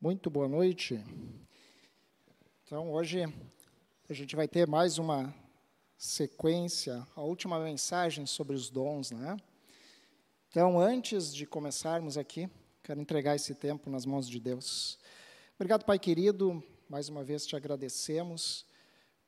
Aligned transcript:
Muito 0.00 0.30
boa 0.30 0.46
noite. 0.46 1.04
Então, 2.62 2.92
hoje 2.92 3.24
a 4.08 4.14
gente 4.14 4.36
vai 4.36 4.46
ter 4.46 4.64
mais 4.64 4.96
uma 4.96 5.34
sequência, 5.96 7.04
a 7.16 7.22
última 7.22 7.58
mensagem 7.58 8.24
sobre 8.24 8.54
os 8.54 8.70
dons, 8.70 9.10
né? 9.10 9.36
Então, 10.48 10.78
antes 10.78 11.34
de 11.34 11.44
começarmos 11.44 12.16
aqui, 12.16 12.48
quero 12.80 13.00
entregar 13.00 13.34
esse 13.34 13.56
tempo 13.56 13.90
nas 13.90 14.06
mãos 14.06 14.28
de 14.28 14.38
Deus. 14.38 15.00
Obrigado, 15.56 15.84
Pai 15.84 15.98
querido, 15.98 16.62
mais 16.88 17.08
uma 17.08 17.24
vez 17.24 17.44
te 17.44 17.56
agradecemos, 17.56 18.64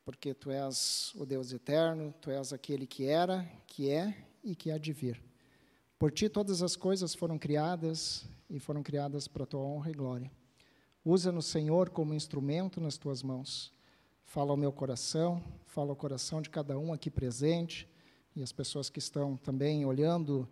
porque 0.04 0.32
tu 0.32 0.52
és 0.52 1.12
o 1.16 1.26
Deus 1.26 1.52
eterno, 1.52 2.14
tu 2.20 2.30
és 2.30 2.52
aquele 2.52 2.86
que 2.86 3.06
era, 3.06 3.44
que 3.66 3.90
é 3.90 4.24
e 4.44 4.54
que 4.54 4.70
há 4.70 4.78
de 4.78 4.92
vir. 4.92 5.20
Por 5.98 6.12
ti 6.12 6.28
todas 6.28 6.62
as 6.62 6.76
coisas 6.76 7.12
foram 7.12 7.36
criadas 7.36 8.24
e 8.48 8.60
foram 8.60 8.84
criadas 8.84 9.26
para 9.26 9.44
tua 9.44 9.62
honra 9.62 9.90
e 9.90 9.94
glória. 9.94 10.39
Usa-nos, 11.04 11.46
Senhor, 11.46 11.88
como 11.88 12.12
instrumento 12.12 12.78
nas 12.78 12.98
tuas 12.98 13.22
mãos. 13.22 13.72
Fala 14.22 14.50
ao 14.50 14.56
meu 14.56 14.70
coração, 14.70 15.42
fala 15.64 15.90
ao 15.90 15.96
coração 15.96 16.42
de 16.42 16.50
cada 16.50 16.78
um 16.78 16.92
aqui 16.92 17.10
presente 17.10 17.88
e 18.36 18.42
as 18.42 18.52
pessoas 18.52 18.90
que 18.90 18.98
estão 18.98 19.34
também 19.34 19.86
olhando 19.86 20.46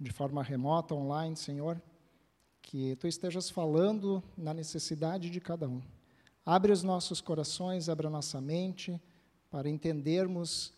de 0.00 0.10
forma 0.10 0.42
remota, 0.42 0.92
online, 0.92 1.36
Senhor. 1.36 1.80
Que 2.60 2.96
tu 2.96 3.06
estejas 3.06 3.48
falando 3.48 4.20
na 4.36 4.52
necessidade 4.52 5.30
de 5.30 5.40
cada 5.40 5.68
um. 5.68 5.80
Abre 6.44 6.72
os 6.72 6.82
nossos 6.82 7.20
corações, 7.20 7.88
abre 7.88 8.08
a 8.08 8.10
nossa 8.10 8.40
mente 8.40 9.00
para 9.48 9.68
entendermos 9.68 10.72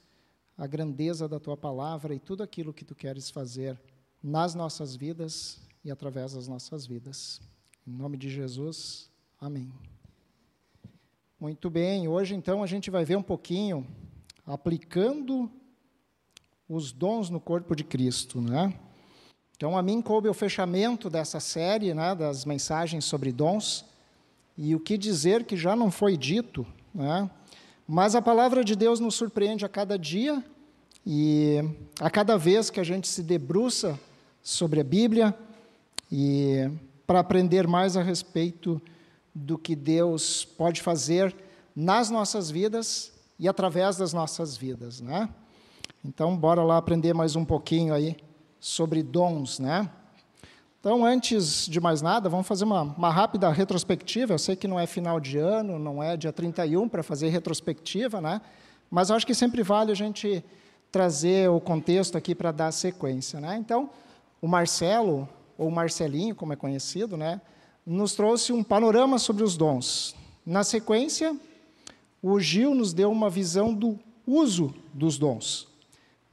a 0.57 0.67
grandeza 0.67 1.27
da 1.27 1.41
tua 1.41 1.57
palavra 1.57 2.15
e 2.15 2.19
tudo 2.19 2.43
aquilo 2.43 2.75
que 2.75 2.85
tu 2.85 2.95
queres 2.95 3.31
fazer 3.31 3.81
nas 4.23 4.55
nossas 4.55 4.95
vidas 4.95 5.63
e 5.83 5.91
através 5.91 6.35
das 6.35 6.47
nossas 6.47 6.87
vidas. 6.87 7.41
Em 7.87 7.93
nome 7.93 8.19
de 8.19 8.29
Jesus. 8.29 9.14
Amém. 9.45 9.71
Muito 11.39 11.69
bem, 11.69 12.09
hoje 12.09 12.35
então 12.35 12.63
a 12.63 12.67
gente 12.67 12.91
vai 12.91 13.05
ver 13.05 13.17
um 13.17 13.23
pouquinho 13.23 13.87
aplicando 14.47 15.51
os 16.67 16.93
dons 16.93 17.29
no 17.29 17.39
corpo 17.39 17.77
de 17.77 17.85
Cristo, 17.85 18.41
né? 18.41 18.73
Então 19.55 19.77
a 19.77 19.83
mim 19.83 20.01
coube 20.01 20.31
o 20.31 20.33
fechamento 20.33 21.11
dessa 21.11 21.41
série, 21.41 21.93
né, 21.93 22.15
das 22.15 22.47
mensagens 22.47 23.05
sobre 23.05 23.33
dons, 23.33 23.85
e 24.57 24.75
o 24.75 24.81
que 24.81 24.97
dizer 24.97 25.45
que 25.45 25.59
já 25.59 25.77
não 25.77 25.91
foi 25.91 26.17
dito, 26.17 26.67
né? 26.95 27.31
Mas 27.87 28.15
a 28.15 28.23
palavra 28.23 28.65
de 28.65 28.75
Deus 28.75 28.99
nos 28.99 29.15
surpreende 29.15 29.63
a 29.63 29.69
cada 29.69 29.99
dia 29.99 30.43
e 31.07 31.59
a 32.01 32.09
cada 32.09 32.39
vez 32.39 32.71
que 32.71 32.81
a 32.81 32.85
gente 32.85 33.07
se 33.07 33.23
debruça 33.23 34.01
sobre 34.43 34.81
a 34.81 34.85
Bíblia 34.85 35.37
e 36.11 36.67
para 37.07 37.21
aprender 37.21 37.69
mais 37.69 37.95
a 37.95 38.03
respeito 38.03 38.81
do 39.35 39.59
que 39.59 39.75
Deus 39.75 40.45
pode 40.45 40.81
fazer 40.81 41.35
nas 41.75 42.09
nossas 42.11 42.51
vidas 42.51 43.13
e 43.39 43.49
através 43.49 43.97
das 43.97 44.13
nossas 44.13 44.57
vidas, 44.57 45.01
né? 45.01 45.29
Então, 46.05 46.37
bora 46.37 46.63
lá 46.63 46.77
aprender 46.77 47.15
mais 47.15 47.35
um 47.35 47.45
pouquinho 47.45 47.93
aí 47.93 48.17
sobre 48.61 49.03
dons, 49.03 49.59
né? 49.59 49.91
Então, 50.79 51.05
antes 51.05 51.67
de 51.67 51.81
mais 51.81 52.03
nada, 52.03 52.29
vamos 52.29 52.47
fazer 52.47 52.65
uma, 52.65 52.83
uma 52.83 53.11
rápida 53.11 53.51
retrospectiva. 53.51 54.35
Eu 54.35 54.39
sei 54.39 54.55
que 54.55 54.69
não 54.69 54.79
é 54.79 54.87
final 54.87 55.19
de 55.19 55.39
ano, 55.39 55.79
não 55.79 56.03
é 56.03 56.15
dia 56.15 56.31
31 56.33 56.89
para 56.89 57.03
fazer 57.03 57.31
retrospectiva, 57.31 58.21
né? 58.21 58.41
Mas 58.91 59.09
eu 59.09 59.17
acho 59.17 59.27
que 59.27 59.35
sempre 59.35 59.63
vale 59.63 59.91
a 59.91 59.95
gente 59.95 60.45
trazer 60.93 61.49
o 61.49 61.59
contexto 61.59 62.17
aqui 62.17 62.35
para 62.35 62.53
dar 62.53 62.71
sequência, 62.71 63.41
né? 63.41 63.57
Então, 63.57 63.89
o 64.43 64.47
Marcelo, 64.47 65.27
ou 65.57 65.71
Marcelinho, 65.71 66.35
como 66.35 66.53
é 66.53 66.57
conhecido, 66.57 67.17
né? 67.17 67.41
Nos 67.87 68.15
trouxe 68.15 68.53
um 68.53 68.63
panorama 68.63 69.19
sobre 69.19 69.43
os 69.43 69.57
dons. 69.57 70.15
Na 70.45 70.65
sequência, 70.65 71.37
o 72.23 72.41
Gil 72.41 72.75
nos 72.75 72.93
deu 72.93 73.11
uma 73.11 73.29
visão 73.29 73.75
do 73.75 73.99
uso 74.27 74.75
dos 74.93 75.19
dons. 75.19 75.69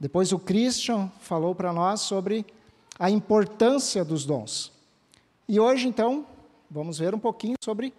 Depois, 0.00 0.32
o 0.32 0.38
Christian 0.38 1.10
falou 1.20 1.54
para 1.54 1.72
nós 1.72 2.00
sobre 2.00 2.46
a 2.98 3.10
importância 3.10 4.04
dos 4.04 4.24
dons. 4.24 4.72
E 5.48 5.60
hoje, 5.60 5.86
então, 5.86 6.26
vamos 6.70 6.98
ver 6.98 7.14
um 7.14 7.18
pouquinho 7.18 7.56
sobre 7.62 7.92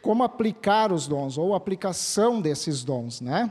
como 0.00 0.22
aplicar 0.22 0.92
os 0.92 1.08
dons, 1.08 1.36
ou 1.36 1.54
aplicação 1.54 2.40
desses 2.40 2.84
dons, 2.84 3.20
né? 3.20 3.50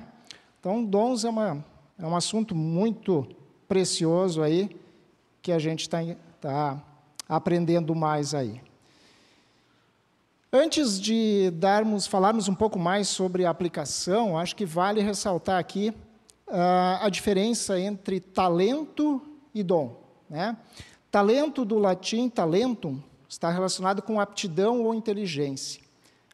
Então, 0.60 0.84
dons 0.84 1.26
é, 1.26 1.30
uma, 1.30 1.66
é 2.00 2.06
um 2.06 2.16
assunto 2.16 2.56
muito 2.56 3.28
precioso 3.68 4.42
aí, 4.42 4.74
que 5.42 5.52
a 5.52 5.60
gente 5.60 5.82
está 5.82 6.00
tá 6.40 6.82
aprendendo 7.28 7.94
mais 7.94 8.34
aí. 8.34 8.62
Antes 10.58 11.02
de 11.02 11.52
darmos, 11.52 12.08
falarmos 12.08 12.48
um 12.48 12.56
pouco 12.56 12.80
mais 12.80 13.10
sobre 13.10 13.44
a 13.46 13.50
aplicação, 13.50 14.38
acho 14.38 14.56
que 14.56 14.66
vale 14.66 15.02
ressaltar 15.02 15.60
aqui 15.60 15.94
uh, 16.48 17.04
a 17.04 17.10
diferença 17.10 17.78
entre 17.78 18.22
talento 18.22 19.22
e 19.54 19.62
dom. 19.62 20.02
Né? 20.30 20.56
Talento 21.12 21.66
do 21.66 21.78
latim 21.78 22.30
talentum 22.30 23.02
está 23.28 23.50
relacionado 23.50 24.02
com 24.02 24.18
aptidão 24.18 24.82
ou 24.82 24.96
inteligência. 24.96 25.82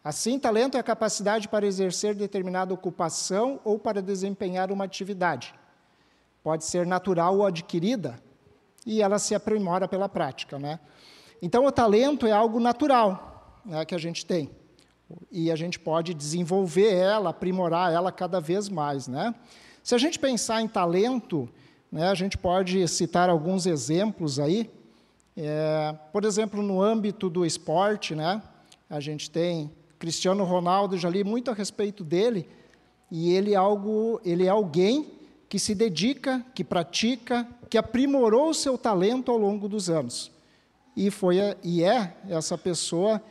Assim, 0.03 0.37
talento 0.37 0.77
é 0.77 0.79
a 0.79 0.83
capacidade 0.83 1.47
para 1.47 1.65
exercer 1.65 2.13
determinada 2.13 2.75
ocupação 2.75 3.59
ou 3.63 3.79
para 3.79 4.03
desempenhar 4.03 4.71
uma 4.71 4.83
atividade. 4.85 5.51
Pode 6.43 6.63
ser 6.63 6.85
natural 6.85 7.39
ou 7.39 7.45
adquirida, 7.47 8.19
e 8.85 9.01
ela 9.01 9.17
se 9.17 9.33
aprimora 9.33 9.87
pela 9.87 10.07
prática. 10.07 10.59
Né? 10.59 10.79
Então, 11.41 11.65
o 11.65 11.71
talento 11.71 12.27
é 12.27 12.31
algo 12.31 12.59
natural, 12.59 13.30
né, 13.65 13.85
que 13.85 13.95
a 13.95 13.97
gente 13.97 14.25
tem. 14.25 14.49
E 15.31 15.51
a 15.51 15.55
gente 15.55 15.79
pode 15.79 16.13
desenvolver 16.13 16.93
ela, 16.93 17.31
aprimorar 17.31 17.91
ela 17.91 18.11
cada 18.11 18.39
vez 18.39 18.69
mais. 18.69 19.07
Né? 19.07 19.33
Se 19.83 19.95
a 19.95 19.97
gente 19.97 20.19
pensar 20.19 20.61
em 20.61 20.67
talento, 20.67 21.49
né, 21.91 22.07
a 22.07 22.13
gente 22.13 22.37
pode 22.37 22.87
citar 22.87 23.29
alguns 23.29 23.65
exemplos 23.65 24.39
aí. 24.39 24.69
É, 25.35 25.95
por 26.11 26.23
exemplo, 26.23 26.61
no 26.61 26.81
âmbito 26.81 27.29
do 27.29 27.45
esporte, 27.45 28.15
né, 28.15 28.41
a 28.89 28.99
gente 28.99 29.29
tem 29.29 29.71
Cristiano 29.97 30.43
Ronaldo, 30.43 30.97
já 30.97 31.09
li 31.09 31.23
muito 31.23 31.51
a 31.51 31.53
respeito 31.53 32.03
dele, 32.03 32.47
e 33.09 33.33
ele 33.33 33.53
é, 33.53 33.57
algo, 33.57 34.19
ele 34.23 34.45
é 34.45 34.49
alguém 34.49 35.11
que 35.47 35.59
se 35.59 35.75
dedica, 35.75 36.45
que 36.55 36.63
pratica, 36.63 37.47
que 37.69 37.77
aprimorou 37.77 38.49
o 38.49 38.53
seu 38.53 38.77
talento 38.77 39.31
ao 39.31 39.37
longo 39.37 39.67
dos 39.67 39.89
anos. 39.89 40.31
E, 40.95 41.11
foi, 41.11 41.37
e 41.63 41.83
é 41.83 42.15
essa 42.29 42.57
pessoa 42.57 43.21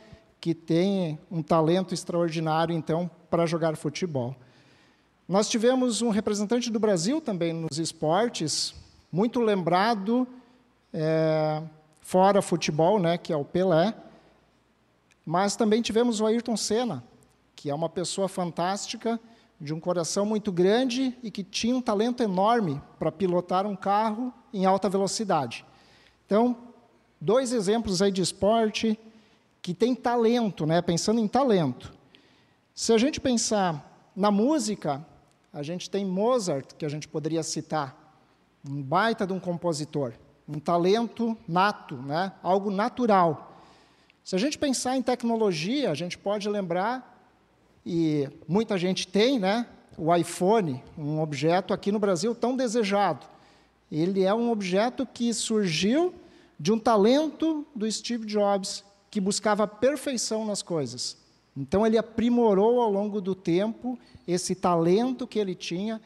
que 0.41 0.55
tem 0.55 1.19
um 1.29 1.43
talento 1.43 1.93
extraordinário, 1.93 2.75
então, 2.75 3.09
para 3.29 3.45
jogar 3.45 3.77
futebol. 3.77 4.35
Nós 5.27 5.47
tivemos 5.47 6.01
um 6.01 6.09
representante 6.09 6.71
do 6.71 6.79
Brasil 6.79 7.21
também 7.21 7.53
nos 7.53 7.77
esportes, 7.77 8.73
muito 9.11 9.39
lembrado, 9.39 10.27
é, 10.91 11.61
fora 12.01 12.41
futebol, 12.41 12.99
né, 12.99 13.19
que 13.19 13.31
é 13.31 13.37
o 13.37 13.45
Pelé, 13.45 13.93
mas 15.23 15.55
também 15.55 15.79
tivemos 15.79 16.19
o 16.19 16.25
Ayrton 16.25 16.57
Senna, 16.57 17.03
que 17.55 17.69
é 17.69 17.75
uma 17.75 17.87
pessoa 17.87 18.27
fantástica, 18.27 19.19
de 19.59 19.75
um 19.75 19.79
coração 19.79 20.25
muito 20.25 20.51
grande 20.51 21.15
e 21.21 21.29
que 21.29 21.43
tinha 21.43 21.75
um 21.75 21.81
talento 21.81 22.23
enorme 22.23 22.81
para 22.97 23.11
pilotar 23.11 23.67
um 23.67 23.75
carro 23.75 24.33
em 24.51 24.65
alta 24.65 24.89
velocidade. 24.89 25.63
Então, 26.25 26.57
dois 27.21 27.53
exemplos 27.53 28.01
aí 28.01 28.11
de 28.11 28.23
esporte 28.23 28.99
que 29.61 29.73
tem 29.73 29.93
talento, 29.93 30.65
né? 30.65 30.81
pensando 30.81 31.19
em 31.19 31.27
talento. 31.27 31.93
Se 32.73 32.91
a 32.93 32.97
gente 32.97 33.19
pensar 33.19 34.09
na 34.15 34.31
música, 34.31 35.05
a 35.53 35.61
gente 35.61 35.89
tem 35.89 36.05
Mozart, 36.05 36.73
que 36.77 36.85
a 36.85 36.89
gente 36.89 37.07
poderia 37.07 37.43
citar, 37.43 37.95
um 38.67 38.81
baita 38.81 39.25
de 39.27 39.33
um 39.33 39.39
compositor, 39.39 40.13
um 40.47 40.59
talento 40.59 41.37
nato, 41.47 41.95
né? 41.95 42.31
algo 42.41 42.71
natural. 42.71 43.59
Se 44.23 44.35
a 44.35 44.39
gente 44.39 44.57
pensar 44.57 44.97
em 44.97 45.01
tecnologia, 45.01 45.91
a 45.91 45.95
gente 45.95 46.17
pode 46.17 46.47
lembrar, 46.49 47.07
e 47.85 48.29
muita 48.47 48.77
gente 48.77 49.07
tem, 49.07 49.39
né? 49.39 49.67
o 49.97 50.15
iPhone, 50.15 50.83
um 50.97 51.19
objeto 51.19 51.73
aqui 51.73 51.91
no 51.91 51.99
Brasil 51.99 52.33
tão 52.33 52.55
desejado. 52.55 53.25
Ele 53.91 54.23
é 54.23 54.33
um 54.33 54.49
objeto 54.49 55.05
que 55.05 55.33
surgiu 55.33 56.13
de 56.59 56.71
um 56.71 56.79
talento 56.79 57.65
do 57.75 57.91
Steve 57.91 58.25
Jobs, 58.25 58.83
que 59.11 59.19
buscava 59.19 59.67
perfeição 59.67 60.45
nas 60.45 60.63
coisas. 60.63 61.17
Então 61.55 61.85
ele 61.85 61.97
aprimorou 61.97 62.79
ao 62.79 62.89
longo 62.89 63.19
do 63.19 63.35
tempo 63.35 63.99
esse 64.25 64.55
talento 64.55 65.27
que 65.27 65.37
ele 65.37 65.53
tinha 65.53 66.01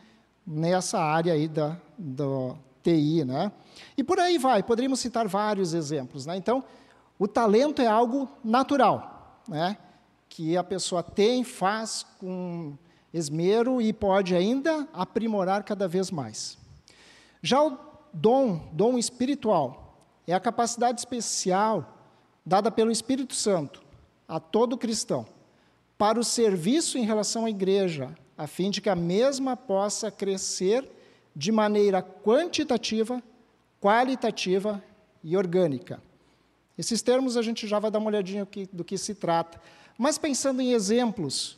nessa 0.46 1.00
área 1.00 1.34
aí 1.34 1.48
da, 1.48 1.78
do 1.98 2.58
TI, 2.84 3.24
né? 3.24 3.52
E 3.96 4.04
por 4.04 4.20
aí 4.20 4.40
vai, 4.40 4.64
poderíamos 4.64 5.00
citar 5.00 5.28
vários 5.28 5.74
exemplos, 5.74 6.26
né? 6.26 6.36
Então, 6.36 6.64
o 7.20 7.28
talento 7.28 7.82
é 7.82 7.88
algo 7.88 8.28
natural, 8.44 9.42
né? 9.48 9.78
Que 10.28 10.58
a 10.58 10.64
pessoa 10.64 11.04
tem, 11.04 11.44
faz 11.44 12.06
com 12.20 12.74
esmero 13.14 13.82
e 13.82 13.94
pode 13.94 14.36
ainda 14.36 14.88
aprimorar 14.94 15.64
cada 15.64 15.88
vez 15.88 16.10
mais. 16.10 16.58
Já 17.42 17.64
o 17.64 17.78
dom, 18.12 18.68
dom 18.74 18.98
espiritual, 18.98 19.98
é 20.28 20.34
a 20.34 20.40
capacidade 20.40 21.00
especial 21.00 21.95
dada 22.46 22.70
pelo 22.70 22.92
Espírito 22.92 23.34
Santo 23.34 23.82
a 24.28 24.40
todo 24.40 24.78
cristão 24.78 25.26
para 25.98 26.20
o 26.20 26.24
serviço 26.24 26.98
em 26.98 27.06
relação 27.06 27.46
à 27.46 27.50
igreja, 27.50 28.16
a 28.38 28.48
fim 28.48 28.70
de 28.70 28.82
que 28.82 28.90
a 28.90 28.96
mesma 28.96 29.56
possa 29.56 30.12
crescer 30.12 30.88
de 31.36 31.52
maneira 31.52 32.02
quantitativa, 32.02 33.24
qualitativa 33.82 34.84
e 35.24 35.36
orgânica. 35.38 36.02
Esses 36.78 37.02
termos 37.02 37.38
a 37.38 37.42
gente 37.42 37.66
já 37.68 37.80
vai 37.80 37.90
dar 37.90 38.00
uma 38.00 38.08
olhadinha 38.08 38.48
do 38.72 38.84
que 38.84 38.98
se 38.98 39.16
trata. 39.16 39.62
Mas 39.98 40.18
pensando 40.18 40.62
em 40.62 40.74
exemplos 40.74 41.56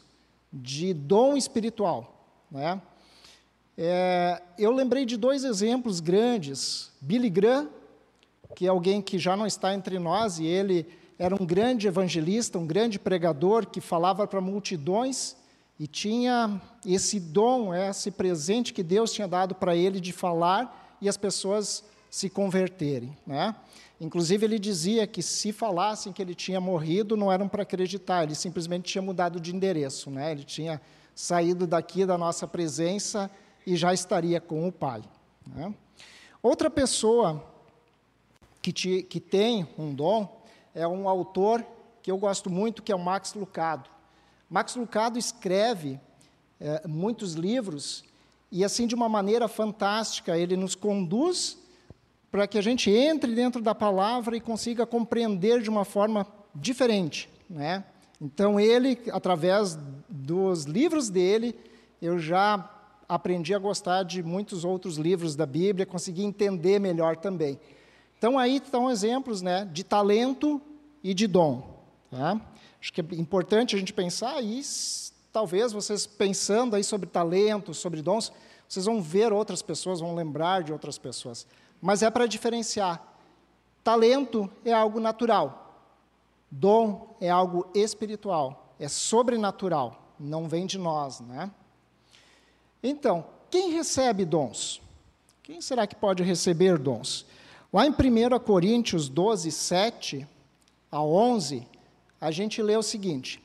de 0.53 0.93
dom 0.93 1.35
espiritual, 1.35 2.45
né? 2.51 2.79
É, 3.79 4.41
eu 4.57 4.71
lembrei 4.71 5.05
de 5.05 5.17
dois 5.17 5.43
exemplos 5.43 5.99
grandes. 5.99 6.91
Billy 6.99 7.29
Graham, 7.29 7.69
que 8.57 8.65
é 8.65 8.69
alguém 8.69 9.03
que 9.03 9.19
já 9.19 9.37
não 9.37 9.45
está 9.45 9.71
entre 9.71 9.99
nós, 9.99 10.39
e 10.39 10.45
ele 10.47 10.87
era 11.19 11.35
um 11.35 11.45
grande 11.45 11.87
evangelista, 11.87 12.57
um 12.57 12.65
grande 12.65 12.97
pregador 12.97 13.67
que 13.67 13.79
falava 13.79 14.25
para 14.25 14.41
multidões 14.41 15.35
e 15.79 15.85
tinha 15.85 16.59
esse 16.83 17.19
dom, 17.19 17.71
esse 17.71 18.09
presente 18.09 18.73
que 18.73 18.81
Deus 18.81 19.13
tinha 19.13 19.27
dado 19.27 19.53
para 19.53 19.75
ele 19.75 19.99
de 20.01 20.11
falar 20.11 20.97
e 20.99 21.07
as 21.07 21.15
pessoas 21.15 21.83
se 22.09 22.31
converterem. 22.31 23.15
Né? 23.27 23.55
Inclusive, 24.01 24.47
ele 24.47 24.57
dizia 24.57 25.05
que 25.05 25.21
se 25.21 25.51
falassem 25.53 26.11
que 26.11 26.19
ele 26.19 26.33
tinha 26.33 26.59
morrido, 26.59 27.15
não 27.15 27.31
eram 27.31 27.47
para 27.47 27.61
acreditar, 27.61 28.23
ele 28.23 28.33
simplesmente 28.33 28.91
tinha 28.91 29.03
mudado 29.03 29.39
de 29.39 29.55
endereço. 29.55 30.09
Né? 30.09 30.31
Ele 30.31 30.43
tinha 30.43 30.81
saído 31.13 31.67
daqui 31.67 32.07
da 32.07 32.17
nossa 32.17 32.47
presença 32.47 33.29
e 33.67 33.75
já 33.75 33.93
estaria 33.93 34.41
com 34.41 34.67
o 34.67 34.71
Pai. 34.71 35.03
Né? 35.45 35.71
Outra 36.41 36.71
pessoa 36.71 37.55
que, 38.61 38.71
te, 38.71 39.03
que 39.03 39.19
tem 39.19 39.67
um 39.77 39.93
dom 39.93 40.41
é 40.73 40.87
um 40.87 41.07
autor 41.09 41.65
que 42.01 42.11
eu 42.11 42.17
gosto 42.17 42.49
muito, 42.49 42.81
que 42.81 42.91
é 42.91 42.95
o 42.95 42.99
Max 42.99 43.33
Lucado. 43.33 43.89
Max 44.49 44.75
Lucado 44.75 45.17
escreve 45.17 45.99
é, 46.59 46.87
muitos 46.87 47.33
livros 47.33 48.03
e, 48.51 48.63
assim, 48.63 48.87
de 48.87 48.95
uma 48.95 49.09
maneira 49.09 49.47
fantástica, 49.47 50.37
ele 50.37 50.55
nos 50.55 50.75
conduz 50.75 51.57
para 52.31 52.47
que 52.47 52.57
a 52.57 52.61
gente 52.61 52.89
entre 52.89 53.33
dentro 53.33 53.61
da 53.61 53.75
palavra 53.75 54.37
e 54.37 54.41
consiga 54.41 54.85
compreender 54.85 55.61
de 55.61 55.69
uma 55.69 55.83
forma 55.83 56.25
diferente. 56.53 57.29
Né? 57.49 57.83
Então, 58.21 58.59
ele, 58.59 58.99
através 59.11 59.77
dos 60.07 60.63
livros 60.63 61.09
dele, 61.09 61.55
eu 62.01 62.19
já 62.19 62.73
aprendi 63.07 63.53
a 63.53 63.59
gostar 63.59 64.03
de 64.03 64.21
muitos 64.21 64.65
outros 64.65 64.97
livros 64.97 65.35
da 65.35 65.45
Bíblia, 65.45 65.85
consegui 65.85 66.23
entender 66.23 66.79
melhor 66.79 67.15
também. 67.17 67.59
Então, 68.17 68.37
aí 68.37 68.57
estão 68.57 68.89
exemplos 68.89 69.41
né, 69.41 69.67
de 69.71 69.83
talento 69.83 70.61
e 71.03 71.13
de 71.13 71.27
dom. 71.27 71.77
Tá? 72.09 72.39
Acho 72.81 72.93
que 72.93 73.01
é 73.01 73.05
importante 73.11 73.75
a 73.75 73.79
gente 73.79 73.93
pensar, 73.93 74.41
e 74.43 74.61
talvez 75.31 75.71
vocês 75.71 76.07
pensando 76.07 76.75
aí 76.75 76.83
sobre 76.83 77.07
talento, 77.07 77.73
sobre 77.73 78.01
dons, 78.01 78.31
vocês 78.67 78.85
vão 78.85 79.01
ver 79.01 79.31
outras 79.31 79.61
pessoas, 79.61 79.99
vão 79.99 80.15
lembrar 80.15 80.63
de 80.63 80.73
outras 80.73 80.97
pessoas. 80.97 81.47
Mas 81.81 82.01
é 82.01 82.09
para 82.09 82.25
diferenciar. 82.25 83.01
Talento 83.83 84.49
é 84.65 84.73
algo 84.73 84.99
natural, 84.99 85.85
dom 86.51 87.15
é 87.21 87.29
algo 87.29 87.67
espiritual, 87.73 88.73
é 88.77 88.89
sobrenatural, 88.89 90.13
não 90.19 90.47
vem 90.49 90.65
de 90.65 90.77
nós, 90.77 91.21
né? 91.21 91.49
Então, 92.83 93.25
quem 93.49 93.71
recebe 93.71 94.25
dons? 94.25 94.81
Quem 95.41 95.61
será 95.61 95.87
que 95.87 95.95
pode 95.95 96.21
receber 96.23 96.77
dons? 96.77 97.25
Lá 97.77 97.85
em 97.85 97.91
1 97.91 98.39
Coríntios 98.39 99.07
12, 99.07 99.51
7 99.51 100.27
a 100.91 100.99
11, 100.99 101.67
a 102.19 102.31
gente 102.31 102.59
lê 102.59 102.75
o 102.75 102.81
seguinte: 102.81 103.39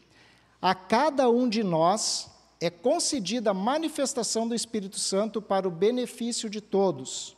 A 0.63 0.75
cada 0.75 1.29
um 1.29 1.47
de 1.47 1.63
nós 1.63 2.31
é 2.59 2.71
concedida 2.71 3.51
a 3.51 3.55
manifestação 3.55 4.49
do 4.49 4.55
Espírito 4.55 4.99
Santo 4.99 5.43
para 5.43 5.69
o 5.69 5.71
benefício 5.71 6.49
de 6.49 6.63
todos. 6.63 7.37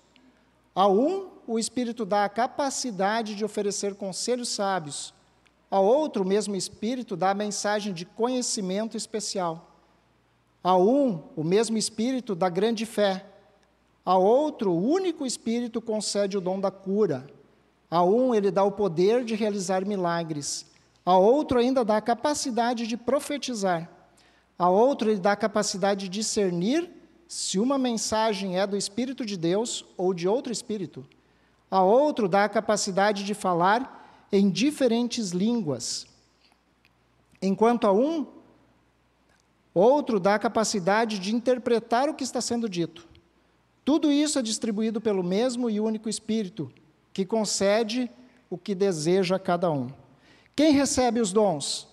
A 0.73 0.87
um, 0.87 1.31
o 1.49 1.58
Espírito 1.58 2.05
dá 2.06 2.25
a 2.25 2.29
capacidade 2.29 3.35
de 3.35 3.44
oferecer 3.44 3.97
conselhos 3.97 4.50
sábios. 4.50 5.12
A 5.69 5.81
outro, 5.81 6.23
o 6.23 6.29
mesmo 6.29 6.55
Espírito 6.55 7.17
dá 7.17 7.31
a 7.31 7.35
mensagem 7.35 7.93
de 7.93 8.05
conhecimento 8.05 8.97
especial. 8.97 9.81
A 10.62 10.76
um, 10.76 11.25
o 11.35 11.43
mesmo 11.43 11.76
Espírito 11.76 12.37
dá 12.37 12.49
grande 12.49 12.87
fé. 12.87 13.33
A 14.04 14.16
outro, 14.16 14.70
o 14.72 14.90
único 14.90 15.24
Espírito 15.24 15.80
concede 15.80 16.36
o 16.36 16.40
dom 16.40 16.60
da 16.60 16.70
cura. 16.70 17.26
A 17.90 18.02
um, 18.04 18.34
ele 18.34 18.50
dá 18.50 18.62
o 18.62 18.72
poder 18.72 19.24
de 19.24 19.34
realizar 19.34 19.84
milagres. 19.84 20.66
A 21.04 21.16
outro, 21.16 21.58
ainda 21.58 21.84
dá 21.84 21.96
a 21.96 22.02
capacidade 22.02 22.86
de 22.86 22.96
profetizar. 22.96 23.90
A 24.58 24.68
outro, 24.68 25.10
ele 25.10 25.20
dá 25.20 25.32
a 25.32 25.36
capacidade 25.36 26.08
de 26.08 26.20
discernir 26.20 26.90
se 27.26 27.58
uma 27.58 27.78
mensagem 27.78 28.58
é 28.58 28.66
do 28.66 28.76
Espírito 28.76 29.24
de 29.24 29.36
Deus 29.36 29.84
ou 29.96 30.12
de 30.12 30.28
outro 30.28 30.52
Espírito. 30.52 31.06
A 31.70 31.82
outro, 31.82 32.28
dá 32.28 32.44
a 32.44 32.48
capacidade 32.48 33.24
de 33.24 33.34
falar 33.34 34.26
em 34.30 34.50
diferentes 34.50 35.30
línguas. 35.30 36.06
Enquanto 37.40 37.86
a 37.86 37.92
um, 37.92 38.26
Outro 39.74 40.20
dá 40.20 40.36
a 40.36 40.38
capacidade 40.38 41.18
de 41.18 41.34
interpretar 41.34 42.08
o 42.08 42.14
que 42.14 42.22
está 42.22 42.40
sendo 42.40 42.68
dito. 42.68 43.08
Tudo 43.84 44.10
isso 44.10 44.38
é 44.38 44.42
distribuído 44.42 45.00
pelo 45.00 45.22
mesmo 45.22 45.69
e 45.69 45.78
único 45.78 46.08
Espírito, 46.08 46.72
que 47.12 47.25
concede 47.25 48.10
o 48.48 48.56
que 48.56 48.75
deseja 48.75 49.36
a 49.36 49.38
cada 49.38 49.70
um. 49.70 49.90
Quem 50.56 50.72
recebe 50.72 51.20
os 51.20 51.32
dons? 51.32 51.88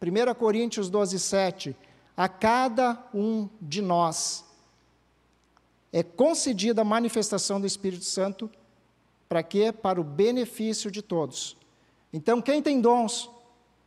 1 0.00 0.34
Coríntios 0.34 0.90
12, 0.90 1.18
7. 1.18 1.76
A 2.16 2.28
cada 2.28 3.02
um 3.14 3.48
de 3.60 3.80
nós 3.80 4.44
é 5.92 6.02
concedida 6.02 6.82
a 6.82 6.84
manifestação 6.84 7.60
do 7.60 7.66
Espírito 7.66 8.04
Santo, 8.04 8.50
para 9.28 9.42
quê? 9.42 9.72
Para 9.72 10.00
o 10.00 10.04
benefício 10.04 10.90
de 10.90 11.00
todos. 11.00 11.56
Então, 12.12 12.42
quem 12.42 12.60
tem 12.62 12.80
dons? 12.80 13.30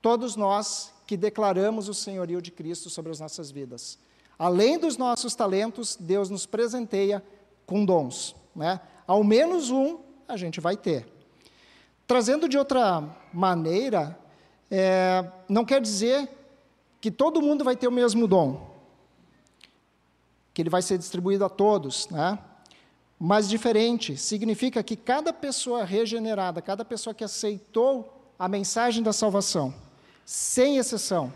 Todos 0.01 0.35
nós 0.35 0.93
que 1.05 1.17
declaramos 1.17 1.89
o 1.89 1.93
senhorio 1.93 2.41
de 2.41 2.51
Cristo 2.51 2.89
sobre 2.89 3.11
as 3.11 3.19
nossas 3.19 3.51
vidas. 3.51 3.97
Além 4.39 4.80
dos 4.80 4.95
nossos 4.95 5.36
talentos, 5.36 5.97
Deus 6.00 6.30
nos 6.30 6.45
presenteia 6.45 7.21
com 7.65 7.83
dons. 7.83 8.33
Né? 8.56 8.80
Ao 9.06 9.21
menos 9.21 9.69
um 9.69 10.00
a 10.30 10.38
gente 10.38 10.62
vai 10.62 10.77
ter. 10.77 11.06
Trazendo 12.07 12.47
de 12.47 12.57
outra 12.57 13.03
maneira, 13.33 14.18
é, 14.71 15.30
não 15.50 15.65
quer 15.65 15.81
dizer 15.81 16.30
que 17.01 17.12
todo 17.12 17.41
mundo 17.41 17.66
vai 17.66 17.75
ter 17.75 17.87
o 17.87 17.92
mesmo 17.92 18.28
dom, 18.28 18.69
que 20.54 20.61
ele 20.61 20.69
vai 20.69 20.81
ser 20.81 20.97
distribuído 20.97 21.44
a 21.44 21.49
todos, 21.49 22.07
né? 22.09 22.40
mas 23.19 23.49
diferente, 23.49 24.16
significa 24.16 24.81
que 24.81 24.95
cada 24.95 25.33
pessoa 25.33 25.83
regenerada, 25.83 26.61
cada 26.61 26.85
pessoa 26.85 27.13
que 27.13 27.25
aceitou 27.25 28.31
a 28.40 28.47
mensagem 28.47 29.04
da 29.04 29.11
salvação, 29.11 29.73
sem 30.25 30.78
exceção, 30.78 31.33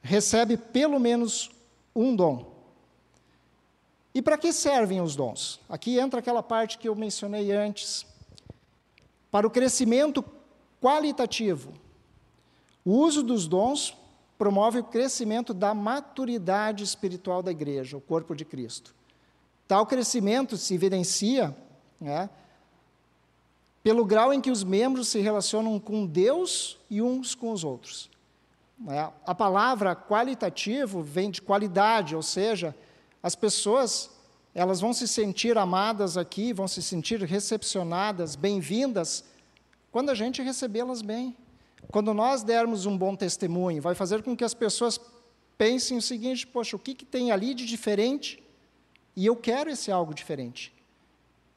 recebe 0.00 0.56
pelo 0.56 1.00
menos 1.00 1.50
um 2.00 2.14
dom. 2.14 2.58
E 4.14 4.22
para 4.22 4.38
que 4.38 4.52
servem 4.52 5.00
os 5.00 5.14
dons? 5.14 5.60
Aqui 5.68 5.98
entra 5.98 6.20
aquela 6.20 6.42
parte 6.42 6.78
que 6.78 6.88
eu 6.88 6.94
mencionei 6.94 7.52
antes. 7.52 8.06
Para 9.30 9.46
o 9.46 9.50
crescimento 9.50 10.24
qualitativo. 10.80 11.72
O 12.84 12.92
uso 12.92 13.22
dos 13.22 13.46
dons 13.46 13.96
promove 14.38 14.78
o 14.78 14.84
crescimento 14.84 15.52
da 15.52 15.74
maturidade 15.74 16.84
espiritual 16.84 17.42
da 17.42 17.50
igreja, 17.50 17.96
o 17.96 18.00
corpo 18.00 18.34
de 18.34 18.44
Cristo. 18.44 18.94
Tal 19.66 19.84
crescimento 19.84 20.56
se 20.56 20.74
evidencia 20.74 21.54
né, 22.00 22.30
pelo 23.82 24.04
grau 24.04 24.32
em 24.32 24.40
que 24.40 24.50
os 24.50 24.62
membros 24.62 25.08
se 25.08 25.18
relacionam 25.18 25.78
com 25.78 26.06
Deus 26.06 26.78
e 26.88 27.02
uns 27.02 27.34
com 27.34 27.52
os 27.52 27.64
outros. 27.64 28.08
É, 28.86 29.10
a 29.26 29.34
palavra 29.34 29.96
qualitativo 29.96 31.02
vem 31.02 31.30
de 31.30 31.42
qualidade, 31.42 32.14
ou 32.14 32.22
seja, 32.22 32.74
as 33.20 33.34
pessoas 33.34 34.10
elas 34.54 34.80
vão 34.80 34.92
se 34.92 35.06
sentir 35.06 35.58
amadas 35.58 36.16
aqui, 36.16 36.52
vão 36.52 36.68
se 36.68 36.82
sentir 36.82 37.20
recepcionadas, 37.22 38.36
bem-vindas, 38.36 39.24
quando 39.90 40.10
a 40.10 40.14
gente 40.14 40.42
recebê-las 40.42 41.02
bem. 41.02 41.36
Quando 41.90 42.12
nós 42.12 42.42
dermos 42.42 42.86
um 42.86 42.96
bom 42.96 43.14
testemunho, 43.14 43.82
vai 43.82 43.94
fazer 43.94 44.22
com 44.22 44.36
que 44.36 44.44
as 44.44 44.54
pessoas 44.54 45.00
pensem 45.56 45.96
o 45.98 46.02
seguinte: 46.02 46.46
poxa, 46.46 46.76
o 46.76 46.78
que, 46.78 46.94
que 46.94 47.04
tem 47.04 47.30
ali 47.30 47.54
de 47.54 47.66
diferente? 47.66 48.42
E 49.16 49.26
eu 49.26 49.36
quero 49.36 49.70
esse 49.70 49.90
algo 49.90 50.14
diferente. 50.14 50.72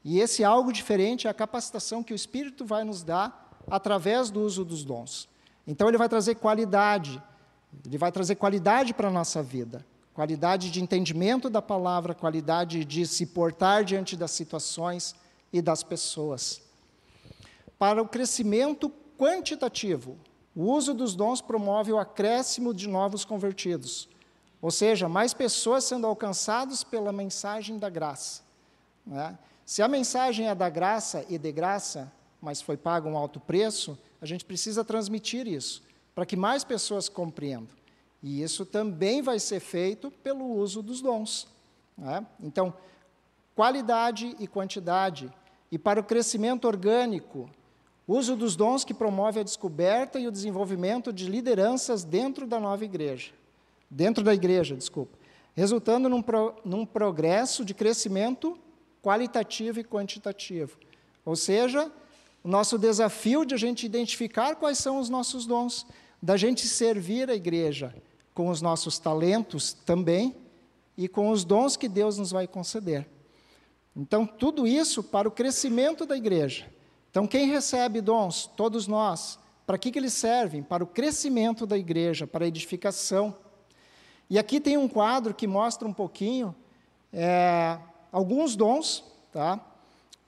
E 0.03 0.19
esse 0.19 0.43
algo 0.43 0.73
diferente 0.73 1.27
é 1.27 1.29
a 1.29 1.33
capacitação 1.33 2.03
que 2.03 2.13
o 2.13 2.15
Espírito 2.15 2.65
vai 2.65 2.83
nos 2.83 3.03
dar 3.03 3.59
através 3.69 4.31
do 4.31 4.41
uso 4.41 4.65
dos 4.65 4.83
dons. 4.83 5.29
Então 5.65 5.87
ele 5.87 5.97
vai 5.97 6.09
trazer 6.09 6.35
qualidade, 6.35 7.21
ele 7.85 7.97
vai 7.97 8.11
trazer 8.11 8.35
qualidade 8.35 8.93
para 8.93 9.07
a 9.07 9.11
nossa 9.11 9.41
vida, 9.43 9.85
qualidade 10.13 10.71
de 10.71 10.81
entendimento 10.81 11.49
da 11.49 11.61
palavra, 11.61 12.13
qualidade 12.13 12.83
de 12.83 13.05
se 13.05 13.25
portar 13.27 13.83
diante 13.83 14.15
das 14.15 14.31
situações 14.31 15.15
e 15.53 15.61
das 15.61 15.83
pessoas. 15.83 16.61
Para 17.77 18.01
o 18.01 18.07
crescimento 18.07 18.91
quantitativo, 19.17 20.17
O 20.55 20.63
uso 20.63 20.93
dos 20.93 21.15
dons 21.15 21.41
promove 21.41 21.93
o 21.93 21.99
acréscimo 21.99 22.73
de 22.73 22.87
novos 22.87 23.23
convertidos, 23.23 24.09
ou 24.61 24.69
seja, 24.69 25.07
mais 25.07 25.33
pessoas 25.33 25.85
sendo 25.85 26.05
alcançadas 26.05 26.83
pela 26.83 27.11
mensagem 27.11 27.77
da 27.77 27.89
graça. 27.89 28.41
Né? 29.05 29.37
Se 29.65 29.81
a 29.81 29.87
mensagem 29.87 30.49
é 30.49 30.55
da 30.55 30.69
graça 30.69 31.25
e 31.29 31.37
de 31.37 31.51
graça, 31.51 32.11
mas 32.41 32.61
foi 32.61 32.75
pago 32.75 33.07
um 33.07 33.17
alto 33.17 33.39
preço, 33.39 33.97
a 34.21 34.25
gente 34.25 34.45
precisa 34.45 34.83
transmitir 34.83 35.47
isso, 35.47 35.81
para 36.13 36.25
que 36.25 36.37
mais 36.37 36.63
pessoas 36.63 37.09
compreendam. 37.09 37.75
E 38.21 38.43
isso 38.43 38.65
também 38.65 39.21
vai 39.21 39.39
ser 39.39 39.59
feito 39.59 40.11
pelo 40.11 40.45
uso 40.45 40.83
dos 40.83 41.01
dons. 41.01 41.47
Né? 41.97 42.25
Então, 42.39 42.73
qualidade 43.55 44.35
e 44.39 44.45
quantidade. 44.45 45.33
E 45.71 45.79
para 45.79 45.99
o 45.99 46.03
crescimento 46.03 46.67
orgânico, 46.67 47.49
uso 48.07 48.35
dos 48.35 48.55
dons 48.55 48.83
que 48.83 48.93
promove 48.93 49.39
a 49.39 49.43
descoberta 49.43 50.19
e 50.19 50.27
o 50.27 50.31
desenvolvimento 50.31 51.11
de 51.11 51.27
lideranças 51.27 52.03
dentro 52.03 52.45
da 52.45 52.59
nova 52.59 52.85
igreja. 52.85 53.31
Dentro 53.89 54.23
da 54.23 54.33
igreja, 54.33 54.75
desculpa. 54.75 55.17
Resultando 55.55 56.07
num, 56.07 56.21
pro, 56.21 56.55
num 56.63 56.85
progresso 56.85 57.65
de 57.65 57.73
crescimento 57.73 58.57
qualitativo 59.01 59.79
e 59.79 59.83
quantitativo. 59.83 60.77
Ou 61.25 61.35
seja, 61.35 61.91
o 62.43 62.47
nosso 62.47 62.77
desafio 62.77 63.45
de 63.45 63.53
a 63.53 63.57
gente 63.57 63.85
identificar 63.85 64.55
quais 64.55 64.77
são 64.77 64.99
os 64.99 65.09
nossos 65.09 65.45
dons, 65.45 65.85
da 66.21 66.37
gente 66.37 66.67
servir 66.67 67.29
a 67.29 67.35
igreja 67.35 67.93
com 68.33 68.49
os 68.49 68.61
nossos 68.61 68.97
talentos 68.99 69.73
também 69.73 70.35
e 70.97 71.07
com 71.07 71.29
os 71.29 71.43
dons 71.43 71.75
que 71.75 71.87
Deus 71.87 72.17
nos 72.17 72.31
vai 72.31 72.47
conceder. 72.47 73.07
Então, 73.95 74.25
tudo 74.25 74.65
isso 74.65 75.03
para 75.03 75.27
o 75.27 75.31
crescimento 75.31 76.05
da 76.05 76.15
igreja. 76.15 76.71
Então, 77.09 77.27
quem 77.27 77.47
recebe 77.47 77.99
dons? 77.99 78.49
Todos 78.55 78.87
nós. 78.87 79.37
Para 79.65 79.77
que, 79.77 79.91
que 79.91 79.99
eles 79.99 80.13
servem? 80.13 80.63
Para 80.63 80.83
o 80.83 80.87
crescimento 80.87 81.65
da 81.65 81.77
igreja, 81.77 82.25
para 82.25 82.45
a 82.45 82.47
edificação. 82.47 83.35
E 84.29 84.39
aqui 84.39 84.59
tem 84.59 84.77
um 84.77 84.87
quadro 84.87 85.33
que 85.33 85.45
mostra 85.45 85.87
um 85.87 85.93
pouquinho 85.93 86.55
é, 87.11 87.77
alguns 88.11 88.55
dons, 88.55 89.03
tá? 89.31 89.59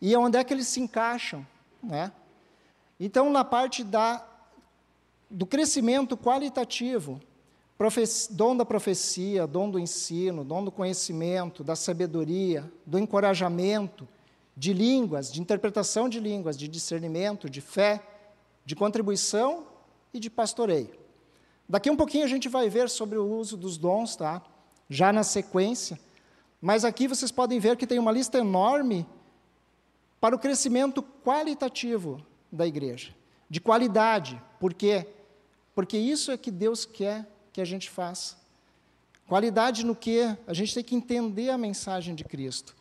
E 0.01 0.15
onde 0.17 0.37
é 0.37 0.43
que 0.43 0.53
eles 0.53 0.67
se 0.67 0.81
encaixam, 0.81 1.45
né? 1.83 2.11
Então, 2.99 3.29
na 3.29 3.43
parte 3.43 3.83
da, 3.83 4.25
do 5.29 5.45
crescimento 5.45 6.15
qualitativo, 6.15 7.19
dom 8.29 8.55
da 8.55 8.65
profecia, 8.65 9.45
dom 9.45 9.69
do 9.69 9.77
ensino, 9.77 10.43
dom 10.43 10.63
do 10.63 10.71
conhecimento, 10.71 11.63
da 11.63 11.75
sabedoria, 11.75 12.71
do 12.85 12.97
encorajamento, 12.97 14.07
de 14.55 14.71
línguas, 14.71 15.31
de 15.31 15.41
interpretação 15.41 16.07
de 16.07 16.19
línguas, 16.19 16.57
de 16.57 16.67
discernimento, 16.67 17.49
de 17.49 17.59
fé, 17.59 18.01
de 18.65 18.75
contribuição 18.75 19.65
e 20.13 20.19
de 20.19 20.29
pastoreio. 20.29 20.95
Daqui 21.67 21.89
um 21.89 21.95
pouquinho 21.95 22.23
a 22.23 22.27
gente 22.27 22.47
vai 22.47 22.69
ver 22.69 22.89
sobre 22.89 23.17
o 23.17 23.25
uso 23.25 23.57
dos 23.57 23.77
dons, 23.77 24.15
tá? 24.15 24.41
Já 24.89 25.11
na 25.11 25.23
sequência. 25.23 25.99
Mas 26.61 26.85
aqui 26.85 27.07
vocês 27.07 27.31
podem 27.31 27.59
ver 27.59 27.75
que 27.75 27.87
tem 27.87 27.99
uma 27.99 28.11
lista 28.11 28.37
enorme 28.37 29.05
para 30.23 30.37
o 30.37 30.39
crescimento 30.39 31.03
qualitativo 31.03 32.25
da 32.49 32.65
igreja, 32.65 33.13
de 33.49 33.59
qualidade. 33.59 34.41
Por 34.57 34.73
quê? 34.73 35.05
Porque 35.75 35.97
isso 35.97 36.31
é 36.31 36.37
que 36.37 36.49
Deus 36.49 36.85
quer 36.85 37.27
que 37.51 37.59
a 37.59 37.65
gente 37.65 37.89
faça. 37.89 38.37
Qualidade 39.27 39.85
no 39.85 39.93
que? 39.93 40.21
A 40.47 40.53
gente 40.53 40.75
tem 40.75 40.81
que 40.81 40.95
entender 40.95 41.49
a 41.49 41.57
mensagem 41.57 42.15
de 42.15 42.23
Cristo, 42.23 42.73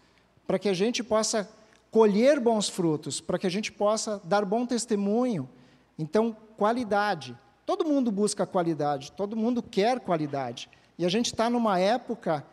para 0.46 0.56
que 0.56 0.68
a 0.68 0.72
gente 0.72 1.02
possa 1.02 1.50
colher 1.90 2.38
bons 2.38 2.68
frutos, 2.68 3.20
para 3.20 3.40
que 3.40 3.46
a 3.48 3.50
gente 3.50 3.72
possa 3.72 4.22
dar 4.22 4.44
bom 4.44 4.64
testemunho. 4.64 5.50
Então, 5.98 6.36
qualidade. 6.56 7.36
Todo 7.66 7.84
mundo 7.84 8.12
busca 8.12 8.46
qualidade, 8.46 9.10
todo 9.10 9.36
mundo 9.36 9.64
quer 9.64 9.98
qualidade. 9.98 10.70
E 10.96 11.04
a 11.04 11.08
gente 11.08 11.26
está 11.26 11.50
numa 11.50 11.76
época 11.76 12.46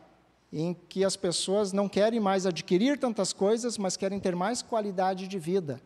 em 0.52 0.74
que 0.74 1.04
as 1.04 1.16
pessoas 1.16 1.72
não 1.72 1.88
querem 1.88 2.20
mais 2.20 2.46
adquirir 2.46 2.98
tantas 2.98 3.32
coisas, 3.34 3.78
mas 3.78 3.96
querem 3.96 4.20
ter 4.20 4.36
mais 4.36 4.62
qualidade 4.62 5.28
de 5.28 5.38
vida. 5.38 5.82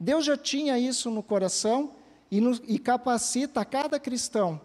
Deus 0.00 0.24
já 0.24 0.36
tinha 0.36 0.78
isso 0.78 1.10
no 1.10 1.22
coração 1.22 1.92
e, 2.30 2.40
no, 2.40 2.52
e 2.66 2.78
capacita 2.78 3.64
cada 3.64 3.98
cristão 3.98 4.60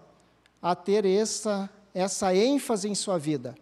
a 0.61 0.75
ter 0.75 1.05
essa, 1.05 1.69
essa 1.93 2.33
ênfase 2.33 2.87
em 2.87 2.95
sua 2.95 3.17
vida, 3.17 3.55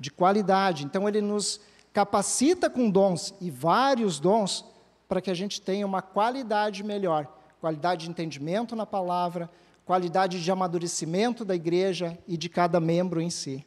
de 0.00 0.10
qualidade. 0.10 0.84
Então, 0.84 1.08
ele 1.08 1.20
nos 1.20 1.60
capacita 1.92 2.68
com 2.70 2.88
dons, 2.90 3.34
e 3.40 3.50
vários 3.50 4.18
dons, 4.18 4.64
para 5.08 5.20
que 5.20 5.30
a 5.30 5.34
gente 5.34 5.60
tenha 5.60 5.86
uma 5.86 6.02
qualidade 6.02 6.82
melhor 6.82 7.36
qualidade 7.60 8.04
de 8.04 8.10
entendimento 8.10 8.76
na 8.76 8.86
palavra, 8.86 9.50
qualidade 9.84 10.42
de 10.42 10.50
amadurecimento 10.50 11.44
da 11.44 11.54
igreja 11.54 12.18
e 12.26 12.36
de 12.36 12.48
cada 12.48 12.78
membro 12.78 13.20
em 13.20 13.30
si. 13.30 13.66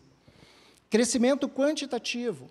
Crescimento 0.90 1.48
quantitativo, 1.48 2.50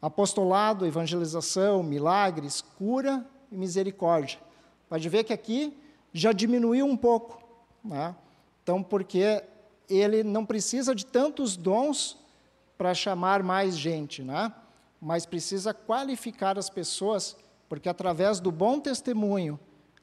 apostolado, 0.00 0.86
evangelização, 0.86 1.82
milagres, 1.82 2.60
cura 2.60 3.26
e 3.50 3.56
misericórdia. 3.56 4.38
Pode 4.88 5.08
ver 5.08 5.24
que 5.24 5.32
aqui 5.32 5.76
já 6.12 6.32
diminuiu 6.32 6.86
um 6.86 6.96
pouco. 6.96 7.42
Né? 7.82 8.14
Então, 8.62 8.82
porque 8.82 9.42
ele 9.88 10.22
não 10.22 10.44
precisa 10.44 10.94
de 10.94 11.06
tantos 11.06 11.56
dons 11.56 12.18
para 12.76 12.92
chamar 12.92 13.42
mais 13.42 13.76
gente, 13.76 14.22
né? 14.22 14.52
mas 15.00 15.24
precisa 15.24 15.72
qualificar 15.72 16.58
as 16.58 16.68
pessoas, 16.68 17.36
porque 17.68 17.88
através 17.88 18.40
do 18.40 18.52
bom 18.52 18.78
testemunho, 18.78 19.58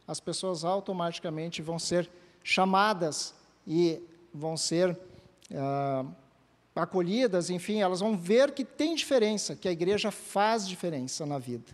as 0.08 0.20
pessoas 0.20 0.64
automaticamente 0.64 1.62
vão 1.62 1.78
ser 1.78 2.10
chamadas 2.44 3.34
e 3.68 4.02
vão 4.34 4.56
ser 4.56 4.98
ah, 5.54 6.06
acolhidas, 6.76 7.50
enfim, 7.50 7.82
elas 7.82 8.02
vão 8.02 8.18
ver 8.18 8.52
que 8.52 8.66
tem 8.66 8.96
diferença, 8.96 9.56
que 9.56 9.68
a 9.68 9.72
igreja 9.72 10.12
faz 10.12 10.68
diferença 10.68 11.26
na 11.26 11.40
vida. 11.40 11.66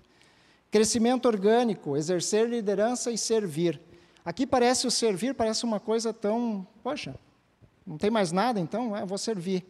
Crescimento 0.70 1.26
orgânico, 1.26 1.98
exercer 1.98 2.48
liderança 2.48 3.12
e 3.12 3.18
servir. 3.18 3.82
Aqui 4.24 4.46
parece 4.46 4.86
o 4.86 4.92
servir, 4.92 5.34
parece 5.34 5.64
uma 5.64 5.80
coisa 5.80 6.14
tão, 6.14 6.66
poxa, 6.84 7.16
não 7.86 7.98
tem 7.98 8.12
mais 8.12 8.32
nada, 8.32 8.60
então 8.60 8.96
é, 8.96 9.06
vou 9.06 9.18
servir. 9.18 9.66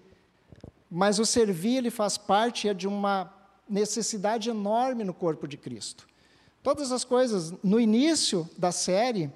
Mas 0.90 1.18
o 1.18 1.26
servir 1.26 1.78
ele 1.78 1.90
faz 1.90 2.18
parte 2.18 2.68
é 2.68 2.74
de 2.74 2.88
uma 2.88 3.34
necessidade 3.68 4.50
enorme 4.50 5.06
no 5.06 5.14
corpo 5.14 5.48
de 5.48 5.56
Cristo. 5.56 6.06
Todas 6.62 6.92
as 6.92 7.06
coisas, 7.06 7.54
no 7.64 7.80
início 7.80 8.48
da 8.58 8.72
série, 8.72 9.32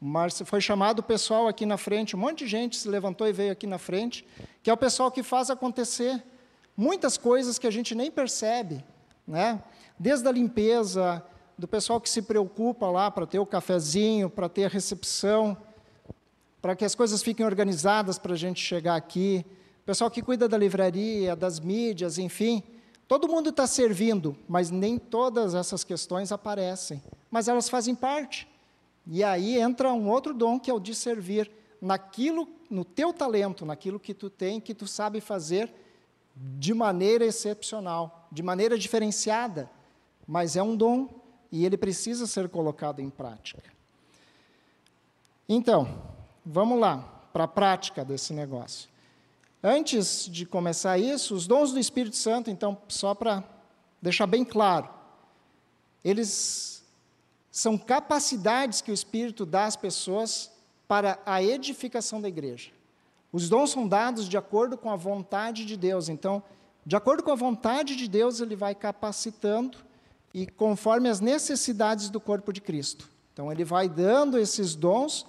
Márcio 0.00 0.46
foi 0.46 0.60
chamado 0.60 1.00
o 1.00 1.02
pessoal 1.02 1.48
aqui 1.48 1.66
na 1.66 1.76
frente, 1.76 2.14
um 2.14 2.18
monte 2.20 2.44
de 2.44 2.46
gente 2.46 2.76
se 2.76 2.88
levantou 2.88 3.26
e 3.26 3.32
veio 3.32 3.52
aqui 3.52 3.66
na 3.66 3.78
frente, 3.78 4.26
que 4.62 4.70
é 4.70 4.72
o 4.72 4.76
pessoal 4.76 5.10
que 5.10 5.22
faz 5.22 5.50
acontecer 5.50 6.22
muitas 6.76 7.16
coisas 7.16 7.58
que 7.58 7.66
a 7.66 7.70
gente 7.70 7.94
nem 7.94 8.10
percebe, 8.10 8.84
né? 9.26 9.60
Desde 9.98 10.28
a 10.28 10.32
limpeza, 10.32 11.24
do 11.58 11.66
pessoal 11.66 12.00
que 12.00 12.08
se 12.08 12.22
preocupa 12.22 12.88
lá 12.88 13.10
para 13.10 13.26
ter 13.26 13.40
o 13.40 13.46
cafezinho, 13.46 14.30
para 14.30 14.48
ter 14.48 14.66
a 14.66 14.68
recepção, 14.68 15.56
para 16.62 16.76
que 16.76 16.84
as 16.84 16.94
coisas 16.94 17.20
fiquem 17.20 17.44
organizadas 17.44 18.16
para 18.16 18.34
a 18.34 18.36
gente 18.36 18.60
chegar 18.64 18.94
aqui. 18.94 19.44
Pessoal 19.84 20.08
que 20.08 20.22
cuida 20.22 20.48
da 20.48 20.56
livraria, 20.56 21.34
das 21.34 21.58
mídias, 21.58 22.16
enfim. 22.16 22.62
Todo 23.08 23.26
mundo 23.26 23.50
está 23.50 23.66
servindo, 23.66 24.36
mas 24.48 24.70
nem 24.70 24.98
todas 24.98 25.54
essas 25.54 25.82
questões 25.82 26.30
aparecem. 26.30 27.02
Mas 27.28 27.48
elas 27.48 27.68
fazem 27.68 27.94
parte. 27.94 28.46
E 29.08 29.24
aí 29.24 29.58
entra 29.58 29.92
um 29.92 30.08
outro 30.08 30.34
dom 30.34 30.60
que 30.60 30.70
é 30.70 30.74
o 30.74 30.78
de 30.78 30.94
servir 30.94 31.50
naquilo, 31.80 32.46
no 32.70 32.84
teu 32.84 33.12
talento, 33.12 33.64
naquilo 33.64 33.98
que 33.98 34.12
tu 34.12 34.28
tem, 34.28 34.60
que 34.60 34.74
tu 34.74 34.86
sabe 34.86 35.20
fazer 35.20 35.72
de 36.36 36.74
maneira 36.74 37.24
excepcional, 37.24 38.28
de 38.30 38.42
maneira 38.42 38.78
diferenciada. 38.78 39.68
Mas 40.26 40.54
é 40.54 40.62
um 40.62 40.76
dom 40.76 41.08
e 41.50 41.64
ele 41.64 41.76
precisa 41.76 42.26
ser 42.26 42.48
colocado 42.48 43.00
em 43.00 43.08
prática. 43.08 43.72
Então, 45.48 46.18
Vamos 46.50 46.80
lá, 46.80 46.96
para 47.30 47.44
a 47.44 47.48
prática 47.48 48.02
desse 48.02 48.32
negócio. 48.32 48.88
Antes 49.62 50.26
de 50.30 50.46
começar 50.46 50.96
isso, 50.96 51.34
os 51.34 51.46
dons 51.46 51.72
do 51.72 51.78
Espírito 51.78 52.16
Santo, 52.16 52.48
então, 52.48 52.78
só 52.88 53.14
para 53.14 53.44
deixar 54.00 54.26
bem 54.26 54.46
claro, 54.46 54.88
eles 56.02 56.77
são 57.58 57.76
capacidades 57.76 58.80
que 58.80 58.92
o 58.92 58.94
Espírito 58.94 59.44
dá 59.44 59.64
às 59.64 59.74
pessoas 59.74 60.48
para 60.86 61.18
a 61.26 61.42
edificação 61.42 62.20
da 62.20 62.28
igreja. 62.28 62.70
Os 63.32 63.48
dons 63.48 63.70
são 63.70 63.88
dados 63.88 64.28
de 64.28 64.36
acordo 64.36 64.78
com 64.78 64.88
a 64.88 64.94
vontade 64.94 65.64
de 65.64 65.76
Deus. 65.76 66.08
Então, 66.08 66.40
de 66.86 66.94
acordo 66.94 67.20
com 67.20 67.32
a 67.32 67.34
vontade 67.34 67.96
de 67.96 68.06
Deus, 68.06 68.40
ele 68.40 68.54
vai 68.54 68.76
capacitando 68.76 69.76
e 70.32 70.46
conforme 70.46 71.08
as 71.08 71.18
necessidades 71.18 72.10
do 72.10 72.20
corpo 72.20 72.52
de 72.52 72.60
Cristo. 72.60 73.10
Então, 73.32 73.50
ele 73.50 73.64
vai 73.64 73.88
dando 73.88 74.38
esses 74.38 74.76
dons 74.76 75.26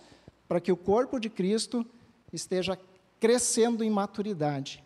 para 0.48 0.62
que 0.62 0.72
o 0.72 0.78
corpo 0.78 1.20
de 1.20 1.32
Cristo 1.32 1.84
esteja 2.32 2.78
crescendo 3.20 3.84
em 3.84 3.90
maturidade. 3.90 4.84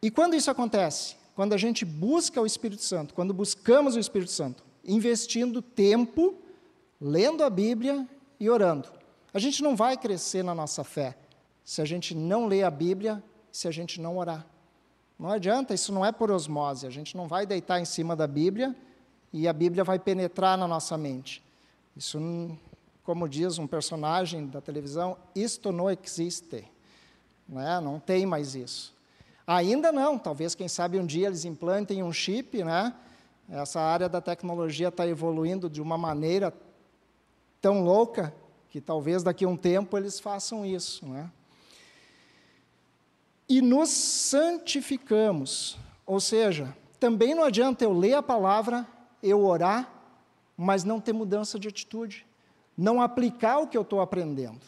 E 0.00 0.10
quando 0.10 0.34
isso 0.34 0.50
acontece? 0.50 1.16
Quando 1.36 1.52
a 1.52 1.58
gente 1.58 1.84
busca 1.84 2.40
o 2.40 2.46
Espírito 2.46 2.82
Santo, 2.82 3.12
quando 3.12 3.34
buscamos 3.34 3.94
o 3.94 4.00
Espírito 4.00 4.32
Santo, 4.32 4.67
investindo 4.88 5.60
tempo, 5.60 6.34
lendo 7.00 7.44
a 7.44 7.50
Bíblia 7.50 8.08
e 8.40 8.48
orando. 8.48 8.88
A 9.32 9.38
gente 9.38 9.62
não 9.62 9.76
vai 9.76 9.96
crescer 9.96 10.42
na 10.42 10.54
nossa 10.54 10.82
fé 10.82 11.16
se 11.62 11.82
a 11.82 11.84
gente 11.84 12.14
não 12.14 12.46
ler 12.46 12.62
a 12.62 12.70
Bíblia, 12.70 13.22
se 13.52 13.68
a 13.68 13.70
gente 13.70 14.00
não 14.00 14.16
orar. 14.16 14.46
Não 15.18 15.30
adianta, 15.30 15.74
isso 15.74 15.92
não 15.92 16.04
é 16.04 16.10
por 16.10 16.30
osmose. 16.30 16.86
A 16.86 16.90
gente 16.90 17.14
não 17.14 17.28
vai 17.28 17.44
deitar 17.44 17.78
em 17.78 17.84
cima 17.84 18.16
da 18.16 18.26
Bíblia 18.26 18.74
e 19.32 19.46
a 19.46 19.52
Bíblia 19.52 19.84
vai 19.84 19.98
penetrar 19.98 20.56
na 20.56 20.66
nossa 20.66 20.96
mente. 20.96 21.42
Isso, 21.94 22.18
como 23.04 23.28
diz 23.28 23.58
um 23.58 23.66
personagem 23.66 24.46
da 24.46 24.62
televisão, 24.62 25.18
isto 25.34 25.70
não 25.70 25.90
existe. 25.90 26.64
Né? 27.46 27.80
Não 27.80 28.00
tem 28.00 28.24
mais 28.24 28.54
isso. 28.54 28.96
Ainda 29.46 29.90
não, 29.92 30.18
talvez, 30.18 30.54
quem 30.54 30.68
sabe, 30.68 30.98
um 30.98 31.06
dia 31.06 31.26
eles 31.26 31.44
implantem 31.44 32.02
um 32.02 32.12
chip, 32.12 32.62
né? 32.62 32.94
Essa 33.48 33.80
área 33.80 34.08
da 34.08 34.20
tecnologia 34.20 34.88
está 34.88 35.06
evoluindo 35.06 35.70
de 35.70 35.80
uma 35.80 35.96
maneira 35.96 36.52
tão 37.62 37.82
louca 37.82 38.34
que 38.68 38.80
talvez 38.80 39.22
daqui 39.22 39.44
a 39.44 39.48
um 39.48 39.56
tempo 39.56 39.96
eles 39.96 40.20
façam 40.20 40.66
isso, 40.66 41.06
né? 41.06 41.30
E 43.48 43.62
nos 43.62 43.88
santificamos, 43.88 45.78
ou 46.04 46.20
seja, 46.20 46.76
também 47.00 47.34
não 47.34 47.44
adianta 47.44 47.82
eu 47.82 47.92
ler 47.94 48.12
a 48.14 48.22
palavra, 48.22 48.86
eu 49.22 49.42
orar, 49.42 49.90
mas 50.54 50.84
não 50.84 51.00
ter 51.00 51.14
mudança 51.14 51.58
de 51.58 51.66
atitude, 51.66 52.26
não 52.76 53.00
aplicar 53.00 53.58
o 53.60 53.66
que 53.66 53.78
eu 53.78 53.82
estou 53.82 54.02
aprendendo. 54.02 54.60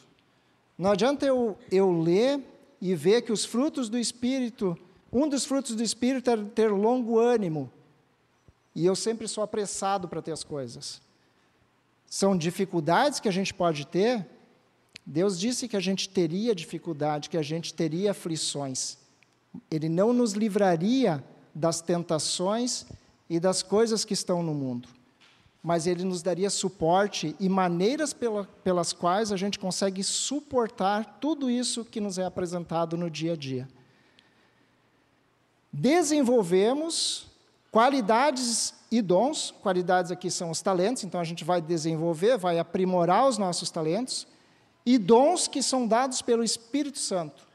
Não 0.79 0.93
adianta 0.93 1.27
eu, 1.27 1.59
eu 1.71 1.93
ler 1.93 2.41
e 2.81 2.95
ver 2.95 3.21
que 3.21 3.33
os 3.33 3.45
frutos 3.45 3.91
do 3.91 3.99
Espírito, 3.99 4.79
um 5.13 5.29
dos 5.29 5.45
frutos 5.45 5.75
do 5.77 5.83
Espírito 5.83 6.31
é 6.31 6.37
ter 6.39 6.71
longo 6.71 7.19
ânimo, 7.19 7.71
e 8.75 8.87
eu 8.87 8.95
sempre 8.95 9.27
sou 9.27 9.43
apressado 9.43 10.09
para 10.09 10.23
ter 10.23 10.33
as 10.33 10.45
coisas. 10.45 11.01
São 12.07 12.37
dificuldades 12.37 13.21
que 13.21 13.29
a 13.29 13.33
gente 13.33 13.53
pode 13.55 13.87
ter. 13.87 14.27
Deus 15.05 15.39
disse 15.39 15.69
que 15.69 15.77
a 15.77 15.81
gente 15.81 16.09
teria 16.09 16.55
dificuldade, 16.55 17.31
que 17.31 17.37
a 17.37 17.43
gente 17.43 17.73
teria 17.73 18.13
aflições. 18.13 18.99
Ele 19.71 19.89
não 19.89 20.13
nos 20.13 20.33
livraria 20.33 21.25
das 21.55 21.81
tentações 21.81 22.87
e 23.29 23.41
das 23.41 23.63
coisas 23.63 24.05
que 24.05 24.15
estão 24.15 24.43
no 24.43 24.55
mundo, 24.55 24.89
mas 25.63 25.87
Ele 25.87 26.05
nos 26.05 26.23
daria 26.23 26.51
suporte 26.51 27.35
e 27.39 27.49
maneiras 27.49 28.13
pela, 28.13 28.45
pelas 28.65 28.93
quais 28.93 29.33
a 29.33 29.37
gente 29.37 29.59
consegue 29.59 30.03
suportar 30.03 31.19
tudo 31.21 31.51
isso 31.51 31.85
que 31.85 32.01
nos 32.01 32.19
é 32.19 32.25
apresentado 32.25 32.97
no 32.97 33.11
dia 33.11 33.33
a 33.33 33.37
dia. 33.37 33.69
Desenvolvemos 35.73 37.30
Qualidades 37.71 38.75
e 38.91 39.01
dons, 39.01 39.55
qualidades 39.63 40.11
aqui 40.11 40.31
são 40.31 40.51
os 40.51 40.61
talentos, 40.61 41.05
então 41.05 41.21
a 41.21 41.25
gente 41.25 41.45
vai 41.45 41.61
desenvolver, 41.63 42.37
vai 42.37 42.59
aprimorar 42.59 43.29
os 43.29 43.39
nossos 43.39 43.71
talentos, 43.71 44.27
e 44.85 44.99
dons 44.99 45.47
que 45.47 45.63
são 45.63 45.87
dados 45.87 46.21
pelo 46.21 46.43
Espírito 46.43 46.99
Santo. 46.99 47.47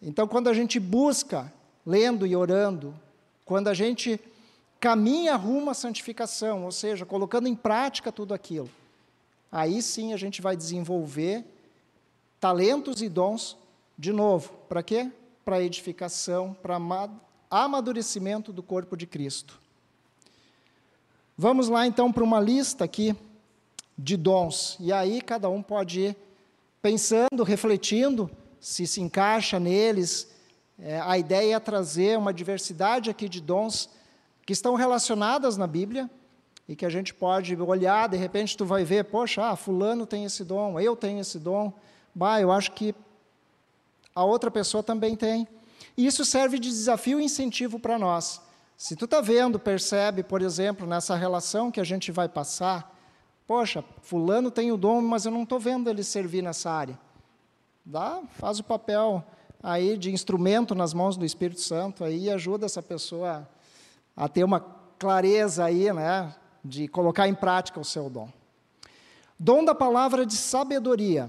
Então, 0.00 0.28
quando 0.28 0.48
a 0.48 0.54
gente 0.54 0.78
busca, 0.78 1.52
lendo 1.84 2.24
e 2.24 2.36
orando, 2.36 2.94
quando 3.44 3.66
a 3.68 3.74
gente 3.74 4.20
caminha 4.78 5.34
rumo 5.34 5.70
à 5.70 5.74
santificação, 5.74 6.64
ou 6.64 6.70
seja, 6.70 7.04
colocando 7.04 7.48
em 7.48 7.56
prática 7.56 8.12
tudo 8.12 8.32
aquilo, 8.32 8.70
aí 9.50 9.82
sim 9.82 10.12
a 10.12 10.16
gente 10.16 10.40
vai 10.40 10.56
desenvolver 10.56 11.44
talentos 12.38 13.02
e 13.02 13.08
dons 13.08 13.56
de 13.98 14.12
novo. 14.12 14.52
Para 14.68 14.82
quê? 14.82 15.10
Para 15.44 15.60
edificação, 15.60 16.56
para 16.62 16.78
amadurecimento 17.50 18.52
do 18.52 18.62
corpo 18.62 18.96
de 18.96 19.06
Cristo. 19.06 19.60
Vamos 21.36 21.68
lá 21.68 21.86
então 21.86 22.12
para 22.12 22.24
uma 22.24 22.40
lista 22.40 22.84
aqui 22.84 23.14
de 23.96 24.16
dons, 24.16 24.76
e 24.78 24.92
aí 24.92 25.20
cada 25.20 25.48
um 25.48 25.62
pode 25.62 26.00
ir 26.00 26.16
pensando, 26.80 27.42
refletindo 27.44 28.30
se 28.60 28.86
se 28.86 29.00
encaixa 29.00 29.58
neles. 29.58 30.28
É, 30.78 31.00
a 31.00 31.18
ideia 31.18 31.56
é 31.56 31.60
trazer 31.60 32.16
uma 32.16 32.32
diversidade 32.32 33.10
aqui 33.10 33.28
de 33.28 33.40
dons 33.40 33.88
que 34.46 34.52
estão 34.52 34.74
relacionadas 34.74 35.56
na 35.56 35.66
Bíblia 35.66 36.08
e 36.68 36.76
que 36.76 36.84
a 36.84 36.90
gente 36.90 37.14
pode 37.14 37.56
olhar, 37.56 38.08
de 38.08 38.16
repente 38.16 38.56
tu 38.56 38.64
vai 38.64 38.84
ver, 38.84 39.04
poxa, 39.04 39.50
ah, 39.50 39.56
fulano 39.56 40.06
tem 40.06 40.24
esse 40.24 40.44
dom, 40.44 40.78
eu 40.78 40.94
tenho 40.94 41.20
esse 41.20 41.38
dom, 41.38 41.72
bah, 42.14 42.40
eu 42.40 42.52
acho 42.52 42.72
que 42.72 42.94
a 44.14 44.24
outra 44.24 44.50
pessoa 44.50 44.82
também 44.82 45.16
tem. 45.16 45.46
Isso 45.98 46.24
serve 46.24 46.60
de 46.60 46.68
desafio 46.68 47.20
e 47.20 47.24
incentivo 47.24 47.80
para 47.80 47.98
nós. 47.98 48.40
Se 48.76 48.94
tu 48.94 49.04
está 49.04 49.20
vendo, 49.20 49.58
percebe, 49.58 50.22
por 50.22 50.40
exemplo, 50.40 50.86
nessa 50.86 51.16
relação 51.16 51.72
que 51.72 51.80
a 51.80 51.84
gente 51.84 52.12
vai 52.12 52.28
passar, 52.28 52.96
poxa, 53.48 53.84
fulano 54.00 54.48
tem 54.48 54.70
o 54.70 54.76
dom, 54.76 55.02
mas 55.02 55.24
eu 55.24 55.32
não 55.32 55.42
estou 55.42 55.58
vendo 55.58 55.90
ele 55.90 56.04
servir 56.04 56.40
nessa 56.40 56.70
área. 56.70 56.96
Dá, 57.84 58.22
faz 58.30 58.60
o 58.60 58.64
papel 58.64 59.24
aí 59.60 59.98
de 59.98 60.12
instrumento 60.12 60.72
nas 60.72 60.94
mãos 60.94 61.16
do 61.16 61.24
Espírito 61.24 61.60
Santo 61.62 62.04
aí 62.04 62.26
e 62.26 62.30
ajuda 62.30 62.66
essa 62.66 62.80
pessoa 62.80 63.48
a 64.16 64.28
ter 64.28 64.44
uma 64.44 64.60
clareza 65.00 65.64
aí, 65.64 65.92
né, 65.92 66.32
de 66.64 66.86
colocar 66.86 67.26
em 67.26 67.34
prática 67.34 67.80
o 67.80 67.84
seu 67.84 68.08
dom. 68.08 68.28
Dom 69.36 69.64
da 69.64 69.74
palavra 69.74 70.24
de 70.24 70.36
sabedoria. 70.36 71.28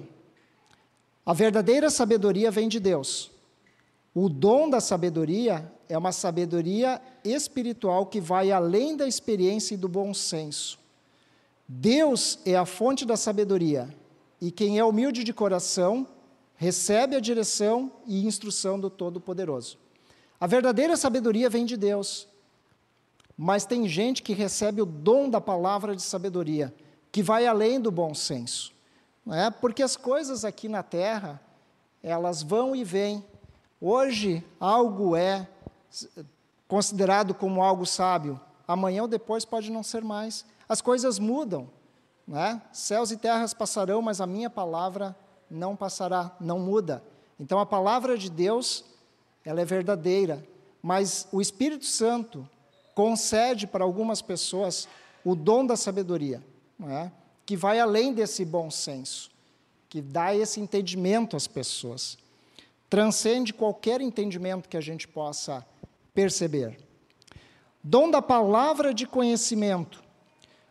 A 1.25 1.33
verdadeira 1.33 1.89
sabedoria 1.89 2.51
vem 2.51 2.69
de 2.69 2.79
Deus. 2.79 3.31
O 4.13 4.27
dom 4.27 4.69
da 4.69 4.79
sabedoria 4.81 5.71
é 5.87 5.97
uma 5.97 6.11
sabedoria 6.11 7.01
espiritual 7.23 8.05
que 8.05 8.19
vai 8.19 8.51
além 8.51 8.95
da 8.95 9.07
experiência 9.07 9.75
e 9.75 9.77
do 9.77 9.87
bom 9.87 10.13
senso. 10.13 10.79
Deus 11.67 12.39
é 12.45 12.55
a 12.55 12.65
fonte 12.65 13.05
da 13.05 13.15
sabedoria, 13.15 13.93
e 14.41 14.51
quem 14.51 14.79
é 14.79 14.83
humilde 14.83 15.23
de 15.23 15.31
coração 15.33 16.07
recebe 16.55 17.15
a 17.15 17.19
direção 17.19 17.91
e 18.07 18.25
instrução 18.25 18.79
do 18.79 18.89
Todo-Poderoso. 18.89 19.77
A 20.39 20.47
verdadeira 20.47 20.97
sabedoria 20.97 21.49
vem 21.49 21.65
de 21.65 21.77
Deus, 21.77 22.27
mas 23.37 23.65
tem 23.65 23.87
gente 23.87 24.23
que 24.23 24.33
recebe 24.33 24.81
o 24.81 24.85
dom 24.85 25.29
da 25.29 25.39
palavra 25.39 25.95
de 25.95 26.01
sabedoria, 26.01 26.73
que 27.11 27.21
vai 27.21 27.45
além 27.45 27.79
do 27.79 27.91
bom 27.91 28.13
senso. 28.13 28.73
Não 29.25 29.35
é? 29.35 29.49
Porque 29.51 29.83
as 29.83 29.95
coisas 29.95 30.43
aqui 30.43 30.67
na 30.67 30.83
terra, 30.83 31.41
elas 32.01 32.41
vão 32.41 32.75
e 32.75 32.83
vêm, 32.83 33.23
Hoje, 33.81 34.43
algo 34.59 35.15
é 35.15 35.47
considerado 36.67 37.33
como 37.33 37.63
algo 37.63 37.85
sábio, 37.85 38.39
amanhã 38.67 39.03
ou 39.03 39.07
depois 39.07 39.45
pode 39.45 39.71
não 39.71 39.83
ser 39.83 40.03
mais. 40.03 40.45
As 40.67 40.81
coisas 40.81 41.17
mudam, 41.17 41.69
né? 42.27 42.61
Céus 42.73 43.09
e 43.09 43.17
terras 43.17 43.53
passarão, 43.53 44.01
mas 44.01 44.19
a 44.19 44.27
minha 44.27 44.49
palavra 44.49 45.15
não 45.49 45.75
passará, 45.75 46.35
não 46.41 46.59
muda. 46.59 47.01
Então 47.39 47.57
a 47.57 47.65
palavra 47.65 48.17
de 48.17 48.29
Deus, 48.29 48.83
ela 49.45 49.61
é 49.61 49.65
verdadeira, 49.65 50.45
mas 50.81 51.25
o 51.31 51.39
Espírito 51.39 51.85
Santo 51.85 52.47
concede 52.93 53.65
para 53.65 53.85
algumas 53.85 54.21
pessoas 54.21 54.89
o 55.23 55.35
dom 55.35 55.65
da 55.65 55.77
sabedoria, 55.77 56.43
é? 56.85 57.09
que 57.45 57.55
vai 57.55 57.79
além 57.79 58.13
desse 58.13 58.43
bom 58.43 58.69
senso, 58.69 59.31
que 59.87 60.01
dá 60.01 60.35
esse 60.35 60.59
entendimento 60.59 61.37
às 61.37 61.47
pessoas 61.47 62.17
transcende 62.89 63.53
qualquer 63.53 64.01
entendimento 64.01 64.67
que 64.67 64.77
a 64.77 64.81
gente 64.81 65.07
possa 65.07 65.65
perceber. 66.13 66.79
Dom 67.83 68.09
da 68.09 68.21
palavra 68.21 68.93
de 68.93 69.05
conhecimento. 69.05 70.03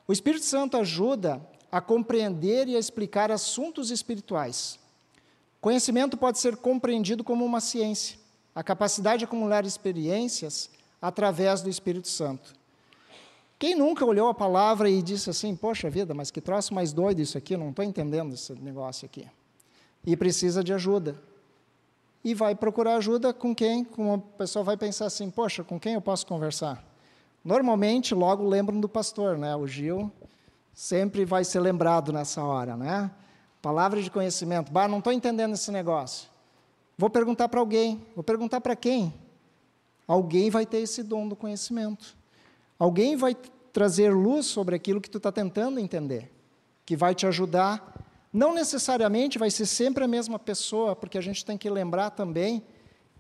O 0.07 0.13
Espírito 0.13 0.45
Santo 0.45 0.77
ajuda 0.77 1.41
a 1.71 1.81
compreender 1.81 2.67
e 2.67 2.77
a 2.77 2.79
explicar 2.79 3.31
assuntos 3.31 3.91
espirituais. 3.91 4.79
Conhecimento 5.61 6.17
pode 6.17 6.39
ser 6.39 6.57
compreendido 6.57 7.23
como 7.23 7.45
uma 7.45 7.61
ciência, 7.61 8.19
a 8.55 8.63
capacidade 8.63 9.21
de 9.21 9.25
acumular 9.25 9.65
experiências 9.65 10.71
através 11.01 11.63
do 11.63 11.71
Espírito 11.71 12.09
Santo. 12.09 12.55
Quem 13.59 13.75
nunca 13.75 14.05
olhou 14.05 14.29
a 14.29 14.35
palavra 14.35 14.89
e 14.89 15.03
disse 15.03 15.31
assim: 15.31 15.55
Poxa 15.57 15.91
vida, 15.91 16.15
mas 16.15 16.31
que 16.31 16.41
troço 16.41 16.73
mais 16.73 16.93
doido 16.93 17.21
isso 17.21 17.37
aqui, 17.37 17.57
não 17.57 17.71
estou 17.71 17.85
entendendo 17.85 18.35
esse 18.35 18.53
negócio 18.55 19.05
aqui. 19.05 19.27
E 20.07 20.17
precisa 20.17 20.63
de 20.63 20.73
ajuda 20.73 21.21
e 22.29 22.35
vai 22.35 22.55
procurar 22.55 22.97
ajuda 22.97 23.33
com 23.33 23.55
quem? 23.55 23.83
Com 23.83 24.13
a 24.13 24.19
pessoa 24.19 24.63
vai 24.63 24.77
pensar 24.77 25.07
assim, 25.07 25.31
poxa, 25.31 25.65
com 25.65 25.81
quem 25.81 25.95
eu 25.95 26.01
posso 26.03 26.27
conversar? 26.27 26.85
Normalmente, 27.43 28.15
logo 28.15 28.47
lembram 28.47 28.79
do 28.79 28.87
pastor, 28.87 29.39
né? 29.39 29.57
O 29.57 29.67
Gil 29.67 30.13
sempre 30.75 31.25
vai 31.25 31.43
ser 31.43 31.61
lembrado 31.61 32.13
nessa 32.13 32.45
hora, 32.45 32.77
né? 32.77 33.11
Palavra 33.63 34.03
de 34.03 34.11
conhecimento. 34.11 34.71
Bah, 34.71 34.87
não 34.87 34.99
estou 34.99 35.11
entendendo 35.11 35.55
esse 35.55 35.71
negócio. 35.71 36.29
Vou 36.99 37.09
perguntar 37.09 37.49
para 37.49 37.61
alguém. 37.61 38.05
Vou 38.15 38.23
perguntar 38.23 38.61
para 38.61 38.77
quem? 38.77 39.15
Alguém 40.07 40.51
vai 40.51 40.67
ter 40.67 40.81
esse 40.81 41.03
dom 41.03 41.27
do 41.27 41.35
conhecimento. 41.35 42.15
Alguém 42.79 43.17
vai 43.17 43.35
trazer 43.73 44.13
luz 44.13 44.45
sobre 44.45 44.77
aquilo 44.77 45.01
que 45.01 45.09
tu 45.09 45.17
está 45.17 45.33
tentando 45.33 45.81
entender, 45.81 46.31
que 46.85 46.95
vai 46.95 47.15
te 47.15 47.27
ajudar 47.27 48.08
não 48.33 48.55
necessariamente 48.55 49.39
vai 49.39 49.51
ser 49.51 49.67
sempre 49.67 50.05
a 50.05 50.09
mesma 50.09 50.39
pessoa, 50.39 50.95
porque 50.95 51.19
a 51.19 51.21
gente 51.21 51.45
tem 51.45 51.57
que 51.57 51.69
lembrar 51.71 52.11
também 52.11 52.63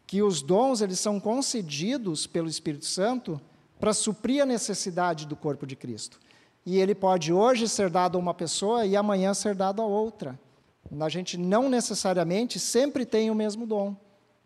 que 0.07 0.23
os 0.23 0.43
dons 0.43 0.81
eles 0.81 0.99
são 1.01 1.21
concedidos 1.21 2.27
pelo 2.27 2.49
Espírito 2.49 2.87
Santo 2.87 3.41
para 3.79 3.93
suprir 3.93 4.43
a 4.43 4.47
necessidade 4.47 5.27
do 5.27 5.37
corpo 5.37 5.67
de 5.67 5.77
Cristo. 5.77 6.19
E 6.65 6.79
ele 6.79 6.95
pode 6.95 7.33
hoje 7.33 7.69
ser 7.69 7.89
dado 7.89 8.17
a 8.17 8.21
uma 8.21 8.35
pessoa 8.35 8.85
e 8.85 8.97
amanhã 8.97 9.33
ser 9.33 9.55
dado 9.55 9.81
a 9.81 9.87
outra. 9.87 10.39
a 11.01 11.09
gente 11.09 11.37
não 11.37 11.69
necessariamente 11.69 12.59
sempre 12.59 13.07
tem 13.07 13.31
o 13.31 13.35
mesmo 13.35 13.67
dom. 13.67 13.97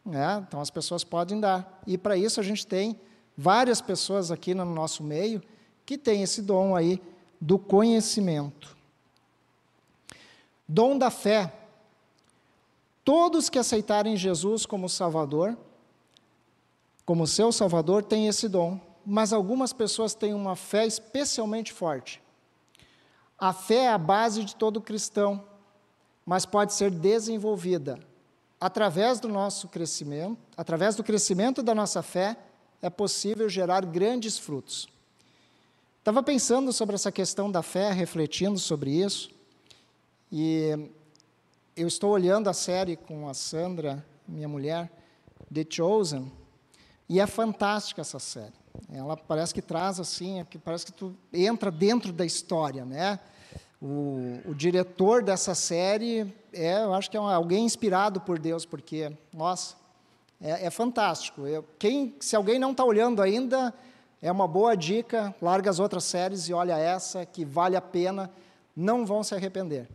Né? 0.05 0.44
Então 0.46 0.61
as 0.61 0.70
pessoas 0.70 1.05
podem 1.05 1.40
dar. 1.40 1.83
E 1.87 1.96
para 1.96 2.16
isso 2.16 2.40
a 2.40 2.42
gente 2.42 2.66
tem 2.66 2.98
várias 3.37 3.81
pessoas 3.81 4.31
aqui 4.31 4.55
no 4.55 4.64
nosso 4.64 5.03
meio 5.03 5.42
que 5.87 5.96
têm 5.96 6.22
esse 6.22 6.42
dom 6.42 6.77
aí 6.77 7.01
do 7.40 7.59
conhecimento. 7.59 8.77
Dom 10.68 10.98
da 10.98 11.11
fé. 11.11 11.53
Todos 13.05 13.48
que 13.48 13.59
aceitarem 13.59 14.16
Jesus 14.16 14.64
como 14.64 14.88
Salvador, 14.88 15.57
como 17.05 17.27
seu 17.27 17.51
Salvador, 17.51 18.05
têm 18.05 18.29
esse 18.29 18.48
dom, 18.48 18.81
mas 19.05 19.33
algumas 19.33 19.72
pessoas 19.72 20.14
têm 20.14 20.33
uma 20.35 20.55
fé 20.55 20.87
especialmente 20.87 21.72
forte. 21.72 22.22
A 23.38 23.53
fé 23.53 23.85
é 23.85 23.88
a 23.88 23.98
base 23.98 24.44
de 24.44 24.55
todo 24.55 24.81
cristão, 24.81 25.44
mas 26.25 26.46
pode 26.46 26.72
ser 26.75 26.90
desenvolvida 26.90 27.98
através 28.62 29.18
do 29.18 29.27
nosso 29.27 29.66
crescimento, 29.66 30.38
através 30.57 30.94
do 30.94 31.03
crescimento 31.03 31.64
da 31.64 31.75
nossa 31.75 32.01
fé, 32.01 32.37
é 32.81 32.88
possível 32.88 33.48
gerar 33.48 33.85
grandes 33.85 34.38
frutos. 34.38 34.88
Estava 35.98 36.22
pensando 36.22 36.72
sobre 36.72 36.94
essa 36.94 37.11
questão 37.11 37.51
da 37.51 37.61
fé, 37.61 37.90
refletindo 37.90 38.61
sobre 38.61 38.92
isso, 38.92 39.33
e 40.33 40.90
eu 41.77 41.87
estou 41.87 42.11
olhando 42.11 42.49
a 42.49 42.55
série 42.55 42.97
com 42.97 43.29
a 43.29 43.35
Sandra, 43.35 44.03
minha 44.27 44.49
mulher, 44.49 44.90
The 45.53 45.66
Chosen, 45.68 46.33
e 47.07 47.21
é 47.21 47.27
fantástica 47.27 48.01
essa 48.01 48.18
série. 48.18 48.55
Ela 48.90 49.14
parece 49.14 49.53
que 49.53 49.61
traz 49.61 50.01
assim, 50.01 50.40
é 50.40 50.45
que 50.45 50.57
parece 50.59 50.87
que 50.87 50.92
tu 50.92 51.14
entra 51.31 51.71
dentro 51.71 52.11
da 52.11 52.25
história, 52.25 52.87
né? 52.87 53.21
O, 53.81 54.40
o 54.47 54.55
diretor 54.55 55.23
dessa 55.23 55.55
série 55.55 56.33
é, 56.51 56.83
eu 56.83 56.95
acho 56.95 57.11
que 57.11 57.16
é 57.16 57.21
alguém 57.21 57.64
inspirado 57.64 58.18
por 58.21 58.38
Deus, 58.38 58.64
porque, 58.64 59.12
nossa, 59.33 59.75
é, 60.40 60.66
é 60.66 60.71
fantástico. 60.71 61.47
Eu, 61.47 61.64
quem, 61.79 62.14
se 62.21 62.35
alguém 62.35 62.59
não 62.59 62.71
está 62.71 62.85
olhando 62.85 63.21
ainda, 63.21 63.75
é 64.23 64.33
uma 64.33 64.49
boa 64.49 64.75
dica. 64.75 65.35
Larga 65.42 65.68
as 65.68 65.79
outras 65.79 66.05
séries 66.05 66.49
e 66.49 66.55
olha 66.55 66.79
essa, 66.79 67.27
que 67.27 67.45
vale 67.45 67.77
a 67.77 67.83
pena. 67.83 68.31
Não 68.75 69.05
vão 69.05 69.23
se 69.23 69.35
arrepender. 69.35 69.88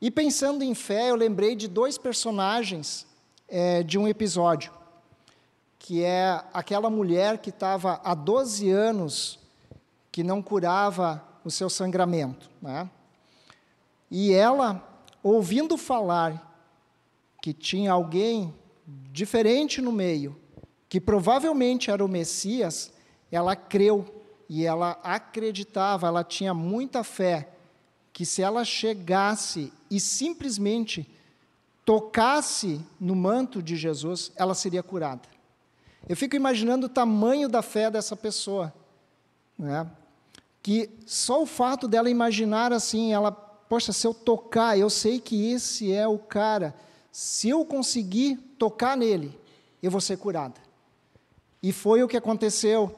E 0.00 0.10
pensando 0.10 0.64
em 0.64 0.74
fé, 0.74 1.10
eu 1.10 1.14
lembrei 1.14 1.54
de 1.54 1.68
dois 1.68 1.98
personagens 1.98 3.06
é, 3.46 3.82
de 3.82 3.98
um 3.98 4.08
episódio, 4.08 4.72
que 5.78 6.02
é 6.02 6.42
aquela 6.54 6.88
mulher 6.88 7.38
que 7.38 7.50
estava 7.50 8.00
há 8.02 8.14
12 8.14 8.70
anos 8.70 9.38
que 10.10 10.22
não 10.22 10.40
curava 10.40 11.22
o 11.44 11.50
seu 11.50 11.68
sangramento. 11.68 12.50
Né? 12.62 12.88
E 14.10 14.32
ela, 14.32 14.82
ouvindo 15.22 15.76
falar 15.76 16.46
que 17.42 17.52
tinha 17.52 17.92
alguém 17.92 18.54
diferente 19.12 19.82
no 19.82 19.92
meio, 19.92 20.38
que 20.88 21.00
provavelmente 21.00 21.90
era 21.90 22.04
o 22.04 22.08
Messias, 22.08 22.92
ela 23.30 23.54
creu 23.54 24.24
e 24.48 24.64
ela 24.64 24.98
acreditava, 25.02 26.06
ela 26.06 26.24
tinha 26.24 26.54
muita 26.54 27.04
fé 27.04 27.50
que 28.12 28.26
se 28.26 28.42
ela 28.42 28.64
chegasse 28.64 29.72
e 29.90 29.98
simplesmente 29.98 31.08
tocasse 31.84 32.80
no 33.00 33.16
manto 33.16 33.62
de 33.62 33.76
Jesus, 33.76 34.30
ela 34.36 34.54
seria 34.54 34.82
curada. 34.82 35.22
Eu 36.08 36.16
fico 36.16 36.36
imaginando 36.36 36.86
o 36.86 36.88
tamanho 36.88 37.48
da 37.48 37.62
fé 37.62 37.90
dessa 37.90 38.16
pessoa, 38.16 38.72
né? 39.58 39.90
que 40.62 40.90
só 41.06 41.42
o 41.42 41.46
fato 41.46 41.88
dela 41.88 42.10
imaginar 42.10 42.72
assim, 42.72 43.12
ela, 43.12 43.32
poxa, 43.32 43.92
se 43.92 44.06
eu 44.06 44.14
tocar, 44.14 44.78
eu 44.78 44.90
sei 44.90 45.18
que 45.18 45.50
esse 45.52 45.92
é 45.92 46.06
o 46.06 46.18
cara, 46.18 46.74
se 47.10 47.48
eu 47.48 47.64
conseguir 47.64 48.36
tocar 48.58 48.96
nele, 48.96 49.38
eu 49.82 49.90
vou 49.90 50.00
ser 50.00 50.18
curada. 50.18 50.60
E 51.62 51.72
foi 51.72 52.02
o 52.02 52.08
que 52.08 52.16
aconteceu. 52.16 52.94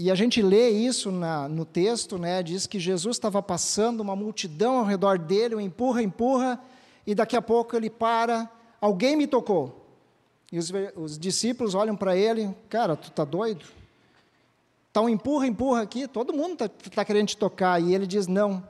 E 0.00 0.12
a 0.12 0.14
gente 0.14 0.40
lê 0.40 0.70
isso 0.70 1.10
na, 1.10 1.48
no 1.48 1.64
texto, 1.64 2.18
né? 2.18 2.40
Diz 2.40 2.68
que 2.68 2.78
Jesus 2.78 3.16
estava 3.16 3.42
passando, 3.42 4.00
uma 4.00 4.14
multidão 4.14 4.78
ao 4.78 4.84
redor 4.84 5.18
dele, 5.18 5.56
o 5.56 5.60
empurra, 5.60 6.00
empurra, 6.00 6.62
e 7.04 7.16
daqui 7.16 7.34
a 7.34 7.42
pouco 7.42 7.74
ele 7.74 7.90
para, 7.90 8.48
alguém 8.80 9.16
me 9.16 9.26
tocou. 9.26 9.84
E 10.52 10.58
os, 10.58 10.70
os 10.94 11.18
discípulos 11.18 11.74
olham 11.74 11.96
para 11.96 12.16
ele, 12.16 12.54
cara, 12.68 12.94
tu 12.94 13.10
tá 13.10 13.24
doido? 13.24 13.66
Tá 14.92 15.00
um 15.00 15.08
empurra, 15.08 15.48
empurra 15.48 15.82
aqui, 15.82 16.06
todo 16.06 16.32
mundo 16.32 16.64
está 16.64 16.68
tá 16.68 17.04
querendo 17.04 17.26
te 17.26 17.36
tocar. 17.36 17.82
E 17.82 17.92
ele 17.92 18.06
diz: 18.06 18.28
não, 18.28 18.62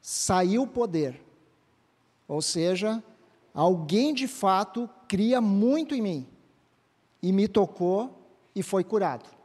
saiu 0.00 0.62
o 0.62 0.66
poder. 0.66 1.20
Ou 2.26 2.40
seja, 2.40 3.04
alguém 3.52 4.14
de 4.14 4.26
fato 4.26 4.88
cria 5.06 5.38
muito 5.38 5.94
em 5.94 6.00
mim. 6.00 6.26
E 7.22 7.30
me 7.30 7.46
tocou 7.46 8.26
e 8.54 8.62
foi 8.62 8.82
curado. 8.82 9.39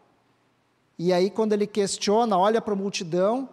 E 0.97 1.11
aí, 1.11 1.29
quando 1.29 1.53
ele 1.53 1.67
questiona, 1.67 2.37
olha 2.37 2.61
para 2.61 2.73
a 2.73 2.77
multidão, 2.77 3.49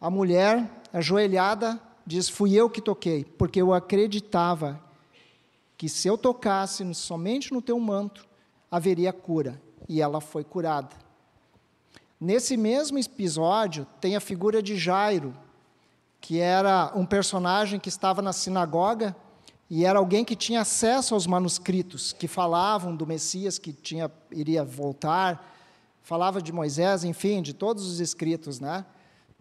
a 0.00 0.10
mulher, 0.10 0.68
ajoelhada, 0.92 1.80
diz: 2.06 2.28
Fui 2.28 2.52
eu 2.54 2.68
que 2.68 2.80
toquei, 2.80 3.24
porque 3.24 3.60
eu 3.60 3.72
acreditava 3.72 4.80
que 5.76 5.88
se 5.88 6.06
eu 6.06 6.18
tocasse 6.18 6.94
somente 6.94 7.52
no 7.52 7.62
teu 7.62 7.78
manto, 7.80 8.26
haveria 8.70 9.12
cura. 9.12 9.60
E 9.88 10.00
ela 10.00 10.20
foi 10.20 10.44
curada. 10.44 10.94
Nesse 12.20 12.56
mesmo 12.56 12.98
episódio, 12.98 13.84
tem 14.00 14.14
a 14.14 14.20
figura 14.20 14.62
de 14.62 14.76
Jairo, 14.76 15.34
que 16.20 16.38
era 16.38 16.92
um 16.94 17.04
personagem 17.04 17.80
que 17.80 17.88
estava 17.88 18.22
na 18.22 18.32
sinagoga 18.32 19.16
e 19.68 19.84
era 19.84 19.98
alguém 19.98 20.24
que 20.24 20.36
tinha 20.36 20.60
acesso 20.60 21.14
aos 21.14 21.26
manuscritos 21.26 22.12
que 22.12 22.28
falavam 22.28 22.94
do 22.94 23.06
Messias 23.06 23.58
que 23.58 23.72
tinha, 23.72 24.08
iria 24.30 24.62
voltar 24.62 25.51
falava 26.02 26.42
de 26.42 26.52
Moisés, 26.52 27.04
enfim, 27.04 27.40
de 27.42 27.52
todos 27.52 27.86
os 27.86 28.00
escritos, 28.00 28.60
né? 28.60 28.84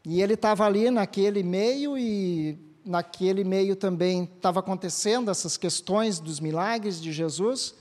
E 0.06 0.22
ele 0.22 0.34
estava 0.34 0.66
ali 0.66 0.90
naquele 0.90 1.44
meio 1.44 1.98
e 1.98 2.58
naquele 2.84 3.44
meio 3.44 3.76
também 3.76 4.24
estava 4.24 4.60
acontecendo 4.60 5.30
essas 5.30 5.58
questões 5.58 6.20
dos 6.20 6.40
milagres 6.40 7.00
de 7.02 7.12
Jesus. 7.12 7.76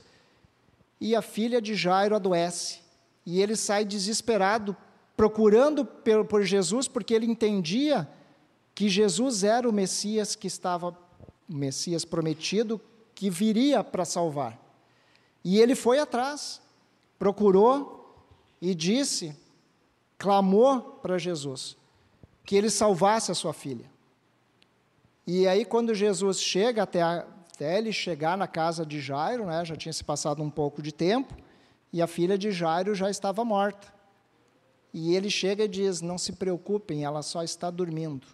E 0.99 1.15
a 1.15 1.21
filha 1.21 1.61
de 1.61 1.73
Jairo 1.73 2.15
adoece. 2.15 2.79
E 3.25 3.41
ele 3.41 3.55
sai 3.55 3.83
desesperado 3.85 4.75
procurando 5.15 5.85
por 5.85 6.43
Jesus, 6.43 6.87
porque 6.87 7.13
ele 7.13 7.25
entendia 7.25 8.09
que 8.73 8.89
Jesus 8.89 9.43
era 9.43 9.67
o 9.67 9.73
Messias 9.73 10.35
que 10.35 10.47
estava, 10.47 10.89
o 11.49 11.53
Messias 11.53 12.05
prometido, 12.05 12.81
que 13.13 13.29
viria 13.29 13.83
para 13.83 14.05
salvar. 14.05 14.59
E 15.43 15.59
ele 15.59 15.75
foi 15.75 15.99
atrás, 15.99 16.61
procurou, 17.19 18.00
e 18.61 18.75
disse, 18.75 19.35
clamou 20.17 20.81
para 21.01 21.17
Jesus, 21.17 21.75
que 22.45 22.55
ele 22.55 22.69
salvasse 22.69 23.31
a 23.31 23.35
sua 23.35 23.53
filha. 23.53 23.89
E 25.25 25.47
aí, 25.47 25.65
quando 25.65 25.95
Jesus 25.95 26.39
chega 26.39 26.83
até, 26.83 27.01
a, 27.01 27.25
até 27.53 27.79
ele 27.79 27.91
chegar 27.91 28.37
na 28.37 28.47
casa 28.47 28.85
de 28.85 29.01
Jairo, 29.01 29.47
né, 29.47 29.65
já 29.65 29.75
tinha 29.75 29.91
se 29.91 30.03
passado 30.03 30.43
um 30.43 30.49
pouco 30.49 30.79
de 30.79 30.91
tempo, 30.91 31.35
e 31.91 32.01
a 32.01 32.07
filha 32.07 32.37
de 32.37 32.51
Jairo 32.51 32.93
já 32.93 33.09
estava 33.09 33.43
morta. 33.43 33.91
E 34.93 35.15
ele 35.15 35.29
chega 35.29 35.63
e 35.63 35.67
diz: 35.67 36.01
Não 36.01 36.17
se 36.17 36.33
preocupem, 36.33 37.03
ela 37.03 37.21
só 37.21 37.43
está 37.43 37.69
dormindo. 37.69 38.27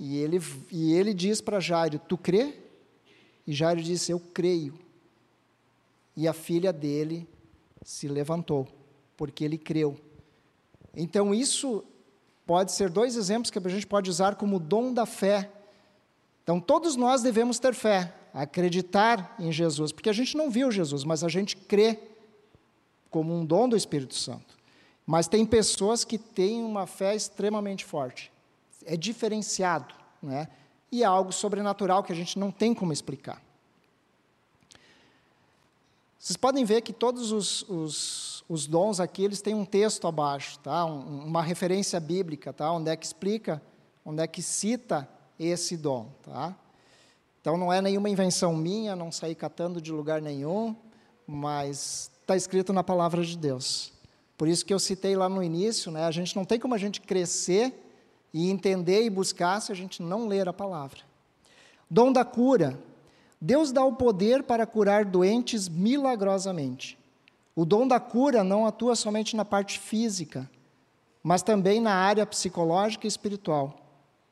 E 0.00 0.18
ele, 0.18 0.40
e 0.70 0.92
ele 0.94 1.14
diz 1.14 1.40
para 1.40 1.60
Jairo: 1.60 1.98
Tu 1.98 2.18
crê? 2.18 2.54
E 3.46 3.52
Jairo 3.52 3.82
disse: 3.82 4.12
Eu 4.12 4.20
creio. 4.20 4.78
E 6.16 6.26
a 6.26 6.32
filha 6.32 6.72
dele 6.72 7.28
se 7.82 8.08
levantou 8.08 8.75
porque 9.16 9.44
ele 9.44 9.58
creu. 9.58 9.98
Então, 10.94 11.34
isso 11.34 11.84
pode 12.46 12.72
ser 12.72 12.88
dois 12.90 13.16
exemplos 13.16 13.50
que 13.50 13.58
a 13.58 13.68
gente 13.68 13.86
pode 13.86 14.08
usar 14.08 14.36
como 14.36 14.58
dom 14.58 14.92
da 14.92 15.04
fé. 15.04 15.50
Então, 16.42 16.60
todos 16.60 16.96
nós 16.96 17.22
devemos 17.22 17.58
ter 17.58 17.74
fé, 17.74 18.14
acreditar 18.32 19.34
em 19.38 19.50
Jesus, 19.50 19.92
porque 19.92 20.08
a 20.08 20.12
gente 20.12 20.36
não 20.36 20.50
viu 20.50 20.70
Jesus, 20.70 21.04
mas 21.04 21.24
a 21.24 21.28
gente 21.28 21.56
crê 21.56 21.98
como 23.10 23.34
um 23.34 23.44
dom 23.44 23.68
do 23.68 23.76
Espírito 23.76 24.14
Santo. 24.14 24.56
Mas 25.04 25.28
tem 25.28 25.44
pessoas 25.44 26.04
que 26.04 26.18
têm 26.18 26.62
uma 26.62 26.86
fé 26.86 27.14
extremamente 27.14 27.84
forte, 27.84 28.32
é 28.84 28.96
diferenciado, 28.96 29.94
né? 30.22 30.48
e 30.90 31.02
é 31.02 31.06
algo 31.06 31.32
sobrenatural 31.32 32.02
que 32.02 32.12
a 32.12 32.16
gente 32.16 32.38
não 32.38 32.50
tem 32.50 32.74
como 32.74 32.92
explicar. 32.92 33.42
Vocês 36.18 36.36
podem 36.36 36.64
ver 36.64 36.80
que 36.80 36.92
todos 36.92 37.30
os, 37.30 37.62
os 37.68 38.35
os 38.48 38.66
dons 38.66 39.00
aqui, 39.00 39.24
eles 39.24 39.40
têm 39.40 39.54
um 39.54 39.64
texto 39.64 40.06
abaixo, 40.06 40.58
tá? 40.60 40.84
Um, 40.84 41.24
uma 41.26 41.42
referência 41.42 41.98
bíblica, 41.98 42.52
tá? 42.52 42.70
Onde 42.70 42.90
é 42.90 42.96
que 42.96 43.04
explica, 43.04 43.60
onde 44.04 44.22
é 44.22 44.26
que 44.26 44.42
cita 44.42 45.08
esse 45.38 45.76
dom, 45.76 46.08
tá? 46.22 46.54
Então 47.40 47.56
não 47.56 47.72
é 47.72 47.80
nenhuma 47.80 48.08
invenção 48.08 48.54
minha, 48.54 48.96
não 48.96 49.12
saí 49.12 49.34
catando 49.34 49.80
de 49.80 49.92
lugar 49.92 50.20
nenhum, 50.20 50.74
mas 51.26 52.10
está 52.20 52.36
escrito 52.36 52.72
na 52.72 52.82
palavra 52.82 53.24
de 53.24 53.36
Deus. 53.36 53.92
Por 54.36 54.48
isso 54.48 54.64
que 54.64 54.74
eu 54.74 54.78
citei 54.78 55.16
lá 55.16 55.28
no 55.28 55.42
início, 55.42 55.90
né? 55.90 56.04
A 56.04 56.10
gente 56.10 56.36
não 56.36 56.44
tem 56.44 56.58
como 56.58 56.74
a 56.74 56.78
gente 56.78 57.00
crescer 57.00 57.72
e 58.32 58.50
entender 58.50 59.04
e 59.04 59.10
buscar 59.10 59.60
se 59.60 59.72
a 59.72 59.74
gente 59.74 60.02
não 60.02 60.28
ler 60.28 60.48
a 60.48 60.52
palavra. 60.52 61.00
Dom 61.88 62.12
da 62.12 62.24
cura. 62.24 62.78
Deus 63.40 63.70
dá 63.70 63.84
o 63.84 63.94
poder 63.94 64.42
para 64.42 64.66
curar 64.66 65.04
doentes 65.04 65.68
milagrosamente. 65.68 66.98
O 67.56 67.64
dom 67.64 67.88
da 67.88 67.98
cura 67.98 68.44
não 68.44 68.66
atua 68.66 68.94
somente 68.94 69.34
na 69.34 69.42
parte 69.42 69.78
física, 69.78 70.48
mas 71.22 71.42
também 71.42 71.80
na 71.80 71.94
área 71.94 72.26
psicológica 72.26 73.06
e 73.06 73.08
espiritual, 73.08 73.74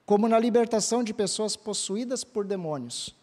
como 0.05 0.29
na 0.29 0.39
libertação 0.39 1.03
de 1.03 1.15
pessoas 1.15 1.57
possuídas 1.57 2.23
por 2.23 2.45
demônios. 2.45 3.17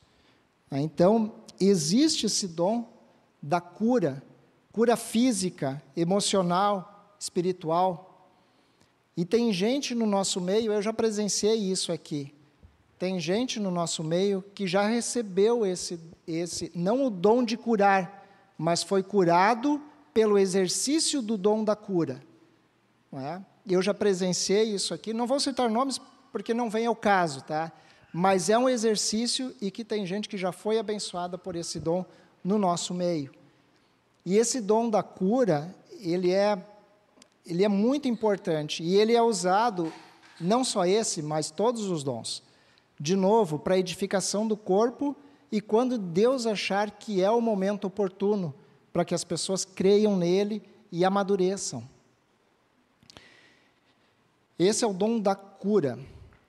Então, 0.71 1.31
existe 1.59 2.25
esse 2.25 2.47
dom 2.47 2.89
da 3.39 3.61
cura, 3.61 4.23
cura 4.71 4.97
física, 4.97 5.79
emocional, 5.95 7.15
espiritual. 7.19 8.27
E 9.15 9.23
tem 9.23 9.53
gente 9.53 9.93
no 9.93 10.07
nosso 10.07 10.41
meio, 10.41 10.73
eu 10.73 10.81
já 10.81 10.91
presenciei 10.91 11.57
isso 11.57 11.91
aqui. 11.91 12.33
Tem 12.97 13.19
gente 13.19 13.59
no 13.59 13.69
nosso 13.69 14.03
meio 14.03 14.43
que 14.55 14.65
já 14.65 14.87
recebeu 14.87 15.63
esse, 15.63 15.99
esse, 16.25 16.71
não 16.73 17.05
o 17.05 17.09
dom 17.11 17.43
de 17.43 17.55
curar, 17.55 18.25
mas 18.57 18.81
foi 18.81 19.03
curado 19.03 19.81
pelo 20.13 20.37
exercício 20.37 21.21
do 21.21 21.37
dom 21.37 21.63
da 21.63 21.75
cura. 21.75 22.21
É? 23.13 23.41
Eu 23.67 23.81
já 23.81 23.93
presenciei 23.93 24.73
isso 24.73 24.93
aqui, 24.93 25.13
não 25.13 25.27
vou 25.27 25.39
citar 25.39 25.69
nomes 25.69 25.99
porque 26.31 26.53
não 26.53 26.69
vem 26.69 26.85
ao 26.85 26.95
caso, 26.95 27.41
tá? 27.43 27.71
Mas 28.13 28.49
é 28.49 28.57
um 28.57 28.69
exercício 28.69 29.53
e 29.61 29.69
que 29.69 29.83
tem 29.83 30.05
gente 30.05 30.29
que 30.29 30.37
já 30.37 30.51
foi 30.51 30.79
abençoada 30.79 31.37
por 31.37 31.55
esse 31.55 31.79
dom 31.79 32.05
no 32.43 32.57
nosso 32.57 32.93
meio. 32.93 33.31
E 34.25 34.37
esse 34.37 34.61
dom 34.61 34.89
da 34.89 35.03
cura, 35.03 35.73
ele 35.99 36.31
é, 36.31 36.57
ele 37.45 37.63
é 37.63 37.67
muito 37.67 38.07
importante 38.07 38.83
e 38.83 38.95
ele 38.95 39.13
é 39.13 39.21
usado, 39.21 39.91
não 40.39 40.63
só 40.63 40.85
esse, 40.85 41.21
mas 41.21 41.51
todos 41.51 41.85
os 41.85 42.03
dons 42.03 42.43
de 43.01 43.15
novo, 43.15 43.57
para 43.57 43.79
edificação 43.79 44.47
do 44.47 44.55
corpo 44.55 45.15
e 45.51 45.59
quando 45.59 45.97
Deus 45.97 46.45
achar 46.45 46.91
que 46.91 47.19
é 47.19 47.31
o 47.31 47.41
momento 47.41 47.85
oportuno 47.85 48.53
para 48.91 49.05
que 49.05 49.15
as 49.15 49.23
pessoas 49.23 49.65
creiam 49.65 50.15
nele 50.15 50.61
e 50.91 51.05
amadureçam. 51.05 51.87
Esse 54.57 54.83
é 54.83 54.87
o 54.87 54.93
dom 54.93 55.19
da 55.19 55.35
cura. 55.35 55.97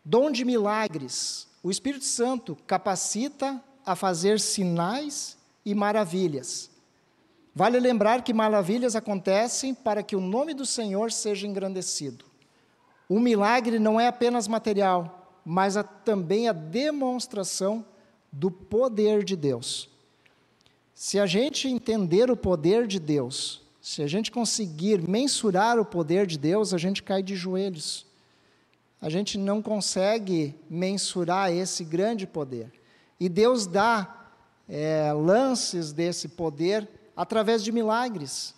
Dom 0.05 0.31
de 0.31 0.45
milagres. 0.45 1.49
O 1.63 1.71
Espírito 1.71 2.05
Santo 2.05 2.57
capacita 2.67 3.63
a 3.87 3.95
fazer 3.95 4.39
sinais 4.41 5.37
e 5.65 5.75
maravilhas. 5.75 6.71
Vale 7.55 7.79
lembrar 7.79 8.23
que 8.23 8.33
maravilhas 8.33 8.97
acontecem 8.97 9.75
para 9.75 10.03
que 10.03 10.17
o 10.17 10.21
nome 10.21 10.55
do 10.55 10.65
Senhor 10.65 11.13
seja 11.13 11.47
engrandecido. 11.47 12.25
O 13.09 13.21
milagre 13.21 13.79
não 13.79 14.01
é 14.01 14.09
apenas 14.09 14.49
material, 14.49 15.39
mas 15.45 15.77
a, 15.77 15.83
também 15.83 16.49
a 16.49 16.53
demonstração 16.53 17.85
do 18.33 18.51
poder 18.51 19.23
de 19.23 19.37
Deus. 19.37 19.92
Se 20.95 21.19
a 21.19 21.27
gente 21.27 21.69
entender 21.69 22.31
o 22.31 22.37
poder 22.37 22.87
de 22.87 22.99
Deus, 23.01 23.63
se 23.81 24.03
a 24.03 24.07
gente 24.07 24.31
conseguir 24.31 25.07
mensurar 25.09 25.79
o 25.79 25.85
poder 25.85 26.27
de 26.27 26.39
Deus, 26.39 26.73
a 26.73 26.79
gente 26.79 27.03
cai 27.03 27.23
de 27.23 27.35
joelhos. 27.35 28.07
A 29.01 29.09
gente 29.09 29.37
não 29.37 29.61
consegue 29.61 30.55
mensurar 30.71 31.53
esse 31.53 31.83
grande 31.83 32.27
poder. 32.27 32.73
E 33.19 33.29
Deus 33.29 33.67
dá 33.67 34.31
é, 34.69 35.13
lances 35.13 35.93
desse 35.93 36.29
poder 36.29 36.89
através 37.17 37.65
de 37.65 37.73
milagres, 37.73 38.55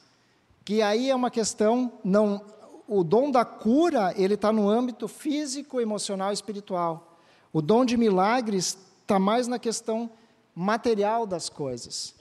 que 0.64 0.82
aí 0.82 1.10
é 1.10 1.14
uma 1.14 1.30
questão 1.30 1.92
não 2.04 2.42
o 2.86 3.02
dom 3.02 3.30
da 3.30 3.44
cura, 3.44 4.12
ele 4.16 4.34
está 4.34 4.52
no 4.52 4.68
âmbito 4.68 5.08
físico, 5.08 5.80
emocional 5.80 6.30
e 6.30 6.34
espiritual. 6.34 7.18
O 7.52 7.62
dom 7.62 7.84
de 7.84 7.96
milagres 7.96 8.76
está 9.00 9.18
mais 9.18 9.48
na 9.48 9.58
questão 9.58 10.10
material 10.54 11.26
das 11.26 11.48
coisas. 11.48 12.14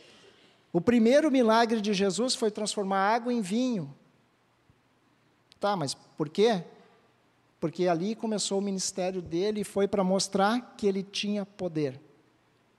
O 0.74 0.82
primeiro 0.82 1.30
milagre 1.30 1.80
de 1.80 1.94
Jesus 1.94 2.34
foi 2.34 2.50
transformar 2.50 3.14
água 3.14 3.32
em 3.32 3.42
vinho. 3.42 3.94
Tá, 5.60 5.76
mas 5.76 5.94
por 5.94 6.28
quê? 6.30 6.64
Porque 7.60 7.88
ali 7.88 8.16
começou 8.16 8.58
o 8.58 8.62
ministério 8.62 9.22
dele 9.22 9.62
e 9.62 9.64
foi 9.64 9.88
para 9.88 10.04
mostrar 10.04 10.76
que 10.76 10.88
ele 10.88 11.04
tinha 11.04 11.46
poder, 11.46 12.02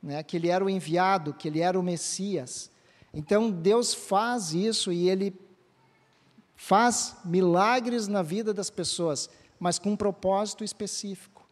né? 0.02 0.24
que 0.24 0.36
ele 0.36 0.48
era 0.48 0.64
o 0.64 0.68
enviado, 0.68 1.32
que 1.32 1.46
ele 1.46 1.60
era 1.60 1.78
o 1.78 1.82
Messias. 1.84 2.68
Então 3.14 3.48
Deus 3.48 3.94
faz 3.94 4.52
isso 4.52 4.92
e 4.92 5.08
ele 5.08 5.32
faz 6.56 7.16
milagres 7.24 8.08
na 8.08 8.22
vida 8.22 8.52
das 8.52 8.70
pessoas, 8.70 9.30
mas 9.58 9.78
com 9.78 9.92
um 9.92 9.96
propósito 9.96 10.64
específico. 10.64 11.46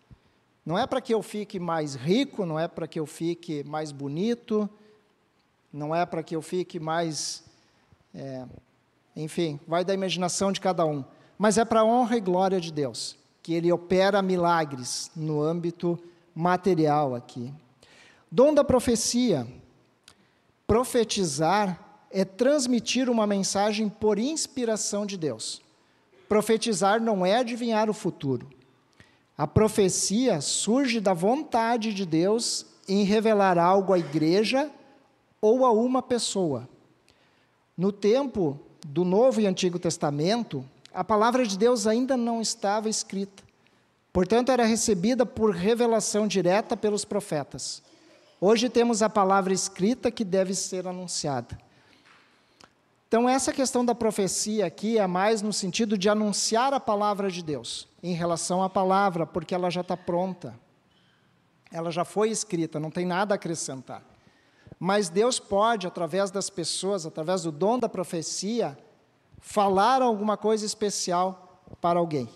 Não 0.66 0.76
é 0.76 0.88
para 0.88 1.00
que 1.00 1.14
eu 1.14 1.22
fique 1.22 1.60
mais 1.60 1.94
rico, 1.94 2.44
não 2.44 2.58
é 2.58 2.66
para 2.66 2.88
que 2.88 2.98
eu 2.98 3.06
fique 3.06 3.62
mais 3.64 3.92
bonito, 3.92 4.68
não 5.72 5.94
é 5.94 6.04
para 6.04 6.22
que 6.22 6.36
eu 6.36 6.42
fique 6.42 6.78
mais. 6.78 7.42
É, 8.14 8.44
enfim, 9.16 9.58
vai 9.66 9.84
da 9.84 9.94
imaginação 9.94 10.52
de 10.52 10.60
cada 10.60 10.84
um. 10.84 11.04
Mas 11.38 11.56
é 11.56 11.64
para 11.64 11.80
a 11.80 11.84
honra 11.84 12.16
e 12.16 12.20
glória 12.20 12.60
de 12.60 12.70
Deus, 12.70 13.16
que 13.42 13.54
Ele 13.54 13.72
opera 13.72 14.20
milagres 14.20 15.10
no 15.16 15.42
âmbito 15.42 15.98
material 16.34 17.14
aqui. 17.14 17.52
Dom 18.30 18.52
da 18.52 18.62
profecia. 18.62 19.46
Profetizar 20.66 21.78
é 22.10 22.24
transmitir 22.24 23.10
uma 23.10 23.26
mensagem 23.26 23.88
por 23.88 24.18
inspiração 24.18 25.04
de 25.04 25.16
Deus. 25.16 25.60
Profetizar 26.28 27.00
não 27.00 27.26
é 27.26 27.36
adivinhar 27.36 27.90
o 27.90 27.94
futuro. 27.94 28.48
A 29.36 29.46
profecia 29.46 30.40
surge 30.40 31.00
da 31.00 31.12
vontade 31.12 31.92
de 31.92 32.06
Deus 32.06 32.66
em 32.88 33.04
revelar 33.04 33.58
algo 33.58 33.92
à 33.92 33.98
igreja 33.98 34.70
ou 35.42 35.66
a 35.66 35.72
uma 35.72 36.00
pessoa. 36.00 36.68
No 37.76 37.90
tempo 37.90 38.60
do 38.86 39.04
Novo 39.04 39.40
e 39.40 39.46
Antigo 39.46 39.76
Testamento, 39.76 40.64
a 40.94 41.02
palavra 41.02 41.44
de 41.44 41.58
Deus 41.58 41.86
ainda 41.88 42.16
não 42.16 42.40
estava 42.40 42.88
escrita. 42.88 43.42
Portanto, 44.12 44.52
era 44.52 44.64
recebida 44.64 45.26
por 45.26 45.52
revelação 45.52 46.28
direta 46.28 46.76
pelos 46.76 47.04
profetas. 47.04 47.82
Hoje 48.40 48.68
temos 48.68 49.02
a 49.02 49.08
palavra 49.08 49.52
escrita 49.52 50.10
que 50.10 50.24
deve 50.24 50.54
ser 50.54 50.86
anunciada. 50.86 51.58
Então, 53.08 53.28
essa 53.28 53.52
questão 53.52 53.84
da 53.84 53.94
profecia 53.94 54.66
aqui 54.66 54.96
é 54.96 55.06
mais 55.06 55.42
no 55.42 55.52
sentido 55.52 55.98
de 55.98 56.08
anunciar 56.08 56.72
a 56.72 56.80
palavra 56.80 57.30
de 57.30 57.42
Deus, 57.42 57.88
em 58.02 58.14
relação 58.14 58.62
à 58.62 58.70
palavra, 58.70 59.26
porque 59.26 59.54
ela 59.54 59.70
já 59.70 59.80
está 59.80 59.96
pronta. 59.96 60.58
Ela 61.70 61.90
já 61.90 62.04
foi 62.04 62.30
escrita, 62.30 62.78
não 62.78 62.90
tem 62.90 63.04
nada 63.04 63.34
a 63.34 63.36
acrescentar. 63.36 64.11
Mas 64.84 65.08
Deus 65.08 65.38
pode, 65.38 65.86
através 65.86 66.32
das 66.32 66.50
pessoas, 66.50 67.06
através 67.06 67.44
do 67.44 67.52
dom 67.52 67.78
da 67.78 67.88
profecia, 67.88 68.76
falar 69.38 70.02
alguma 70.02 70.36
coisa 70.36 70.66
especial 70.66 71.62
para 71.80 72.00
alguém. 72.00 72.28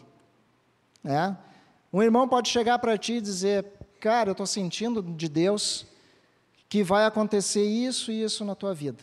É? 1.05 1.35
Um 1.93 2.01
irmão 2.01 2.29
pode 2.29 2.49
chegar 2.49 2.79
para 2.79 2.97
ti 2.97 3.15
e 3.15 3.21
dizer: 3.21 3.67
Cara, 3.99 4.29
eu 4.29 4.33
estou 4.33 4.47
sentindo 4.47 5.03
de 5.03 5.29
Deus 5.29 5.87
que 6.69 6.85
vai 6.85 7.05
acontecer 7.05 7.65
isso 7.65 8.13
e 8.13 8.23
isso 8.23 8.45
na 8.45 8.55
tua 8.55 8.73
vida 8.73 9.03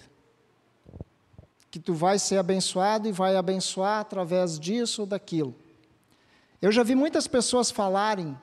que 1.70 1.80
tu 1.80 1.94
vai 1.94 2.18
ser 2.18 2.38
abençoado 2.38 3.10
e 3.10 3.12
vai 3.12 3.36
abençoar 3.36 4.00
através 4.00 4.58
disso 4.58 5.02
ou 5.02 5.08
daquilo. 5.08 5.54
Eu 6.62 6.72
já 6.72 6.82
vi 6.82 6.96
muitas 6.96 7.28
pessoas 7.28 7.70
falarem 7.70 8.40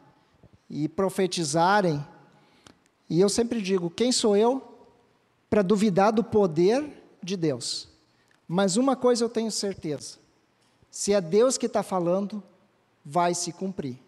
e 0.69 0.87
profetizarem, 0.89 2.07
e 3.09 3.19
eu 3.19 3.31
sempre 3.31 3.63
digo: 3.63 3.89
quem 3.89 4.13
sou 4.13 4.37
eu 4.37 4.69
para 5.51 5.61
duvidar 5.61 6.13
do 6.13 6.25
poder 6.25 6.89
de 7.23 7.37
Deus? 7.37 7.89
Mas 8.49 8.77
uma 8.77 8.97
coisa 8.97 9.25
eu 9.25 9.29
tenho 9.29 9.51
certeza: 9.51 10.17
se 10.91 11.13
é 11.13 11.21
Deus 11.21 11.59
que 11.59 11.67
está 11.67 11.83
falando, 11.83 12.43
vai 13.05 13.35
se 13.35 13.53
cumprir. 13.53 13.99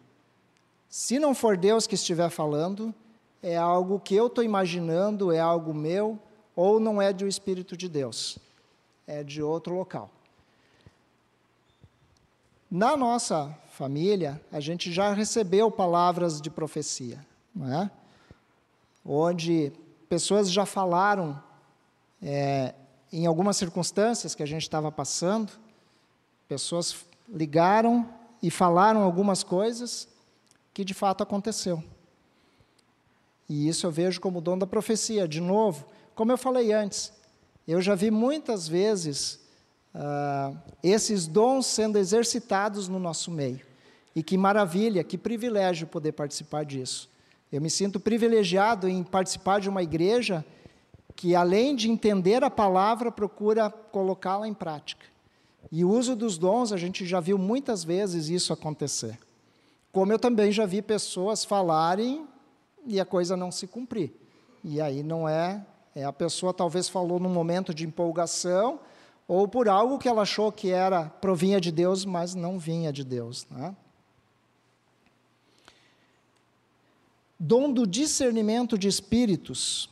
Se 0.89 1.19
não 1.19 1.35
for 1.35 1.57
Deus 1.57 1.87
que 1.87 1.97
estiver 1.97 2.31
falando, 2.31 2.95
é 3.43 3.57
algo 3.57 4.01
que 4.01 4.15
eu 4.15 4.29
estou 4.29 4.43
imaginando, 4.43 5.33
é 5.33 5.41
algo 5.41 5.75
meu, 5.75 6.19
ou 6.55 6.79
não 6.79 7.03
é 7.03 7.13
do 7.13 7.27
Espírito 7.27 7.77
de 7.77 7.89
Deus 7.89 8.39
é 9.07 9.23
de 9.23 9.43
outro 9.43 9.75
local. 9.75 10.11
Na 12.71 12.97
nossa 12.97 13.55
família, 13.71 14.41
a 14.51 14.61
gente 14.61 14.93
já 14.93 15.13
recebeu 15.13 15.71
palavras 15.71 16.41
de 16.41 16.49
profecia, 16.49 17.25
não 17.55 17.83
é? 17.83 17.91
onde 19.05 19.73
pessoas 20.13 20.53
já 20.53 20.67
falaram 20.67 21.43
é, 22.23 22.75
em 23.11 23.25
algumas 23.25 23.57
circunstâncias 23.57 24.35
que 24.35 24.43
a 24.43 24.47
gente 24.47 24.61
estava 24.61 24.93
passando, 24.93 25.51
pessoas 26.47 27.07
ligaram 27.27 28.07
e 28.43 28.51
falaram 28.51 29.05
algumas 29.05 29.43
coisas 29.43 30.07
que 30.75 30.85
de 30.85 30.93
fato 30.93 31.23
aconteceu. 31.23 31.83
E 33.49 33.67
isso 33.67 33.87
eu 33.87 33.91
vejo 33.91 34.21
como 34.21 34.43
dom 34.43 34.59
da 34.59 34.67
profecia. 34.67 35.27
De 35.27 35.41
novo, 35.41 35.87
como 36.15 36.31
eu 36.31 36.37
falei 36.37 36.75
antes, 36.75 37.11
eu 37.67 37.81
já 37.81 37.95
vi 37.95 38.11
muitas 38.11 38.69
vezes 38.69 39.41
uh, 39.95 40.55
esses 40.83 41.27
dons 41.27 41.65
sendo 41.65 41.97
exercitados 41.97 42.87
no 42.87 42.99
nosso 42.99 43.31
meio. 43.31 43.63
E 44.15 44.23
que 44.23 44.37
maravilha, 44.37 45.03
que 45.03 45.17
privilégio 45.17 45.87
poder 45.87 46.13
participar 46.13 46.67
disso. 46.67 47.09
Eu 47.53 47.61
me 47.61 47.69
sinto 47.69 48.01
privilegiado 48.01 48.89
em 48.89 49.05
participar 49.05 49.61
de 49.61 49.69
uma 49.69 49.83
igreja 49.83 50.43
que, 51.15 51.35
além 51.35 51.77
de 51.77 51.91
entender 51.91 52.43
a 52.43 52.49
palavra, 52.49 53.13
procura 53.13 53.71
colocá-la 53.71 54.49
em 54.49 54.55
prática. 54.55 55.05
E 55.71 55.85
o 55.85 55.91
uso 55.91 56.17
dos 56.17 56.39
dons, 56.39 56.73
a 56.73 56.79
gente 56.79 57.05
já 57.05 57.21
viu 57.21 57.37
muitas 57.37 57.85
vezes 57.85 58.29
isso 58.29 58.55
acontecer. 58.55 59.19
Como 59.93 60.11
eu 60.11 60.19
também 60.19 60.51
já 60.51 60.65
vi 60.65 60.81
pessoas 60.81 61.45
falarem 61.45 62.27
e 62.87 62.99
a 62.99 63.05
coisa 63.05 63.37
não 63.37 63.53
se 63.53 63.67
cumprir. 63.67 64.13
E 64.65 64.81
aí 64.81 65.03
não 65.03 65.29
é, 65.29 65.63
é 65.95 66.05
a 66.05 66.13
pessoa 66.13 66.55
talvez 66.55 66.89
falou 66.89 67.21
num 67.21 67.29
momento 67.29 67.75
de 67.75 67.85
empolgação 67.85 68.81
ou 69.29 69.47
por 69.47 69.69
algo 69.69 69.99
que 69.99 70.09
ela 70.09 70.23
achou 70.23 70.51
que 70.51 70.71
era 70.71 71.05
provinha 71.05 71.61
de 71.61 71.71
Deus, 71.71 72.05
mas 72.07 72.35
não 72.35 72.59
vinha 72.59 72.91
de 72.91 73.05
Deus, 73.05 73.47
né? 73.51 73.77
Dom 77.45 77.73
do 77.73 77.85
discernimento 77.85 78.79
de 78.79 78.87
espíritos. 78.87 79.91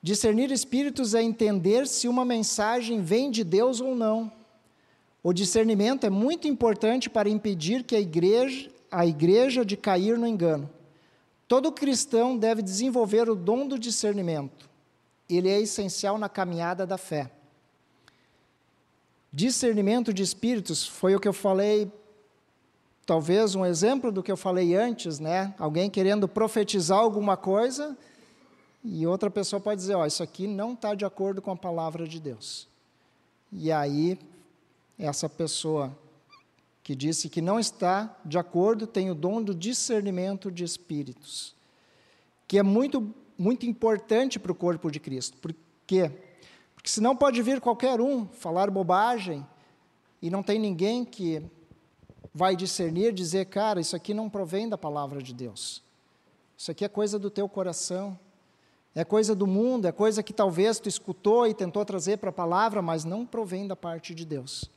Discernir 0.00 0.50
espíritos 0.50 1.14
é 1.14 1.22
entender 1.22 1.86
se 1.86 2.08
uma 2.08 2.24
mensagem 2.24 3.02
vem 3.02 3.30
de 3.30 3.44
Deus 3.44 3.82
ou 3.82 3.94
não. 3.94 4.32
O 5.22 5.34
discernimento 5.34 6.06
é 6.06 6.08
muito 6.08 6.48
importante 6.48 7.10
para 7.10 7.28
impedir 7.28 7.84
que 7.84 7.94
a 7.94 8.00
igreja, 8.00 8.70
a 8.90 9.04
igreja 9.04 9.62
de 9.62 9.76
cair 9.76 10.16
no 10.16 10.26
engano. 10.26 10.70
Todo 11.46 11.70
cristão 11.70 12.34
deve 12.34 12.62
desenvolver 12.62 13.28
o 13.28 13.34
dom 13.36 13.68
do 13.68 13.78
discernimento. 13.78 14.66
Ele 15.28 15.50
é 15.50 15.60
essencial 15.60 16.16
na 16.16 16.30
caminhada 16.30 16.86
da 16.86 16.96
fé. 16.96 17.30
Discernimento 19.30 20.14
de 20.14 20.22
espíritos 20.22 20.86
foi 20.86 21.14
o 21.14 21.20
que 21.20 21.28
eu 21.28 21.34
falei 21.34 21.92
talvez 23.06 23.54
um 23.54 23.64
exemplo 23.64 24.10
do 24.10 24.22
que 24.22 24.32
eu 24.32 24.36
falei 24.36 24.74
antes, 24.74 25.18
né? 25.18 25.54
Alguém 25.58 25.90
querendo 25.90 26.26
profetizar 26.26 26.98
alguma 26.98 27.36
coisa 27.36 27.96
e 28.82 29.06
outra 29.06 29.30
pessoa 29.30 29.60
pode 29.60 29.80
dizer, 29.80 29.94
ó, 29.94 30.02
oh, 30.02 30.06
isso 30.06 30.22
aqui 30.22 30.46
não 30.46 30.74
está 30.74 30.94
de 30.94 31.04
acordo 31.04 31.40
com 31.40 31.50
a 31.50 31.56
palavra 31.56 32.06
de 32.06 32.20
Deus. 32.20 32.68
E 33.52 33.70
aí 33.70 34.18
essa 34.98 35.28
pessoa 35.28 35.96
que 36.82 36.94
disse 36.94 37.28
que 37.28 37.40
não 37.40 37.58
está 37.58 38.14
de 38.24 38.38
acordo 38.38 38.86
tem 38.86 39.10
o 39.10 39.14
dom 39.14 39.42
do 39.42 39.54
discernimento 39.54 40.50
de 40.50 40.64
espíritos, 40.64 41.54
que 42.46 42.58
é 42.58 42.62
muito 42.62 43.12
muito 43.36 43.66
importante 43.66 44.38
para 44.38 44.52
o 44.52 44.54
corpo 44.54 44.90
de 44.90 45.00
Cristo. 45.00 45.36
Por 45.38 45.52
quê? 45.86 46.10
Porque 46.74 46.88
senão 46.88 47.16
pode 47.16 47.42
vir 47.42 47.60
qualquer 47.60 48.00
um 48.00 48.26
falar 48.26 48.70
bobagem 48.70 49.44
e 50.22 50.30
não 50.30 50.42
tem 50.42 50.58
ninguém 50.58 51.04
que 51.04 51.42
vai 52.32 52.56
discernir, 52.56 53.12
dizer, 53.12 53.46
cara, 53.46 53.80
isso 53.80 53.96
aqui 53.96 54.14
não 54.14 54.30
provém 54.30 54.68
da 54.68 54.78
palavra 54.78 55.22
de 55.22 55.34
Deus. 55.34 55.82
Isso 56.56 56.70
aqui 56.70 56.84
é 56.84 56.88
coisa 56.88 57.18
do 57.18 57.30
teu 57.30 57.48
coração. 57.48 58.18
É 58.94 59.04
coisa 59.04 59.34
do 59.34 59.46
mundo, 59.46 59.88
é 59.88 59.92
coisa 59.92 60.22
que 60.22 60.32
talvez 60.32 60.78
tu 60.78 60.88
escutou 60.88 61.48
e 61.48 61.52
tentou 61.52 61.84
trazer 61.84 62.18
para 62.18 62.30
a 62.30 62.32
palavra, 62.32 62.80
mas 62.80 63.04
não 63.04 63.26
provém 63.26 63.66
da 63.66 63.74
parte 63.74 64.14
de 64.14 64.24
Deus. 64.24 64.70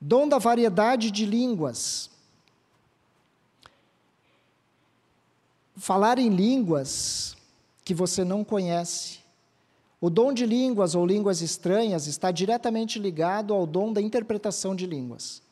Dom 0.00 0.26
da 0.26 0.38
variedade 0.38 1.12
de 1.12 1.24
línguas. 1.24 2.10
Falar 5.76 6.18
em 6.18 6.28
línguas 6.28 7.36
que 7.84 7.94
você 7.94 8.24
não 8.24 8.42
conhece. 8.42 9.20
O 10.00 10.10
dom 10.10 10.32
de 10.32 10.44
línguas 10.44 10.96
ou 10.96 11.06
línguas 11.06 11.40
estranhas 11.40 12.08
está 12.08 12.32
diretamente 12.32 12.98
ligado 12.98 13.54
ao 13.54 13.64
dom 13.64 13.92
da 13.92 14.02
interpretação 14.02 14.74
de 14.74 14.86
línguas 14.86 15.43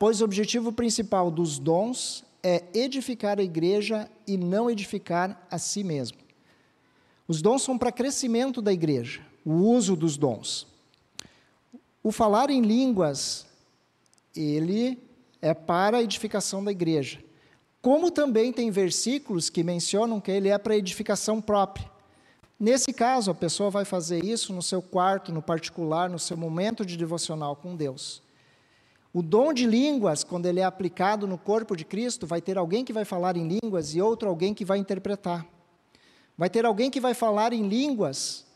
pois 0.00 0.22
o 0.22 0.24
objetivo 0.24 0.72
principal 0.72 1.30
dos 1.30 1.58
dons 1.58 2.24
é 2.42 2.64
edificar 2.72 3.38
a 3.38 3.42
igreja 3.42 4.10
e 4.26 4.38
não 4.38 4.70
edificar 4.70 5.46
a 5.50 5.58
si 5.58 5.84
mesmo. 5.84 6.16
Os 7.28 7.42
dons 7.42 7.60
são 7.60 7.76
para 7.76 7.92
crescimento 7.92 8.62
da 8.62 8.72
igreja, 8.72 9.20
o 9.44 9.52
uso 9.52 9.94
dos 9.94 10.16
dons. 10.16 10.66
O 12.02 12.10
falar 12.10 12.48
em 12.48 12.62
línguas, 12.62 13.44
ele 14.34 14.98
é 15.42 15.52
para 15.52 15.98
a 15.98 16.02
edificação 16.02 16.64
da 16.64 16.70
igreja. 16.70 17.22
Como 17.82 18.10
também 18.10 18.54
tem 18.54 18.70
versículos 18.70 19.50
que 19.50 19.62
mencionam 19.62 20.18
que 20.18 20.30
ele 20.30 20.48
é 20.48 20.56
para 20.56 20.74
edificação 20.74 21.42
própria. 21.42 21.90
Nesse 22.58 22.94
caso, 22.94 23.30
a 23.30 23.34
pessoa 23.34 23.68
vai 23.68 23.84
fazer 23.84 24.24
isso 24.24 24.50
no 24.54 24.62
seu 24.62 24.80
quarto, 24.80 25.30
no 25.30 25.42
particular, 25.42 26.08
no 26.08 26.18
seu 26.18 26.38
momento 26.38 26.86
de 26.86 26.96
devocional 26.96 27.54
com 27.54 27.76
Deus. 27.76 28.22
O 29.12 29.22
dom 29.22 29.52
de 29.52 29.66
línguas, 29.66 30.22
quando 30.22 30.46
ele 30.46 30.60
é 30.60 30.64
aplicado 30.64 31.26
no 31.26 31.36
corpo 31.36 31.74
de 31.74 31.84
Cristo, 31.84 32.26
vai 32.26 32.40
ter 32.40 32.56
alguém 32.56 32.84
que 32.84 32.92
vai 32.92 33.04
falar 33.04 33.36
em 33.36 33.58
línguas 33.60 33.94
e 33.94 34.00
outro 34.00 34.28
alguém 34.28 34.54
que 34.54 34.64
vai 34.64 34.78
interpretar. 34.78 35.44
Vai 36.38 36.48
ter 36.48 36.64
alguém 36.64 36.90
que 36.90 37.00
vai 37.00 37.12
falar 37.12 37.52
em 37.52 37.66
línguas 37.68 38.46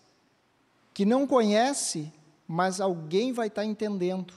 que 0.95 1.05
não 1.05 1.27
conhece, 1.27 2.13
mas 2.47 2.81
alguém 2.81 3.33
vai 3.33 3.49
estar 3.49 3.65
entendendo. 3.65 4.33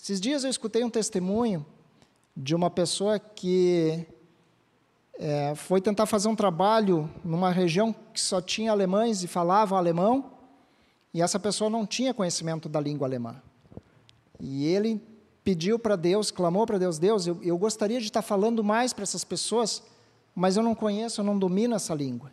Esses 0.00 0.18
dias 0.18 0.44
eu 0.44 0.50
escutei 0.50 0.82
um 0.82 0.88
testemunho 0.88 1.64
de 2.34 2.54
uma 2.54 2.70
pessoa 2.70 3.18
que 3.18 4.06
é, 5.18 5.54
foi 5.54 5.80
tentar 5.80 6.06
fazer 6.06 6.28
um 6.28 6.36
trabalho 6.36 7.10
numa 7.22 7.50
região 7.50 7.92
que 7.92 8.20
só 8.20 8.40
tinha 8.40 8.72
alemães 8.72 9.22
e 9.22 9.26
falava 9.26 9.76
alemão, 9.76 10.32
e 11.12 11.20
essa 11.20 11.38
pessoa 11.38 11.68
não 11.68 11.84
tinha 11.84 12.14
conhecimento 12.14 12.68
da 12.68 12.80
língua 12.80 13.06
alemã. 13.06 13.42
E 14.40 14.66
ele 14.66 15.02
pediu 15.48 15.78
para 15.78 15.96
Deus, 15.96 16.30
clamou 16.30 16.66
para 16.66 16.76
Deus: 16.76 16.98
Deus, 16.98 17.26
eu, 17.26 17.42
eu 17.42 17.56
gostaria 17.56 17.98
de 17.98 18.04
estar 18.04 18.20
falando 18.20 18.62
mais 18.62 18.92
para 18.92 19.02
essas 19.02 19.24
pessoas, 19.24 19.82
mas 20.34 20.58
eu 20.58 20.62
não 20.62 20.74
conheço, 20.74 21.22
eu 21.22 21.24
não 21.24 21.38
domino 21.38 21.74
essa 21.74 21.94
língua. 21.94 22.30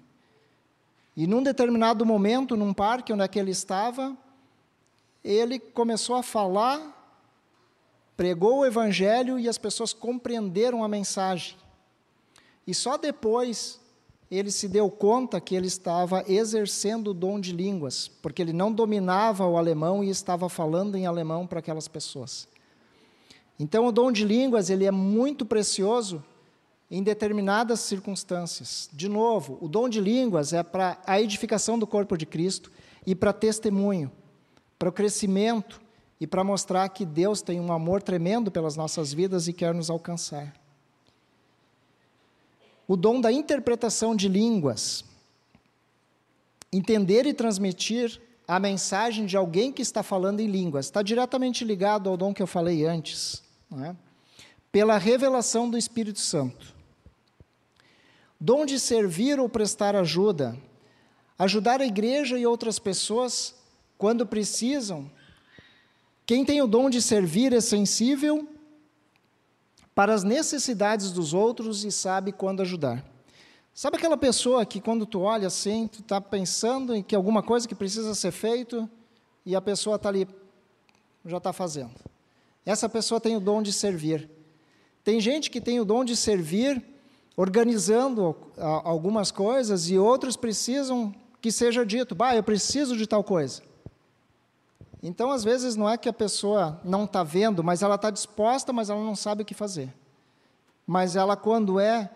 E 1.16 1.26
num 1.26 1.42
determinado 1.42 2.06
momento, 2.06 2.58
num 2.58 2.74
parque 2.74 3.14
onde 3.14 3.24
é 3.24 3.28
que 3.30 3.40
ele 3.40 3.52
estava, 3.52 4.18
ele 5.24 5.60
começou 5.60 6.18
a 6.18 6.22
falar, 6.22 7.18
pregou 8.18 8.58
o 8.58 8.66
evangelho 8.66 9.40
e 9.40 9.48
as 9.48 9.58
pessoas 9.58 9.94
compreenderam 9.94 10.84
a 10.84 10.88
mensagem. 10.90 11.56
E 12.68 12.74
só 12.74 12.98
depois 12.98 13.80
ele 14.30 14.52
se 14.52 14.68
deu 14.68 14.92
conta 14.92 15.40
que 15.40 15.56
ele 15.56 15.68
estava 15.68 16.26
exercendo 16.28 17.12
o 17.12 17.14
dom 17.14 17.40
de 17.40 17.54
línguas, 17.54 18.10
porque 18.22 18.42
ele 18.42 18.52
não 18.52 18.74
dominava 18.74 19.48
o 19.48 19.58
alemão 19.58 20.04
e 20.04 20.10
estava 20.10 20.50
falando 20.50 20.98
em 20.98 21.06
alemão 21.06 21.48
para 21.48 21.60
aquelas 21.60 21.88
pessoas. 21.88 22.54
Então, 23.60 23.88
o 23.88 23.92
dom 23.92 24.12
de 24.12 24.26
línguas 24.26 24.70
ele 24.70 24.86
é 24.86 24.92
muito 24.92 25.46
precioso 25.46 26.24
em 26.92 27.02
determinadas 27.02 27.80
circunstâncias. 27.80 28.90
De 28.92 29.08
novo, 29.08 29.58
o 29.62 29.68
dom 29.68 29.88
de 29.90 30.00
línguas 30.00 30.54
é 30.54 30.62
para 30.62 31.02
a 31.06 31.20
edificação 31.22 31.80
do 31.80 31.88
corpo 31.88 32.18
de 32.18 32.26
Cristo 32.26 32.72
e 33.06 33.16
para 33.16 33.34
testemunho, 33.34 34.12
para 34.78 34.90
o 34.90 34.92
crescimento 34.92 35.82
e 36.20 36.28
para 36.28 36.44
mostrar 36.44 36.88
que 36.90 37.06
Deus 37.06 37.42
tem 37.42 37.60
um 37.60 37.72
amor 37.72 38.04
tremendo 38.04 38.52
pelas 38.52 38.76
nossas 38.76 39.14
vidas 39.14 39.48
e 39.48 39.54
quer 39.54 39.74
nos 39.74 39.90
alcançar. 39.90 40.54
O 42.88 42.96
dom 42.96 43.20
da 43.20 43.32
interpretação 43.32 44.16
de 44.16 44.28
línguas. 44.28 45.04
Entender 46.72 47.26
e 47.26 47.34
transmitir 47.34 48.22
a 48.48 48.60
mensagem 48.60 49.26
de 49.26 49.36
alguém 49.36 49.72
que 49.72 49.82
está 49.82 50.04
falando 50.04 50.40
em 50.40 50.48
línguas. 50.48 50.86
Está 50.86 51.02
diretamente 51.02 51.64
ligado 51.64 52.10
ao 52.10 52.18
dom 52.18 52.34
que 52.34 52.44
eu 52.44 52.48
falei 52.48 52.86
antes 52.86 53.45
é? 53.84 53.96
pela 54.72 54.98
revelação 54.98 55.70
do 55.70 55.78
Espírito 55.78 56.20
Santo. 56.20 56.76
Dom 58.38 58.66
de 58.66 58.78
servir 58.78 59.40
ou 59.40 59.48
prestar 59.48 59.96
ajuda, 59.96 60.58
ajudar 61.40 61.80
a 61.80 61.86
igreja 61.86 62.38
e 62.38 62.46
outras 62.46 62.78
pessoas 62.78 63.56
quando 63.98 64.26
precisam. 64.26 65.10
Quem 66.26 66.44
tem 66.44 66.62
o 66.62 66.68
dom 66.68 66.90
de 66.90 67.02
servir 67.02 67.54
é 67.54 67.62
sensível 67.62 68.48
para 69.96 70.14
as 70.14 70.26
necessidades 70.26 71.14
dos 71.14 71.34
outros 71.34 71.86
e 71.86 71.92
sabe 71.92 72.34
quando 72.34 72.62
ajudar. 72.62 73.02
Sabe 73.74 73.96
aquela 73.96 74.18
pessoa 74.18 74.66
que 74.66 74.82
quando 74.82 75.06
tu 75.06 75.22
olha 75.22 75.48
assim, 75.48 75.88
tu 75.88 76.02
está 76.02 76.20
pensando 76.20 76.94
em 76.94 77.02
que 77.02 77.16
alguma 77.16 77.42
coisa 77.42 77.66
que 77.66 77.74
precisa 77.74 78.14
ser 78.14 78.32
feito 78.32 78.90
e 79.46 79.56
a 79.56 79.62
pessoa 79.62 79.96
está 79.96 80.10
ali, 80.10 80.28
já 81.26 81.38
está 81.38 81.54
fazendo. 81.54 82.15
Essa 82.66 82.90
pessoa 82.90 83.22
tem 83.22 83.36
o 83.36 83.40
dom 83.40 83.62
de 83.62 83.72
servir. 83.72 84.30
Tem 85.04 85.20
gente 85.20 85.52
que 85.52 85.62
tem 85.62 85.80
o 85.80 85.86
dom 85.86 86.04
de 86.04 86.16
servir 86.16 86.84
organizando 87.38 88.36
algumas 88.58 89.30
coisas 89.30 89.90
e 89.90 89.98
outros 89.98 90.36
precisam 90.36 91.14
que 91.42 91.52
seja 91.52 91.86
dito, 91.86 92.16
bah, 92.16 92.36
eu 92.36 92.42
preciso 92.42 92.98
de 92.98 93.06
tal 93.06 93.24
coisa. 93.24 93.62
Então, 95.04 95.32
às 95.32 95.44
vezes, 95.44 95.76
não 95.76 95.88
é 95.88 95.98
que 95.98 96.10
a 96.10 96.14
pessoa 96.14 96.82
não 96.84 97.04
está 97.04 97.24
vendo, 97.24 97.64
mas 97.64 97.84
ela 97.84 97.94
está 97.94 98.10
disposta, 98.10 98.74
mas 98.74 98.90
ela 98.90 99.04
não 99.04 99.16
sabe 99.16 99.44
o 99.44 99.46
que 99.46 99.54
fazer. 99.54 99.94
Mas 100.88 101.16
ela, 101.16 101.38
quando 101.38 101.80
é, 101.80 102.10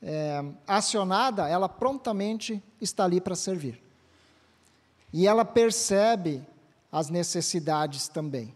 é 0.00 0.42
acionada, 0.66 1.46
ela 1.46 1.68
prontamente 1.68 2.62
está 2.80 3.04
ali 3.04 3.20
para 3.20 3.34
servir. 3.34 3.82
E 5.12 5.26
ela 5.26 5.44
percebe 5.44 6.42
as 6.90 7.10
necessidades 7.10 8.08
também. 8.08 8.54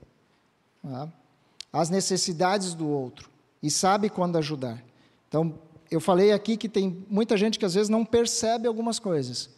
Não 0.82 1.03
é? 1.03 1.26
As 1.77 1.91
necessidades 1.91 2.74
do 2.74 2.89
outro 2.89 3.31
e 3.62 3.70
sabe 3.70 4.09
quando 4.09 4.39
ajudar. 4.39 4.83
Então, 5.29 5.59
eu 5.91 6.01
falei 6.01 6.33
aqui 6.33 6.57
que 6.57 6.68
tem 6.68 7.05
muita 7.09 7.37
gente 7.37 7.59
que 7.59 7.64
às 7.64 7.74
vezes 7.74 7.89
não 7.89 8.05
percebe 8.05 8.66
algumas 8.66 8.99
coisas, 8.99 9.51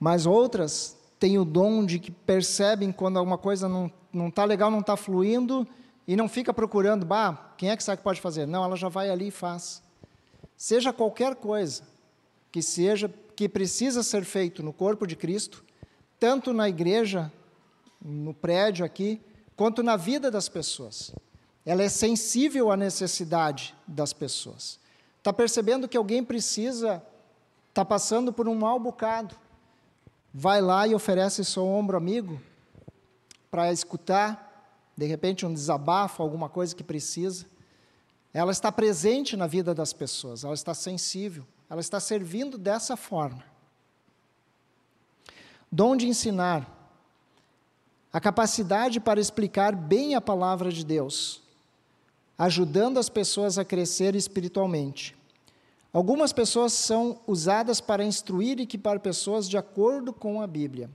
mas 0.00 0.26
outras 0.26 0.96
têm 1.18 1.38
o 1.38 1.44
dom 1.44 1.84
de 1.84 1.98
que 1.98 2.10
percebem 2.10 2.90
quando 2.90 3.18
alguma 3.18 3.38
coisa 3.38 3.68
não 3.68 4.28
está 4.28 4.44
legal, 4.44 4.70
não 4.70 4.80
está 4.80 4.96
fluindo, 4.96 5.66
e 6.06 6.16
não 6.16 6.28
fica 6.28 6.52
procurando, 6.52 7.06
bah, 7.06 7.54
quem 7.56 7.70
é 7.70 7.76
que 7.76 7.82
sabe 7.82 7.98
que 7.98 8.04
pode 8.04 8.20
fazer? 8.20 8.46
Não, 8.46 8.64
ela 8.64 8.76
já 8.76 8.88
vai 8.88 9.08
ali 9.08 9.28
e 9.28 9.30
faz. 9.30 9.82
Seja 10.56 10.92
qualquer 10.92 11.36
coisa 11.36 11.84
que 12.50 12.60
seja 12.60 13.12
que 13.36 13.48
precisa 13.48 14.02
ser 14.02 14.24
feito 14.24 14.62
no 14.62 14.72
corpo 14.72 15.06
de 15.06 15.16
Cristo, 15.16 15.64
tanto 16.18 16.52
na 16.52 16.68
igreja, 16.68 17.32
no 18.04 18.34
prédio 18.34 18.84
aqui, 18.84 19.20
quanto 19.56 19.82
na 19.82 19.96
vida 19.96 20.30
das 20.30 20.48
pessoas. 20.48 21.12
Ela 21.64 21.82
é 21.82 21.88
sensível 21.88 22.70
à 22.70 22.76
necessidade 22.76 23.74
das 23.86 24.12
pessoas. 24.12 24.78
Está 25.18 25.32
percebendo 25.32 25.88
que 25.88 25.96
alguém 25.96 26.24
precisa, 26.24 27.02
está 27.68 27.84
passando 27.84 28.32
por 28.32 28.48
um 28.48 28.54
mau 28.54 28.78
bocado. 28.80 29.36
Vai 30.34 30.60
lá 30.60 30.86
e 30.86 30.94
oferece 30.94 31.44
seu 31.44 31.64
ombro 31.64 31.96
amigo 31.96 32.40
para 33.50 33.70
escutar, 33.70 34.90
de 34.96 35.06
repente 35.06 35.46
um 35.46 35.52
desabafo, 35.52 36.22
alguma 36.22 36.48
coisa 36.48 36.74
que 36.74 36.82
precisa. 36.82 37.46
Ela 38.34 38.50
está 38.50 38.72
presente 38.72 39.36
na 39.36 39.46
vida 39.46 39.74
das 39.74 39.92
pessoas, 39.92 40.42
ela 40.42 40.54
está 40.54 40.72
sensível, 40.74 41.46
ela 41.68 41.80
está 41.80 42.00
servindo 42.00 42.56
dessa 42.56 42.96
forma. 42.96 43.44
Dom 45.70 45.96
de 45.96 46.08
ensinar, 46.08 46.81
a 48.12 48.20
capacidade 48.20 49.00
para 49.00 49.20
explicar 49.20 49.74
bem 49.74 50.14
a 50.14 50.20
palavra 50.20 50.70
de 50.70 50.84
Deus, 50.84 51.42
ajudando 52.36 52.98
as 52.98 53.08
pessoas 53.08 53.56
a 53.56 53.64
crescer 53.64 54.14
espiritualmente. 54.14 55.16
Algumas 55.92 56.32
pessoas 56.32 56.72
são 56.72 57.20
usadas 57.26 57.80
para 57.80 58.04
instruir 58.04 58.58
e 58.58 58.62
equipar 58.62 59.00
pessoas 59.00 59.48
de 59.48 59.56
acordo 59.56 60.12
com 60.12 60.42
a 60.42 60.46
Bíblia. 60.46 60.90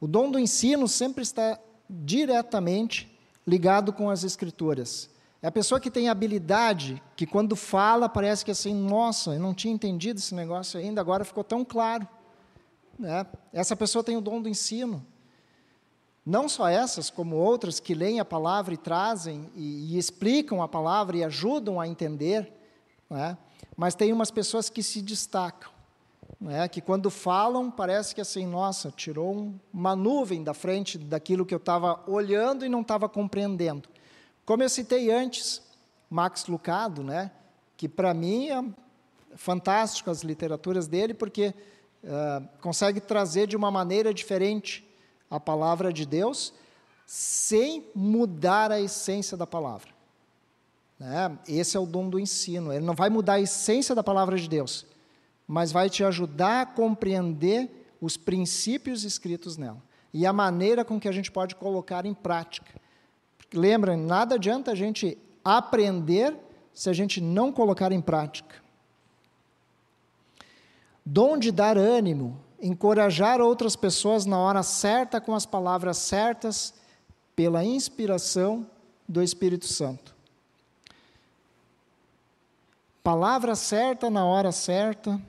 O 0.00 0.06
dom 0.06 0.30
do 0.30 0.38
ensino 0.38 0.88
sempre 0.88 1.22
está 1.22 1.58
diretamente 1.88 3.10
ligado 3.46 3.92
com 3.92 4.08
as 4.08 4.24
escrituras. 4.24 5.10
É 5.42 5.46
a 5.46 5.52
pessoa 5.52 5.78
que 5.78 5.90
tem 5.90 6.08
habilidade, 6.08 7.02
que 7.14 7.26
quando 7.26 7.54
fala 7.54 8.08
parece 8.08 8.44
que 8.44 8.50
assim, 8.50 8.74
nossa, 8.74 9.34
eu 9.34 9.40
não 9.40 9.52
tinha 9.52 9.72
entendido 9.72 10.18
esse 10.18 10.34
negócio 10.34 10.80
ainda, 10.80 11.00
agora 11.00 11.24
ficou 11.24 11.44
tão 11.44 11.64
claro. 11.64 12.08
Né? 12.98 13.26
Essa 13.52 13.76
pessoa 13.76 14.02
tem 14.02 14.16
o 14.16 14.22
dom 14.22 14.40
do 14.40 14.48
ensino. 14.48 15.04
Não 16.24 16.48
só 16.48 16.68
essas, 16.68 17.10
como 17.10 17.36
outras 17.36 17.78
que 17.80 17.94
leem 17.94 18.20
a 18.20 18.24
palavra 18.24 18.72
e 18.72 18.78
trazem 18.78 19.50
e, 19.54 19.94
e 19.94 19.98
explicam 19.98 20.62
a 20.62 20.68
palavra 20.68 21.16
e 21.16 21.24
ajudam 21.24 21.80
a 21.80 21.86
entender, 21.86 22.52
né? 23.10 23.36
mas 23.76 23.94
tem 23.94 24.12
umas 24.12 24.30
pessoas 24.30 24.70
que 24.70 24.82
se 24.82 25.02
destacam 25.02 25.74
né, 26.40 26.68
que 26.68 26.80
quando 26.80 27.10
falam 27.10 27.70
parece 27.70 28.14
que 28.14 28.20
assim, 28.20 28.46
nossa, 28.46 28.90
tirou 28.90 29.34
um, 29.34 29.58
uma 29.72 29.96
nuvem 29.96 30.42
da 30.42 30.52
frente 30.52 30.98
daquilo 30.98 31.46
que 31.46 31.54
eu 31.54 31.58
estava 31.58 32.02
olhando 32.06 32.64
e 32.66 32.68
não 32.68 32.82
estava 32.82 33.08
compreendendo. 33.08 33.88
Como 34.44 34.62
eu 34.62 34.68
citei 34.68 35.10
antes, 35.10 35.62
Max 36.10 36.46
Lucado, 36.46 37.02
né, 37.02 37.30
que 37.76 37.88
para 37.88 38.12
mim 38.12 38.50
é 38.50 38.62
fantástico 39.36 40.10
as 40.10 40.22
literaturas 40.22 40.86
dele, 40.86 41.14
porque 41.14 41.54
uh, 42.04 42.46
consegue 42.60 43.00
trazer 43.00 43.46
de 43.46 43.56
uma 43.56 43.70
maneira 43.70 44.12
diferente 44.12 44.86
a 45.34 45.40
palavra 45.40 45.92
de 45.92 46.06
Deus, 46.06 46.52
sem 47.04 47.84
mudar 47.94 48.70
a 48.70 48.80
essência 48.80 49.36
da 49.36 49.46
palavra. 49.46 49.90
Né? 50.98 51.36
Esse 51.48 51.76
é 51.76 51.80
o 51.80 51.86
dom 51.86 52.08
do 52.08 52.20
ensino. 52.20 52.72
Ele 52.72 52.84
não 52.84 52.94
vai 52.94 53.10
mudar 53.10 53.34
a 53.34 53.40
essência 53.40 53.94
da 53.94 54.02
palavra 54.02 54.38
de 54.38 54.48
Deus, 54.48 54.86
mas 55.46 55.72
vai 55.72 55.90
te 55.90 56.04
ajudar 56.04 56.62
a 56.62 56.66
compreender 56.66 57.68
os 58.00 58.16
princípios 58.16 59.02
escritos 59.02 59.56
nela 59.56 59.82
e 60.12 60.24
a 60.24 60.32
maneira 60.32 60.84
com 60.84 61.00
que 61.00 61.08
a 61.08 61.12
gente 61.12 61.32
pode 61.32 61.56
colocar 61.56 62.06
em 62.06 62.14
prática. 62.14 62.80
Lembra, 63.52 63.96
nada 63.96 64.36
adianta 64.36 64.70
a 64.70 64.74
gente 64.74 65.18
aprender 65.44 66.36
se 66.72 66.88
a 66.88 66.92
gente 66.92 67.20
não 67.20 67.50
colocar 67.50 67.90
em 67.90 68.00
prática. 68.00 68.62
Dom 71.04 71.36
de 71.36 71.50
dar 71.50 71.76
ânimo, 71.76 72.40
encorajar 72.60 73.40
outras 73.40 73.76
pessoas 73.76 74.24
na 74.26 74.38
hora 74.38 74.62
certa 74.62 75.20
com 75.20 75.34
as 75.34 75.46
palavras 75.46 75.98
certas, 75.98 76.74
pela 77.34 77.64
inspiração 77.64 78.66
do 79.08 79.22
Espírito 79.22 79.66
Santo. 79.66 80.14
Palavra 83.02 83.54
certa 83.54 84.08
na 84.08 84.24
hora 84.24 84.50
certa, 84.50 85.20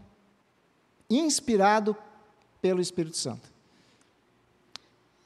inspirado 1.09 1.95
pelo 2.61 2.79
Espírito 2.79 3.17
Santo. 3.17 3.51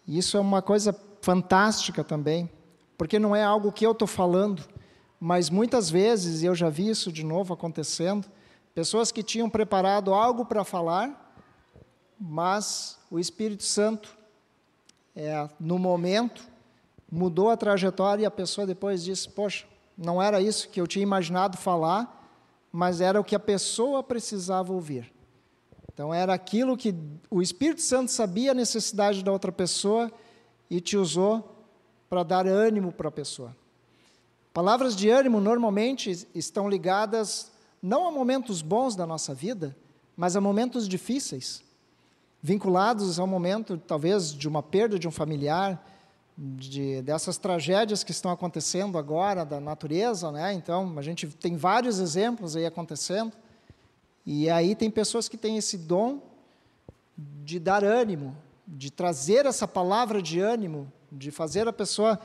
Isso 0.07 0.35
é 0.35 0.39
uma 0.39 0.61
coisa 0.61 0.95
fantástica 1.21 2.03
também, 2.03 2.49
porque 2.97 3.19
não 3.19 3.35
é 3.35 3.43
algo 3.43 3.71
que 3.71 3.85
eu 3.85 3.91
estou 3.91 4.07
falando, 4.07 4.63
mas 5.19 5.49
muitas 5.49 5.89
vezes, 5.89 6.41
e 6.41 6.45
eu 6.45 6.55
já 6.55 6.69
vi 6.69 6.89
isso 6.89 7.11
de 7.11 7.23
novo 7.23 7.53
acontecendo, 7.53 8.27
pessoas 8.73 9.11
que 9.11 9.21
tinham 9.21 9.49
preparado 9.49 10.13
algo 10.13 10.45
para 10.45 10.63
falar, 10.63 11.28
mas 12.19 12.97
o 13.09 13.17
Espírito 13.17 13.63
Santo, 13.63 14.17
é, 15.15 15.49
no 15.59 15.79
momento, 15.79 16.43
mudou 17.11 17.49
a 17.49 17.57
trajetória 17.57 18.23
e 18.23 18.25
a 18.25 18.31
pessoa 18.31 18.67
depois 18.67 19.03
disse: 19.03 19.29
Poxa, 19.29 19.65
não 19.97 20.21
era 20.21 20.41
isso 20.41 20.69
que 20.69 20.81
eu 20.81 20.87
tinha 20.87 21.03
imaginado 21.03 21.57
falar, 21.57 22.31
mas 22.71 23.01
era 23.01 23.19
o 23.19 23.23
que 23.23 23.35
a 23.35 23.39
pessoa 23.39 24.03
precisava 24.03 24.73
ouvir. 24.73 25.11
Então 25.91 26.13
era 26.13 26.33
aquilo 26.33 26.77
que 26.77 26.95
o 27.29 27.41
Espírito 27.41 27.81
Santo 27.81 28.11
sabia 28.11 28.51
a 28.51 28.55
necessidade 28.55 29.23
da 29.23 29.31
outra 29.31 29.51
pessoa 29.51 30.11
e 30.69 30.79
te 30.79 30.95
usou 30.95 31.55
para 32.09 32.23
dar 32.23 32.47
ânimo 32.47 32.91
para 32.91 33.09
a 33.09 33.11
pessoa. 33.11 33.55
Palavras 34.53 34.95
de 34.95 35.09
ânimo 35.09 35.39
normalmente 35.39 36.27
estão 36.33 36.69
ligadas 36.69 37.51
não 37.81 38.07
a 38.07 38.11
momentos 38.11 38.61
bons 38.61 38.95
da 38.95 39.05
nossa 39.05 39.33
vida, 39.33 39.75
mas 40.17 40.35
a 40.35 40.41
momentos 40.41 40.87
difíceis, 40.87 41.63
vinculados 42.41 43.19
ao 43.19 43.27
momento 43.27 43.77
talvez 43.77 44.33
de 44.33 44.47
uma 44.47 44.63
perda 44.63 44.97
de 44.97 45.07
um 45.07 45.11
familiar, 45.11 45.85
de, 46.37 47.01
dessas 47.01 47.37
tragédias 47.37 48.03
que 48.03 48.11
estão 48.11 48.31
acontecendo 48.31 48.97
agora 48.97 49.43
da 49.43 49.59
natureza, 49.59 50.31
né? 50.31 50.53
Então 50.53 50.97
a 50.97 51.01
gente 51.01 51.27
tem 51.27 51.57
vários 51.57 51.99
exemplos 51.99 52.55
aí 52.55 52.65
acontecendo. 52.65 53.33
E 54.25 54.49
aí 54.49 54.75
tem 54.75 54.89
pessoas 54.89 55.27
que 55.27 55.37
têm 55.37 55.57
esse 55.57 55.77
dom 55.77 56.21
de 57.17 57.59
dar 57.59 57.83
ânimo, 57.83 58.35
de 58.65 58.89
trazer 58.89 59.45
essa 59.45 59.67
palavra 59.67 60.21
de 60.21 60.39
ânimo, 60.39 60.91
de 61.11 61.31
fazer 61.31 61.67
a 61.67 61.73
pessoa 61.73 62.19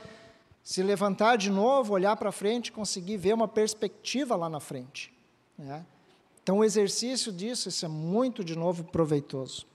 se 0.63 0.81
levantar 0.81 1.37
de 1.37 1.49
novo, 1.49 1.93
olhar 1.93 2.15
para 2.15 2.31
frente, 2.31 2.71
conseguir 2.71 3.17
ver 3.17 3.33
uma 3.33 3.47
perspectiva 3.47 4.35
lá 4.35 4.49
na 4.49 4.59
frente. 4.59 5.13
Né? 5.57 5.85
Então, 6.41 6.59
o 6.59 6.63
exercício 6.63 7.31
disso, 7.31 7.69
isso 7.69 7.85
é 7.85 7.87
muito, 7.89 8.43
de 8.43 8.55
novo, 8.55 8.83
proveitoso. 8.83 9.65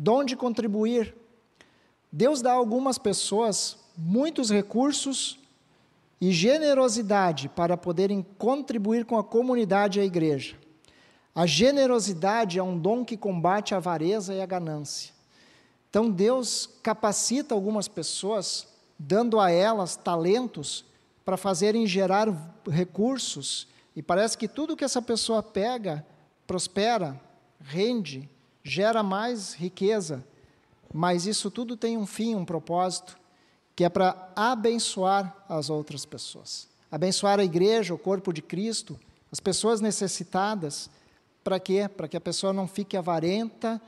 Dom 0.00 0.22
de 0.22 0.36
contribuir. 0.36 1.12
Deus 2.12 2.40
dá 2.40 2.52
a 2.52 2.54
algumas 2.54 2.98
pessoas 2.98 3.76
muitos 3.96 4.48
recursos 4.48 5.40
e 6.20 6.30
generosidade 6.30 7.48
para 7.48 7.76
poderem 7.76 8.24
contribuir 8.38 9.04
com 9.04 9.18
a 9.18 9.24
comunidade 9.24 9.98
e 9.98 10.02
a 10.02 10.04
igreja. 10.04 10.56
A 11.34 11.46
generosidade 11.46 12.60
é 12.60 12.62
um 12.62 12.78
dom 12.78 13.04
que 13.04 13.16
combate 13.16 13.74
a 13.74 13.78
avareza 13.78 14.32
e 14.32 14.40
a 14.40 14.46
ganância. 14.46 15.12
Então 15.90 16.08
Deus 16.08 16.70
capacita 16.80 17.52
algumas 17.52 17.88
pessoas, 17.88 18.68
dando 18.96 19.40
a 19.40 19.50
elas 19.50 19.96
talentos 19.96 20.84
para 21.24 21.36
fazerem 21.36 21.86
gerar 21.88 22.28
recursos, 22.68 23.66
e 23.96 24.02
parece 24.02 24.38
que 24.38 24.46
tudo 24.46 24.76
que 24.76 24.84
essa 24.84 25.02
pessoa 25.02 25.42
pega 25.42 26.06
prospera, 26.46 27.20
rende, 27.60 28.30
gera 28.68 29.02
mais 29.02 29.54
riqueza, 29.54 30.22
mas 30.92 31.26
isso 31.26 31.50
tudo 31.50 31.76
tem 31.76 31.96
um 31.96 32.06
fim, 32.06 32.34
um 32.34 32.44
propósito, 32.44 33.18
que 33.74 33.82
é 33.82 33.88
para 33.88 34.30
abençoar 34.36 35.44
as 35.48 35.70
outras 35.70 36.04
pessoas. 36.04 36.68
Abençoar 36.90 37.40
a 37.40 37.44
igreja, 37.44 37.94
o 37.94 37.98
corpo 37.98 38.32
de 38.32 38.42
Cristo, 38.42 38.98
as 39.32 39.40
pessoas 39.40 39.80
necessitadas, 39.80 40.90
para 41.42 41.58
quê? 41.58 41.88
Para 41.88 42.08
que 42.08 42.16
a 42.16 42.20
pessoa 42.20 42.52
não 42.52 42.68
fique 42.68 42.96
avarenta 42.96 43.80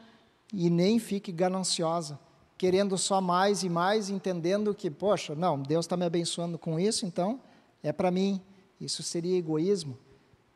e 0.53 0.71
nem 0.71 0.99
fique 0.99 1.31
gananciosa, 1.31 2.19
querendo 2.57 2.97
só 2.97 3.21
mais 3.21 3.63
e 3.63 3.69
mais, 3.69 4.09
entendendo 4.09 4.75
que, 4.75 4.91
poxa, 4.91 5.35
não, 5.35 5.61
Deus 5.61 5.85
está 5.85 5.97
me 5.97 6.05
abençoando 6.07 6.59
com 6.59 6.81
isso, 6.81 7.05
então 7.05 7.41
é 7.83 7.93
para 7.93 8.11
mim. 8.11 8.41
Isso 8.81 9.03
seria 9.03 9.37
egoísmo. 9.37 9.99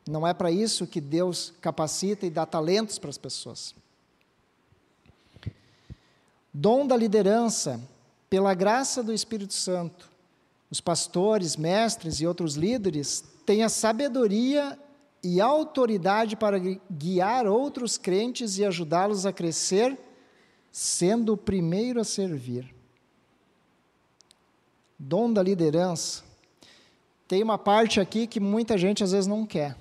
Não 0.08 0.26
é 0.26 0.32
para 0.32 0.50
isso 0.50 0.86
que 0.86 1.00
Deus 1.00 1.52
capacita 1.60 2.24
e 2.24 2.30
dá 2.30 2.46
talentos 2.46 2.98
para 2.98 3.10
as 3.10 3.18
pessoas. 3.18 3.74
Dom 6.56 6.86
da 6.86 6.96
liderança, 6.96 7.80
pela 8.30 8.54
graça 8.54 9.02
do 9.02 9.12
Espírito 9.12 9.54
Santo, 9.54 10.08
os 10.70 10.80
pastores, 10.80 11.56
mestres 11.56 12.20
e 12.20 12.26
outros 12.26 12.54
líderes 12.54 13.24
têm 13.44 13.64
a 13.64 13.68
sabedoria 13.68 14.78
e 15.20 15.40
autoridade 15.40 16.36
para 16.36 16.60
guiar 16.88 17.46
outros 17.46 17.98
crentes 17.98 18.56
e 18.56 18.64
ajudá-los 18.64 19.26
a 19.26 19.32
crescer, 19.32 19.98
sendo 20.70 21.32
o 21.32 21.36
primeiro 21.36 22.00
a 22.00 22.04
servir. 22.04 22.72
Dom 24.96 25.32
da 25.32 25.42
liderança. 25.42 26.22
Tem 27.26 27.42
uma 27.42 27.58
parte 27.58 28.00
aqui 28.00 28.28
que 28.28 28.38
muita 28.38 28.78
gente 28.78 29.02
às 29.02 29.10
vezes 29.10 29.26
não 29.26 29.44
quer. 29.44 29.76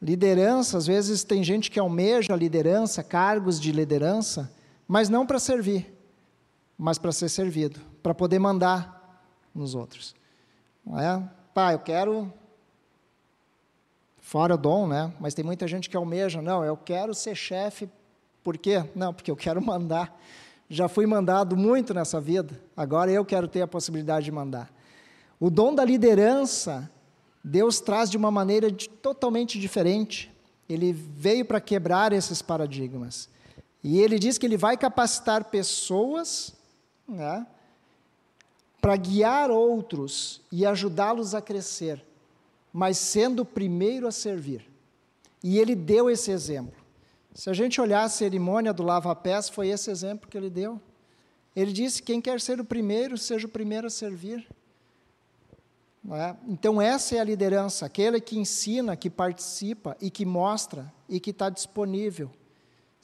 Liderança, 0.00 0.78
às 0.78 0.86
vezes 0.86 1.24
tem 1.24 1.42
gente 1.42 1.70
que 1.72 1.80
almeja 1.80 2.36
liderança, 2.36 3.02
cargos 3.02 3.58
de 3.58 3.72
liderança, 3.72 4.52
mas 4.86 5.08
não 5.08 5.26
para 5.26 5.38
servir, 5.38 5.92
mas 6.78 6.98
para 6.98 7.12
ser 7.12 7.28
servido, 7.28 7.80
para 8.02 8.14
poder 8.14 8.38
mandar 8.38 9.24
nos 9.54 9.74
outros. 9.74 10.14
Não 10.84 10.98
é? 10.98 11.22
Pá, 11.52 11.72
eu 11.72 11.78
quero 11.78 12.32
fora 14.20 14.54
o 14.54 14.58
dom, 14.58 14.86
né? 14.86 15.12
Mas 15.20 15.34
tem 15.34 15.44
muita 15.44 15.66
gente 15.66 15.88
que 15.88 15.96
almeja, 15.96 16.42
não, 16.42 16.64
eu 16.64 16.76
quero 16.76 17.14
ser 17.14 17.34
chefe, 17.34 17.88
por 18.42 18.58
quê? 18.58 18.84
Não, 18.94 19.12
porque 19.12 19.30
eu 19.30 19.36
quero 19.36 19.60
mandar. 19.64 20.20
Já 20.68 20.88
fui 20.88 21.06
mandado 21.06 21.56
muito 21.56 21.94
nessa 21.94 22.20
vida, 22.20 22.60
agora 22.76 23.10
eu 23.10 23.24
quero 23.24 23.48
ter 23.48 23.62
a 23.62 23.66
possibilidade 23.68 24.24
de 24.24 24.32
mandar. 24.32 24.70
O 25.38 25.50
dom 25.50 25.74
da 25.74 25.84
liderança, 25.84 26.90
Deus 27.42 27.80
traz 27.80 28.10
de 28.10 28.16
uma 28.16 28.30
maneira 28.30 28.70
de, 28.70 28.88
totalmente 28.88 29.60
diferente. 29.60 30.32
Ele 30.68 30.92
veio 30.92 31.44
para 31.44 31.60
quebrar 31.60 32.12
esses 32.12 32.42
paradigmas. 32.42 33.28
E 33.86 34.00
ele 34.00 34.18
diz 34.18 34.36
que 34.38 34.46
ele 34.46 34.56
vai 34.56 34.76
capacitar 34.76 35.44
pessoas 35.44 36.54
né, 37.06 37.46
para 38.80 38.96
guiar 38.96 39.50
outros 39.50 40.40
e 40.50 40.66
ajudá-los 40.66 41.34
a 41.34 41.40
crescer 41.40 42.04
mas 42.76 42.98
sendo 42.98 43.40
o 43.40 43.46
primeiro 43.46 44.06
a 44.06 44.12
servir. 44.12 44.70
E 45.42 45.58
ele 45.58 45.74
deu 45.74 46.10
esse 46.10 46.30
exemplo. 46.30 46.78
Se 47.32 47.48
a 47.48 47.54
gente 47.54 47.80
olhar 47.80 48.02
a 48.02 48.08
cerimônia 48.10 48.70
do 48.70 48.82
lava-pés, 48.82 49.48
foi 49.48 49.68
esse 49.68 49.90
exemplo 49.90 50.28
que 50.28 50.36
ele 50.36 50.50
deu. 50.50 50.78
Ele 51.54 51.72
disse: 51.72 52.02
quem 52.02 52.20
quer 52.20 52.38
ser 52.38 52.60
o 52.60 52.64
primeiro, 52.66 53.16
seja 53.16 53.46
o 53.46 53.50
primeiro 53.50 53.86
a 53.86 53.90
servir. 53.90 54.46
É? 56.12 56.36
Então, 56.46 56.78
essa 56.78 57.16
é 57.16 57.18
a 57.18 57.24
liderança, 57.24 57.86
aquele 57.86 58.20
que 58.20 58.38
ensina, 58.38 58.94
que 58.94 59.08
participa 59.08 59.96
e 59.98 60.10
que 60.10 60.26
mostra 60.26 60.92
e 61.08 61.18
que 61.18 61.30
está 61.30 61.48
disponível. 61.48 62.30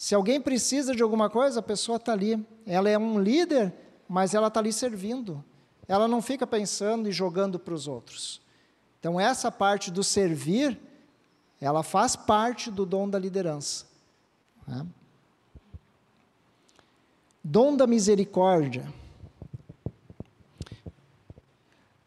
Se 0.03 0.16
alguém 0.16 0.40
precisa 0.40 0.96
de 0.96 1.00
alguma 1.00 1.30
coisa, 1.30 1.61
a 1.61 1.62
pessoa 1.62 1.94
está 1.94 2.11
ali. 2.12 2.44
Ela 2.66 2.90
é 2.90 2.98
um 2.98 3.20
líder, 3.20 3.72
mas 4.09 4.34
ela 4.34 4.48
está 4.48 4.59
ali 4.59 4.72
servindo. 4.72 5.44
Ela 5.86 6.09
não 6.09 6.20
fica 6.20 6.44
pensando 6.44 7.09
e 7.09 7.12
jogando 7.12 7.57
para 7.57 7.72
os 7.72 7.86
outros. 7.86 8.42
Então, 8.98 9.20
essa 9.20 9.48
parte 9.48 9.92
do 9.92 10.03
servir, 10.03 10.76
ela 11.61 11.84
faz 11.84 12.16
parte 12.16 12.68
do 12.68 12.84
dom 12.84 13.09
da 13.09 13.16
liderança. 13.16 13.86
Né? 14.66 14.84
Dom 17.44 17.76
da 17.76 17.86
misericórdia. 17.86 18.92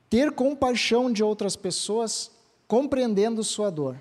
Ter 0.10 0.34
compaixão 0.34 1.10
de 1.10 1.24
outras 1.24 1.56
pessoas, 1.56 2.30
compreendendo 2.68 3.42
sua 3.42 3.70
dor. 3.70 3.98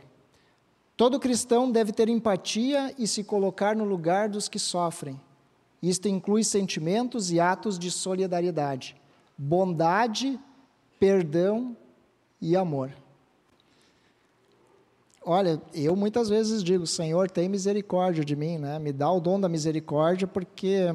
Todo 0.96 1.18
cristão 1.18 1.70
deve 1.70 1.92
ter 1.92 2.08
empatia 2.08 2.94
e 2.96 3.06
se 3.06 3.24
colocar 3.24 3.74
no 3.74 3.84
lugar 3.84 4.28
dos 4.28 4.48
que 4.48 4.58
sofrem. 4.58 5.20
Isto 5.82 6.08
inclui 6.08 6.44
sentimentos 6.44 7.32
e 7.32 7.40
atos 7.40 7.78
de 7.78 7.90
solidariedade, 7.90 8.96
bondade, 9.36 10.38
perdão 10.98 11.76
e 12.40 12.56
amor. 12.56 12.92
Olha, 15.26 15.60
eu 15.72 15.96
muitas 15.96 16.28
vezes 16.28 16.62
digo, 16.62 16.86
Senhor, 16.86 17.30
tem 17.30 17.48
misericórdia 17.48 18.24
de 18.24 18.36
mim, 18.36 18.58
né? 18.58 18.78
Me 18.78 18.92
dá 18.92 19.10
o 19.10 19.20
dom 19.20 19.40
da 19.40 19.48
misericórdia, 19.48 20.28
porque 20.28 20.94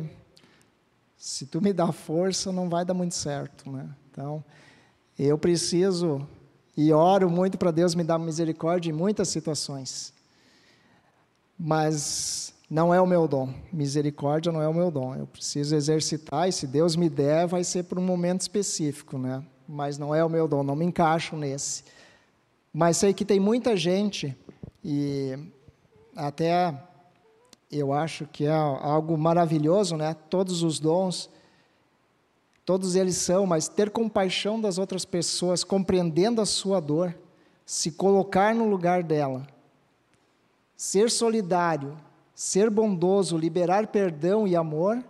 se 1.18 1.46
tu 1.46 1.60
me 1.60 1.74
dá 1.74 1.92
força, 1.92 2.52
não 2.52 2.70
vai 2.70 2.86
dar 2.86 2.94
muito 2.94 3.16
certo, 3.16 3.70
né? 3.70 3.90
Então, 4.10 4.44
eu 5.18 5.38
preciso 5.38 6.26
e 6.86 6.94
oro 6.94 7.30
muito 7.30 7.58
para 7.58 7.72
Deus 7.72 7.96
me 7.96 8.04
dar 8.04 8.20
misericórdia 8.20 8.90
em 8.90 8.94
muitas 8.94 9.30
situações. 9.30 10.14
Mas 11.58 12.54
não 12.70 12.94
é 12.94 13.02
o 13.02 13.08
meu 13.08 13.28
dom. 13.28 13.54
Misericórdia 13.74 14.52
não 14.52 14.62
é 14.62 14.68
o 14.68 14.74
meu 14.74 14.90
dom. 14.92 15.16
Eu 15.16 15.28
preciso 15.28 15.76
exercitar 15.76 16.48
e 16.48 16.52
se 16.52 16.68
Deus 16.68 16.96
me 16.96 17.10
der, 17.10 17.48
vai 17.48 17.64
ser 17.64 17.84
por 17.84 17.98
um 17.98 18.04
momento 18.04 18.42
específico, 18.42 19.18
né? 19.18 19.44
mas 19.70 20.00
não 20.00 20.16
é 20.16 20.26
o 20.26 20.30
meu 20.30 20.48
dom, 20.48 20.64
não 20.64 20.76
me 20.76 20.84
encaixo 20.84 21.38
nesse. 21.38 21.84
Mas 22.74 22.98
sei 22.98 23.14
que 23.14 23.24
tem 23.24 23.40
muita 23.40 23.78
gente, 23.78 24.36
e 24.84 25.38
até 26.16 26.74
eu 27.72 27.94
acho 27.94 28.26
que 28.26 28.46
é 28.46 28.52
algo 28.52 29.16
maravilhoso, 29.16 29.96
né? 29.96 30.16
Todos 30.28 30.64
os 30.64 30.80
dons, 30.80 31.30
todos 32.70 32.96
eles 32.96 33.16
são, 33.16 33.48
mas 33.48 33.68
ter 33.68 33.90
compaixão 33.90 34.62
das 34.62 34.78
outras 34.78 35.04
pessoas, 35.04 35.64
compreendendo 35.64 36.40
a 36.40 36.46
sua 36.46 36.80
dor, 36.80 37.18
se 37.66 37.90
colocar 37.90 38.54
no 38.54 38.70
lugar 38.70 39.02
dela, 39.02 39.48
ser 40.78 41.10
solidário, 41.10 41.98
ser 42.36 42.70
bondoso, 42.70 43.36
liberar 43.40 43.88
perdão 43.88 44.48
e 44.48 44.56
amor, 44.56 45.04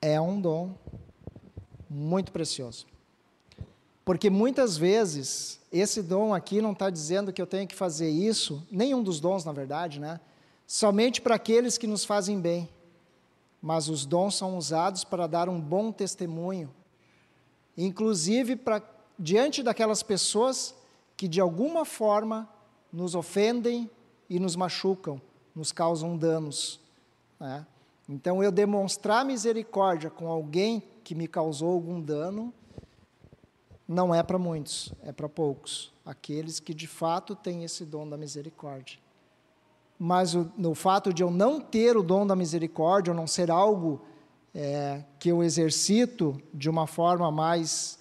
é 0.00 0.18
um 0.18 0.40
dom 0.40 0.74
muito 1.86 2.32
precioso. 2.32 2.86
Porque 4.02 4.30
muitas 4.30 4.78
vezes, 4.78 5.60
esse 5.70 6.02
dom 6.02 6.32
aqui 6.32 6.62
não 6.62 6.72
está 6.72 6.88
dizendo 6.88 7.30
que 7.30 7.42
eu 7.42 7.46
tenho 7.46 7.68
que 7.68 7.76
fazer 7.76 8.08
isso, 8.08 8.66
nenhum 8.70 9.02
dos 9.02 9.20
dons, 9.20 9.44
na 9.44 9.52
verdade, 9.52 10.00
né? 10.00 10.18
Somente 10.66 11.20
para 11.20 11.34
aqueles 11.34 11.76
que 11.76 11.86
nos 11.86 12.06
fazem 12.06 12.40
bem. 12.40 12.70
Mas 13.60 13.88
os 13.88 14.06
dons 14.06 14.34
são 14.36 14.56
usados 14.56 15.04
para 15.04 15.26
dar 15.26 15.48
um 15.48 15.60
bom 15.60 15.92
testemunho, 15.92 16.70
inclusive 17.76 18.56
para 18.56 18.82
diante 19.18 19.62
daquelas 19.62 20.02
pessoas 20.02 20.74
que 21.16 21.28
de 21.28 21.40
alguma 21.40 21.84
forma 21.84 22.48
nos 22.90 23.14
ofendem 23.14 23.90
e 24.28 24.38
nos 24.38 24.56
machucam, 24.56 25.20
nos 25.54 25.72
causam 25.72 26.16
danos. 26.16 26.80
Né? 27.38 27.66
Então, 28.08 28.42
eu 28.42 28.50
demonstrar 28.50 29.24
misericórdia 29.24 30.08
com 30.08 30.28
alguém 30.28 30.82
que 31.04 31.14
me 31.14 31.28
causou 31.28 31.72
algum 31.72 32.00
dano, 32.00 32.52
não 33.86 34.14
é 34.14 34.22
para 34.22 34.38
muitos, 34.38 34.92
é 35.02 35.12
para 35.12 35.28
poucos. 35.28 35.92
Aqueles 36.04 36.58
que 36.58 36.72
de 36.72 36.86
fato 36.86 37.34
têm 37.34 37.64
esse 37.64 37.84
dom 37.84 38.08
da 38.08 38.16
misericórdia. 38.16 38.98
Mas 40.02 40.34
o, 40.34 40.50
no 40.56 40.74
fato 40.74 41.12
de 41.12 41.22
eu 41.22 41.30
não 41.30 41.60
ter 41.60 41.94
o 41.94 42.02
dom 42.02 42.26
da 42.26 42.34
misericórdia, 42.34 43.12
ou 43.12 43.16
não 43.16 43.26
ser 43.26 43.50
algo 43.50 44.00
é, 44.54 45.04
que 45.18 45.28
eu 45.28 45.42
exercito 45.42 46.40
de 46.54 46.70
uma 46.70 46.86
forma 46.86 47.30
mais 47.30 47.98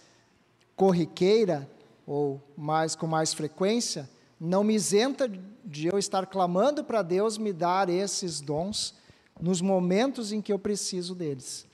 corriqueira, 0.77 1.69
ou 2.07 2.41
mais 2.55 2.95
com 2.95 3.05
mais 3.05 3.33
frequência, 3.33 4.09
não 4.39 4.63
me 4.63 4.75
isenta 4.75 5.29
de 5.65 5.87
eu 5.87 5.99
estar 5.99 6.25
clamando 6.25 6.85
para 6.85 7.01
Deus 7.01 7.37
me 7.37 7.51
dar 7.51 7.89
esses 7.89 8.39
dons 8.39 8.95
nos 9.37 9.59
momentos 9.59 10.31
em 10.31 10.41
que 10.41 10.53
eu 10.53 10.57
preciso 10.57 11.13
deles. 11.13 11.67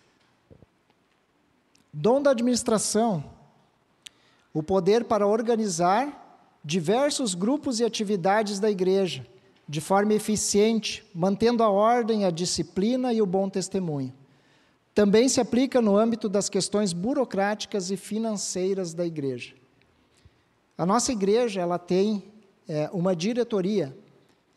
Dom 1.93 2.19
da 2.19 2.31
administração, 2.31 3.23
o 4.51 4.63
poder 4.63 5.05
para 5.05 5.27
organizar 5.27 6.49
diversos 6.63 7.35
grupos 7.35 7.79
e 7.79 7.85
atividades 7.85 8.59
da 8.59 8.71
igreja 8.71 9.34
de 9.67 9.81
forma 9.81 10.13
eficiente, 10.13 11.03
mantendo 11.13 11.63
a 11.63 11.69
ordem, 11.69 12.25
a 12.25 12.31
disciplina 12.31 13.11
e 13.11 13.21
o 13.21 13.25
bom 13.25 13.49
testemunho. 13.49 14.13
Também 14.93 15.27
se 15.27 15.41
aplica 15.41 15.81
no 15.81 15.97
âmbito 15.97 16.29
das 16.29 16.47
questões 16.47 16.93
burocráticas 16.93 17.91
e 17.91 17.97
financeiras 17.97 18.93
da 18.93 19.05
igreja. 19.05 19.55
A 20.77 20.85
nossa 20.85 21.11
igreja 21.11 21.61
ela 21.61 21.79
tem 21.79 22.23
é, 22.67 22.89
uma 22.93 23.15
diretoria 23.15 23.95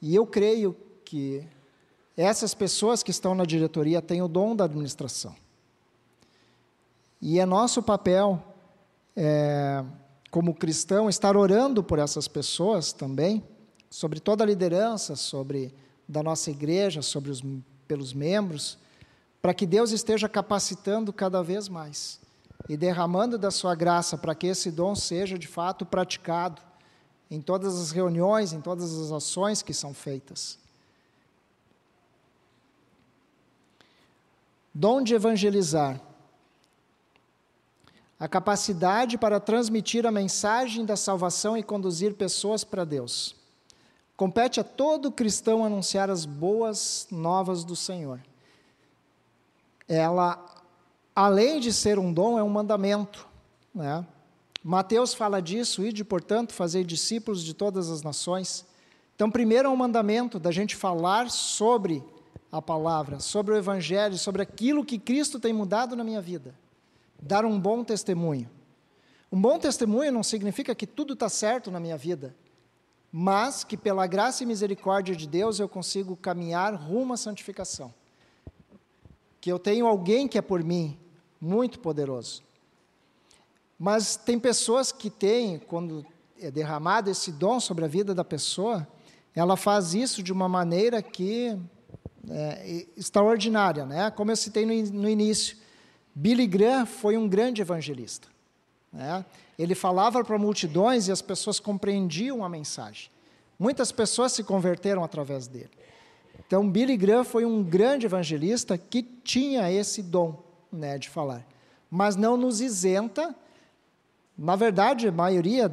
e 0.01 0.15
eu 0.15 0.27
creio 0.27 0.77
que 1.05 1.43
essas 2.17 2.55
pessoas 2.55 3.03
que 3.03 3.11
estão 3.11 3.35
na 3.35 3.45
diretoria 3.45 4.03
têm 4.03 4.21
o 4.23 4.29
dom 4.29 4.55
da 4.55 4.65
administração. 4.65 5.35
E 7.21 7.41
é 7.41 7.47
nosso 7.47 7.83
papel, 7.83 8.43
é, 9.17 9.85
como 10.31 10.55
cristão, 10.55 11.09
estar 11.09 11.37
orando 11.37 11.83
por 11.83 11.99
essas 11.99 12.29
pessoas 12.29 12.93
também, 12.93 13.43
sobre 13.91 14.21
toda 14.21 14.45
a 14.45 14.47
liderança, 14.47 15.17
sobre 15.17 15.75
da 16.09 16.23
nossa 16.23 16.51
igreja, 16.51 17.03
sobre 17.03 17.31
os 17.31 17.43
pelos 17.87 18.13
membros, 18.13 18.79
para 19.41 19.55
que 19.55 19.67
Deus 19.67 19.93
esteja 19.93 20.29
capacitando 20.29 21.13
cada 21.13 21.43
vez 21.43 21.69
mais 21.69 22.21
e 22.69 22.77
derramando 22.77 23.39
da 23.39 23.51
sua 23.51 23.75
graça 23.75 24.19
para 24.19 24.35
que 24.35 24.47
esse 24.47 24.71
dom 24.71 24.95
seja 24.95 25.39
de 25.39 25.49
fato 25.49 25.87
praticado 25.87 26.61
em 27.31 27.41
todas 27.41 27.79
as 27.81 27.91
reuniões, 27.91 28.53
em 28.53 28.61
todas 28.61 28.95
as 28.99 29.11
ações 29.11 29.63
que 29.63 29.73
são 29.73 29.95
feitas. 29.95 30.59
Dom 34.75 35.03
de 35.03 35.15
evangelizar. 35.15 36.01
a 38.21 38.27
capacidade 38.27 39.17
para 39.17 39.39
transmitir 39.39 40.05
a 40.05 40.11
mensagem 40.11 40.85
da 40.85 40.97
salvação 40.97 41.57
e 41.57 41.63
conduzir 41.63 42.15
pessoas 42.15 42.65
para 42.65 42.85
Deus. 42.85 43.38
Compete 44.19 44.61
a 44.61 44.65
todo 44.65 45.11
cristão 45.11 45.65
anunciar 45.65 46.11
as 46.11 46.27
boas 46.27 47.07
novas 47.11 47.65
do 47.65 47.75
Senhor. 47.75 48.21
Ela, 49.89 50.45
além 51.17 51.59
de 51.59 51.73
ser 51.73 51.99
um 51.99 52.13
dom, 52.13 52.39
é 52.39 52.43
um 52.43 52.51
mandamento. 52.51 53.27
Né? 53.75 54.05
Mateus 54.63 55.15
fala 55.15 55.41
disso, 55.41 55.83
e 55.83 55.91
de, 55.91 56.05
portanto, 56.05 56.53
fazer 56.53 56.85
discípulos 56.85 57.43
de 57.43 57.55
todas 57.55 57.89
as 57.89 58.03
nações. 58.03 58.67
Então, 59.15 59.31
primeiro 59.31 59.69
é 59.69 59.71
um 59.71 59.77
mandamento 59.77 60.39
da 60.39 60.51
gente 60.51 60.77
falar 60.77 61.31
sobre 61.31 62.05
a 62.53 62.61
palavra, 62.61 63.21
sobre 63.21 63.55
o 63.55 63.57
Evangelho, 63.57 64.19
sobre 64.19 64.43
aquilo 64.43 64.85
que 64.85 64.99
Cristo 64.99 65.41
tem 65.41 65.55
mudado 65.55 65.97
na 65.97 66.05
minha 66.05 66.21
vida 66.21 66.55
dar 67.21 67.45
um 67.45 67.59
bom 67.59 67.83
testemunho. 67.83 68.49
Um 69.31 69.41
bom 69.41 69.59
testemunho 69.59 70.13
não 70.13 70.23
significa 70.23 70.75
que 70.75 70.87
tudo 70.87 71.15
está 71.15 71.29
certo 71.29 71.71
na 71.71 71.81
minha 71.81 71.97
vida, 71.97 72.35
mas 73.13 73.65
que 73.65 73.77
pela 73.77 74.07
graça 74.07 74.43
e 74.43 74.47
misericórdia 74.47 75.17
de 75.17 75.27
Deus 75.27 75.59
eu 75.59 75.69
consigo 75.69 76.17
caminhar 76.17 76.75
rumo 76.75 77.15
à 77.15 77.17
santificação. 77.17 77.93
Que 79.41 79.51
eu 79.51 79.59
tenho 79.59 79.87
alguém 79.87 80.29
que 80.29 80.37
é 80.37 80.43
por 80.43 80.63
mim, 80.63 80.99
muito 81.41 81.79
poderoso. 81.79 82.43
Mas 83.79 84.17
tem 84.17 84.39
pessoas 84.39 84.93
que 84.93 85.09
têm, 85.09 85.59
quando 85.59 86.05
é 86.41 86.51
derramado 86.51 87.11
esse 87.11 87.33
dom 87.33 87.61
sobre 87.61 87.85
a 87.85 87.89
vida 87.89 88.15
da 88.15 88.25
pessoa, 88.25 88.87
ela 89.35 89.57
faz 89.57 89.95
isso 89.95 90.23
de 90.23 90.33
uma 90.33 90.49
maneira 90.49 91.01
que 91.01 91.57
é 92.29 92.87
extraordinária, 92.97 93.87
né? 93.87 94.11
Como 94.11 94.31
eu 94.31 94.37
citei 94.37 94.67
no, 94.67 95.01
no 95.01 95.09
início, 95.09 95.57
Billy 96.15 96.47
Graham 96.47 96.85
foi 96.85 97.17
um 97.17 97.29
grande 97.29 97.63
evangelista. 97.63 98.29
Né? 98.93 99.25
Ele 99.59 99.75
falava 99.75 100.23
para 100.23 100.39
multidões 100.39 101.09
e 101.09 101.13
as 101.13 101.21
pessoas 101.21 101.59
compreendiam 101.59 102.45
a 102.45 102.49
mensagem. 102.49 103.11
Muitas 103.59 103.91
pessoas 103.91 104.33
se 104.33 104.45
converteram 104.45 105.03
através 105.03 105.49
dele. 105.49 105.71
Então, 106.47 106.69
Billy 106.71 106.97
Graham 106.97 107.25
foi 107.25 107.45
um 107.45 107.63
grande 107.63 108.07
evangelista 108.07 108.79
que 108.79 109.03
tinha 109.03 109.71
esse 109.71 110.03
dom 110.03 110.41
né, 110.73 110.97
de 110.97 111.09
falar. 111.09 111.45
Mas 111.91 112.15
não 112.15 112.37
nos 112.37 112.61
isenta, 112.61 113.35
na 114.37 114.55
verdade, 114.55 115.09
a 115.09 115.13
maioria, 115.13 115.69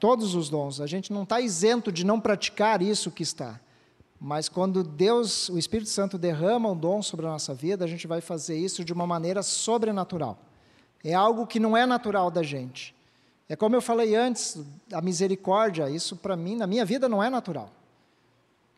todos 0.00 0.34
os 0.34 0.48
dons, 0.48 0.80
a 0.80 0.86
gente 0.86 1.12
não 1.12 1.22
está 1.22 1.40
isento 1.40 1.92
de 1.92 2.04
não 2.04 2.20
praticar 2.20 2.82
isso 2.82 3.10
que 3.10 3.22
está. 3.22 3.60
Mas 4.20 4.48
quando 4.48 4.82
Deus, 4.82 5.48
o 5.48 5.56
Espírito 5.56 5.88
Santo 5.88 6.18
derrama 6.18 6.70
um 6.70 6.76
dom 6.76 7.00
sobre 7.00 7.26
a 7.26 7.30
nossa 7.30 7.54
vida, 7.54 7.84
a 7.84 7.88
gente 7.88 8.06
vai 8.06 8.20
fazer 8.20 8.58
isso 8.58 8.84
de 8.84 8.92
uma 8.92 9.06
maneira 9.06 9.42
sobrenatural. 9.42 10.38
É 11.02 11.14
algo 11.14 11.46
que 11.46 11.60
não 11.60 11.76
é 11.76 11.86
natural 11.86 12.30
da 12.30 12.42
gente. 12.42 12.94
É 13.50 13.56
como 13.56 13.74
eu 13.74 13.82
falei 13.82 14.14
antes, 14.14 14.62
a 14.92 15.02
misericórdia, 15.02 15.90
isso 15.90 16.14
para 16.14 16.36
mim, 16.36 16.54
na 16.54 16.68
minha 16.68 16.84
vida, 16.84 17.08
não 17.08 17.20
é 17.20 17.28
natural. 17.28 17.68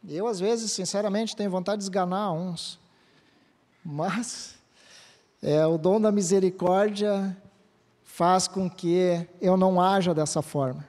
Eu, 0.09 0.27
às 0.27 0.41
vezes, 0.41 0.73
sinceramente, 0.73 1.37
tenho 1.37 1.51
vontade 1.51 1.81
de 1.81 1.85
esganar 1.85 2.33
uns. 2.33 2.81
Mas 3.85 4.55
é, 5.43 5.67
o 5.67 5.77
dom 5.77 6.01
da 6.01 6.11
misericórdia 6.11 7.37
faz 8.03 8.49
com 8.49 8.71
que 8.71 9.29
eu 9.43 9.59
não 9.59 9.79
haja 9.79 10.15
dessa 10.15 10.41
forma. 10.41 10.89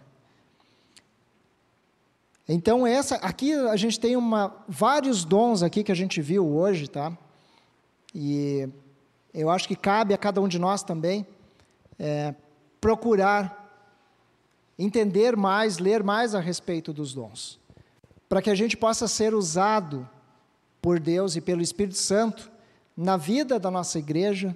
Então 2.48 2.88
essa 2.88 3.16
aqui 3.16 3.54
a 3.54 3.76
gente 3.76 4.00
tem 4.00 4.16
uma, 4.16 4.56
vários 4.66 5.26
dons 5.26 5.62
aqui 5.62 5.84
que 5.84 5.92
a 5.92 5.96
gente 5.96 6.22
viu 6.22 6.48
hoje, 6.48 6.88
tá? 6.88 7.18
E 8.16 8.70
eu 9.34 9.50
acho 9.50 9.68
que 9.68 9.76
cabe 9.76 10.14
a 10.14 10.18
cada 10.18 10.40
um 10.40 10.48
de 10.48 10.58
nós 10.58 10.84
também 10.84 11.28
é, 12.00 12.34
procurar 12.80 13.63
entender 14.78 15.36
mais, 15.36 15.78
ler 15.78 16.04
mais 16.04 16.34
a 16.34 16.40
respeito 16.40 16.92
dos 16.92 17.14
dons, 17.14 17.60
para 18.28 18.42
que 18.42 18.50
a 18.50 18.56
gente 18.56 18.76
possa 18.76 19.08
ser 19.08 19.34
usado 19.34 20.08
por 20.82 21.00
Deus 21.00 21.36
e 21.36 21.42
pelo 21.42 21.62
Espírito 21.62 21.98
Santo 21.98 22.52
na 22.96 23.18
vida 23.18 23.60
da 23.60 23.72
nossa 23.72 24.00
igreja 24.00 24.56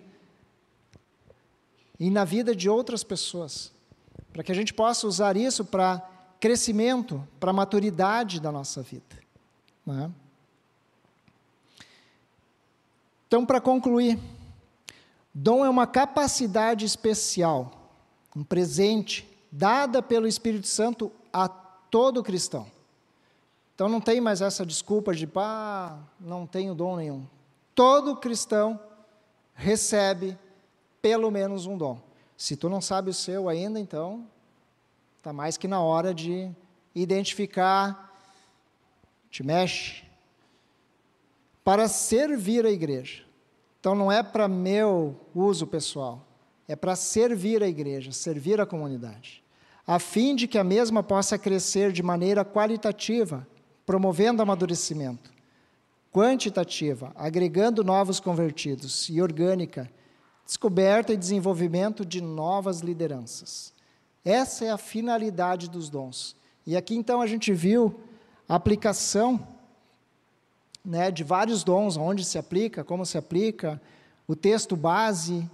e 2.00 2.10
na 2.10 2.24
vida 2.24 2.56
de 2.56 2.70
outras 2.70 3.04
pessoas, 3.04 3.72
para 4.32 4.44
que 4.44 4.52
a 4.52 4.56
gente 4.56 4.74
possa 4.74 5.08
usar 5.08 5.36
isso 5.36 5.66
para 5.66 6.00
crescimento, 6.40 7.26
para 7.40 7.52
maturidade 7.52 8.40
da 8.40 8.52
nossa 8.52 8.82
vida. 8.82 9.18
Né? 9.86 10.12
Então, 13.28 13.46
para 13.46 13.60
concluir, 13.60 14.20
dom 15.34 15.66
é 15.66 15.70
uma 15.70 15.88
capacidade 15.88 16.86
especial, 16.86 17.92
um 18.36 18.44
presente 18.44 19.27
dada 19.52 20.02
pelo 20.02 20.28
Espírito 20.28 20.68
Santo 20.68 21.12
a 21.32 21.48
todo 21.48 22.24
cristão. 22.24 22.66
Então 23.76 23.88
não 23.88 24.02
tem 24.02 24.20
mais 24.20 24.42
essa 24.42 24.66
desculpa 24.66 25.14
de, 25.14 25.28
pá, 25.28 26.00
não 26.20 26.48
tenho 26.48 26.74
dom 26.74 26.96
nenhum. 26.96 27.26
Todo 27.76 28.16
cristão 28.16 28.80
recebe 29.54 30.38
pelo 31.02 31.30
menos 31.30 31.66
um 31.66 31.78
dom. 31.78 32.00
Se 32.36 32.56
tu 32.56 32.70
não 32.70 32.82
sabe 32.82 33.10
o 33.10 33.14
seu 33.14 33.48
ainda, 33.48 33.80
então 33.80 34.26
Está 35.28 35.34
mais 35.34 35.58
que 35.58 35.68
na 35.68 35.82
hora 35.82 36.14
de 36.14 36.50
identificar, 36.96 38.18
te 39.30 39.44
mexe, 39.44 40.06
para 41.66 41.90
servir 41.90 42.66
a 42.66 42.72
igreja. 42.72 43.26
Então 43.78 43.94
não 43.94 44.10
é 44.10 44.24
para 44.24 44.48
meu 44.48 45.20
uso 45.36 45.68
pessoal, 45.68 46.26
é 46.68 46.76
para 46.76 46.96
servir 46.96 47.64
a 47.64 47.68
igreja, 47.68 48.12
servir 48.12 48.60
a 48.60 48.66
comunidade, 48.66 49.44
a 49.86 50.00
fim 50.00 50.36
de 50.36 50.48
que 50.48 50.58
a 50.58 50.64
mesma 50.64 51.02
possa 51.02 51.38
crescer 51.38 51.92
de 51.92 52.04
maneira 52.04 52.44
qualitativa, 52.44 53.48
promovendo 53.86 54.42
amadurecimento, 54.42 55.32
quantitativa, 56.12 57.12
agregando 57.16 57.84
novos 57.84 58.20
convertidos, 58.20 59.08
e 59.10 59.22
orgânica, 59.22 59.90
descoberta 60.46 61.14
e 61.14 61.18
desenvolvimento 61.18 62.06
de 62.06 62.22
novas 62.22 62.80
lideranças. 62.80 63.74
Essa 64.26 64.66
é 64.66 64.70
a 64.72 64.78
finalidade 64.78 65.70
dos 65.70 65.90
dons. 65.90 66.36
E 66.66 66.76
aqui 66.76 66.96
então 66.96 67.22
a 67.22 67.28
gente 67.28 67.54
viu 67.54 67.98
a 68.48 68.56
aplicação 68.56 69.48
né, 70.84 71.12
de 71.12 71.24
vários 71.24 71.64
dons, 71.64 71.98
onde 71.98 72.24
se 72.26 72.38
aplica, 72.38 72.84
como 72.84 73.06
se 73.06 73.18
aplica, 73.18 73.82
o 74.28 74.36
texto 74.36 74.76
base. 74.76 75.50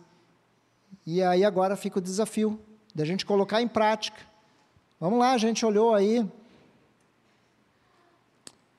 E 1.06 1.22
aí 1.22 1.44
agora 1.44 1.76
fica 1.76 2.00
o 2.00 2.02
desafio 2.02 2.60
da 2.94 3.04
gente 3.06 3.26
colocar 3.26 3.62
em 3.62 3.68
prática. 3.68 4.20
Vamos 5.00 5.20
lá, 5.20 5.32
a 5.32 5.38
gente 5.38 5.66
olhou 5.66 5.94
aí. 5.94 6.26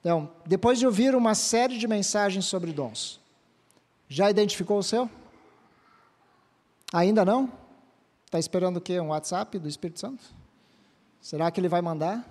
Então, 0.00 0.30
depois 0.46 0.78
de 0.78 0.86
ouvir 0.86 1.14
uma 1.14 1.34
série 1.34 1.78
de 1.78 1.88
mensagens 1.88 2.44
sobre 2.44 2.72
dons, 2.72 3.20
já 4.08 4.30
identificou 4.30 4.78
o 4.78 4.82
seu? 4.82 5.08
Ainda 6.92 7.24
não? 7.24 7.50
Está 8.26 8.38
esperando 8.38 8.76
o 8.76 8.80
quê? 8.80 9.00
Um 9.00 9.08
WhatsApp 9.08 9.58
do 9.58 9.68
Espírito 9.68 10.00
Santo? 10.00 10.24
Será 11.20 11.50
que 11.50 11.58
ele 11.58 11.68
vai 11.68 11.80
mandar? 11.80 12.24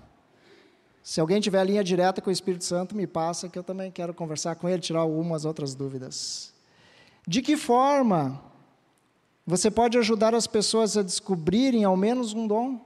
Se 1.03 1.19
alguém 1.19 1.41
tiver 1.41 1.63
linha 1.65 1.83
direta 1.83 2.21
com 2.21 2.29
o 2.29 2.33
Espírito 2.33 2.63
Santo, 2.63 2.95
me 2.95 3.05
passa, 3.05 3.49
que 3.49 3.59
eu 3.59 3.63
também 3.63 3.91
quero 3.91 4.13
conversar 4.13 4.55
com 4.55 4.69
ele, 4.69 4.81
tirar 4.81 4.99
algumas 4.99 5.43
outras 5.43 5.75
dúvidas. 5.75 6.53
De 7.27 7.41
que 7.41 7.57
forma 7.57 8.41
você 9.45 9.69
pode 9.69 9.97
ajudar 9.97 10.33
as 10.33 10.47
pessoas 10.47 10.95
a 10.95 11.03
descobrirem 11.03 11.83
ao 11.83 11.97
menos 11.97 12.33
um 12.33 12.47
dom? 12.47 12.79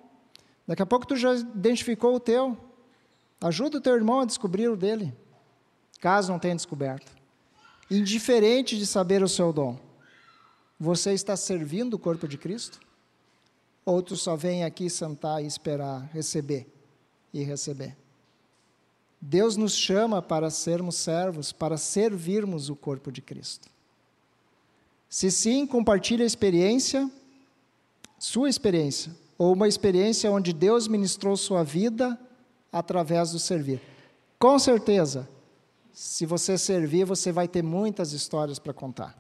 Daqui 0.68 0.82
a 0.82 0.86
pouco 0.86 1.06
tu 1.06 1.16
já 1.16 1.34
identificou 1.36 2.16
o 2.16 2.20
teu. 2.20 2.58
Ajuda 3.40 3.78
o 3.78 3.82
teu 3.82 3.96
irmão 3.96 4.22
a 4.22 4.26
descobrir 4.26 4.68
o 4.68 4.76
dele, 4.76 5.14
caso 6.02 6.32
não 6.32 6.40
tenha 6.40 6.56
descoberto. 6.56 7.12
Indiferente 7.90 8.78
de 8.78 8.86
saber 8.86 9.22
o 9.22 9.30
seu 9.30 9.54
dom, 9.54 9.80
você 10.80 11.14
está 11.14 11.38
servindo 11.38 11.94
o 11.94 12.00
corpo 12.00 12.28
de 12.28 12.38
Cristo? 12.38 12.80
Outros 13.86 14.22
só 14.22 14.36
vêm 14.36 14.64
aqui 14.64 14.90
sentar 14.90 15.42
e 15.44 15.48
esperar 15.48 16.10
receber 16.12 16.68
e 17.34 17.44
receber. 17.44 17.96
Deus 19.22 19.56
nos 19.56 19.74
chama 19.74 20.22
para 20.22 20.50
sermos 20.50 20.96
servos, 20.96 21.52
para 21.52 21.78
servirmos 21.78 22.70
o 22.70 22.76
corpo 22.76 23.12
de 23.12 23.22
Cristo. 23.22 23.70
Se 25.10 25.32
sim, 25.32 25.66
compartilhe 25.66 26.24
a 26.24 26.26
experiência, 26.26 27.10
sua 28.20 28.50
experiência, 28.50 29.16
ou 29.38 29.54
uma 29.54 29.68
experiência 29.68 30.32
onde 30.32 30.52
Deus 30.52 30.88
ministrou 30.88 31.38
sua 31.38 31.64
vida 31.64 32.20
através 32.72 33.32
do 33.32 33.40
servir. 33.40 33.82
Com 34.38 34.60
certeza, 34.60 35.28
se 35.94 36.26
você 36.26 36.58
servir, 36.58 37.06
você 37.06 37.32
vai 37.32 37.48
ter 37.48 37.64
muitas 37.64 38.12
histórias 38.12 38.60
para 38.60 38.74
contar. 38.74 39.18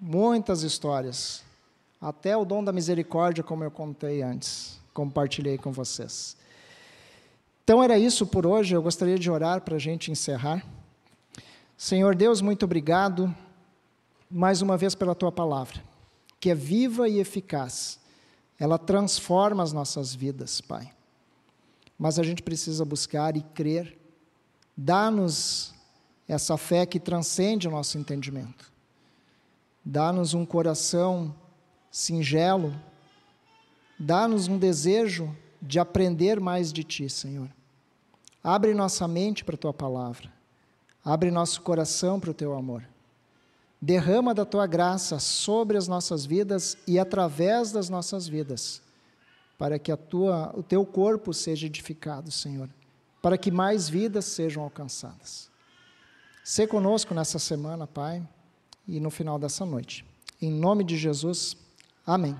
Muitas 0.00 0.62
histórias 0.62 1.42
até 2.00 2.36
o 2.36 2.44
dom 2.44 2.64
da 2.64 2.72
misericórdia, 2.72 3.44
como 3.44 3.62
eu 3.62 3.70
contei 3.70 4.22
antes, 4.22 4.80
compartilhei 4.92 5.56
com 5.56 5.70
vocês. 5.70 6.36
Então 7.62 7.80
era 7.80 7.96
isso 7.96 8.26
por 8.26 8.44
hoje, 8.44 8.74
eu 8.74 8.82
gostaria 8.82 9.16
de 9.16 9.30
orar 9.30 9.60
para 9.60 9.76
a 9.76 9.78
gente 9.78 10.10
encerrar. 10.10 10.66
Senhor 11.78 12.16
Deus, 12.16 12.40
muito 12.40 12.64
obrigado 12.64 13.32
mais 14.32 14.62
uma 14.62 14.76
vez 14.76 14.94
pela 14.94 15.14
tua 15.14 15.30
palavra. 15.30 15.82
que 16.40 16.50
é 16.50 16.56
viva 16.56 17.08
e 17.08 17.20
eficaz. 17.20 18.00
Ela 18.58 18.76
transforma 18.76 19.62
as 19.62 19.72
nossas 19.72 20.12
vidas, 20.12 20.60
Pai. 20.60 20.92
Mas 21.96 22.18
a 22.18 22.24
gente 22.24 22.42
precisa 22.42 22.84
buscar 22.84 23.36
e 23.36 23.42
crer. 23.42 23.96
Dá-nos 24.76 25.72
essa 26.26 26.56
fé 26.56 26.84
que 26.84 26.98
transcende 26.98 27.68
o 27.68 27.70
nosso 27.70 27.96
entendimento. 27.96 28.72
Dá-nos 29.84 30.34
um 30.34 30.44
coração 30.44 31.32
singelo. 31.92 32.74
Dá-nos 33.96 34.48
um 34.48 34.58
desejo 34.58 35.32
de 35.60 35.78
aprender 35.78 36.40
mais 36.40 36.72
de 36.72 36.82
Ti, 36.82 37.08
Senhor. 37.08 37.48
Abre 38.42 38.74
nossa 38.74 39.06
mente 39.06 39.44
para 39.44 39.54
a 39.54 39.58
Tua 39.58 39.72
palavra. 39.72 40.28
Abre 41.04 41.30
nosso 41.30 41.62
coração 41.62 42.18
para 42.18 42.32
o 42.32 42.34
Teu 42.34 42.52
amor. 42.52 42.91
Derrama 43.84 44.32
da 44.32 44.44
Tua 44.44 44.64
graça 44.64 45.18
sobre 45.18 45.76
as 45.76 45.88
nossas 45.88 46.24
vidas 46.24 46.78
e 46.86 47.00
através 47.00 47.72
das 47.72 47.88
nossas 47.88 48.28
vidas, 48.28 48.80
para 49.58 49.76
que 49.76 49.90
a 49.90 49.96
tua, 49.96 50.52
o 50.56 50.62
Teu 50.62 50.86
corpo 50.86 51.34
seja 51.34 51.66
edificado, 51.66 52.30
Senhor, 52.30 52.70
para 53.20 53.36
que 53.36 53.50
mais 53.50 53.88
vidas 53.88 54.24
sejam 54.26 54.62
alcançadas. 54.62 55.50
Se 56.44 56.64
conosco 56.64 57.12
nessa 57.12 57.40
semana, 57.40 57.84
Pai, 57.84 58.22
e 58.86 59.00
no 59.00 59.10
final 59.10 59.36
dessa 59.36 59.66
noite. 59.66 60.04
Em 60.40 60.50
nome 60.50 60.84
de 60.84 60.96
Jesus, 60.96 61.56
amém. 62.06 62.36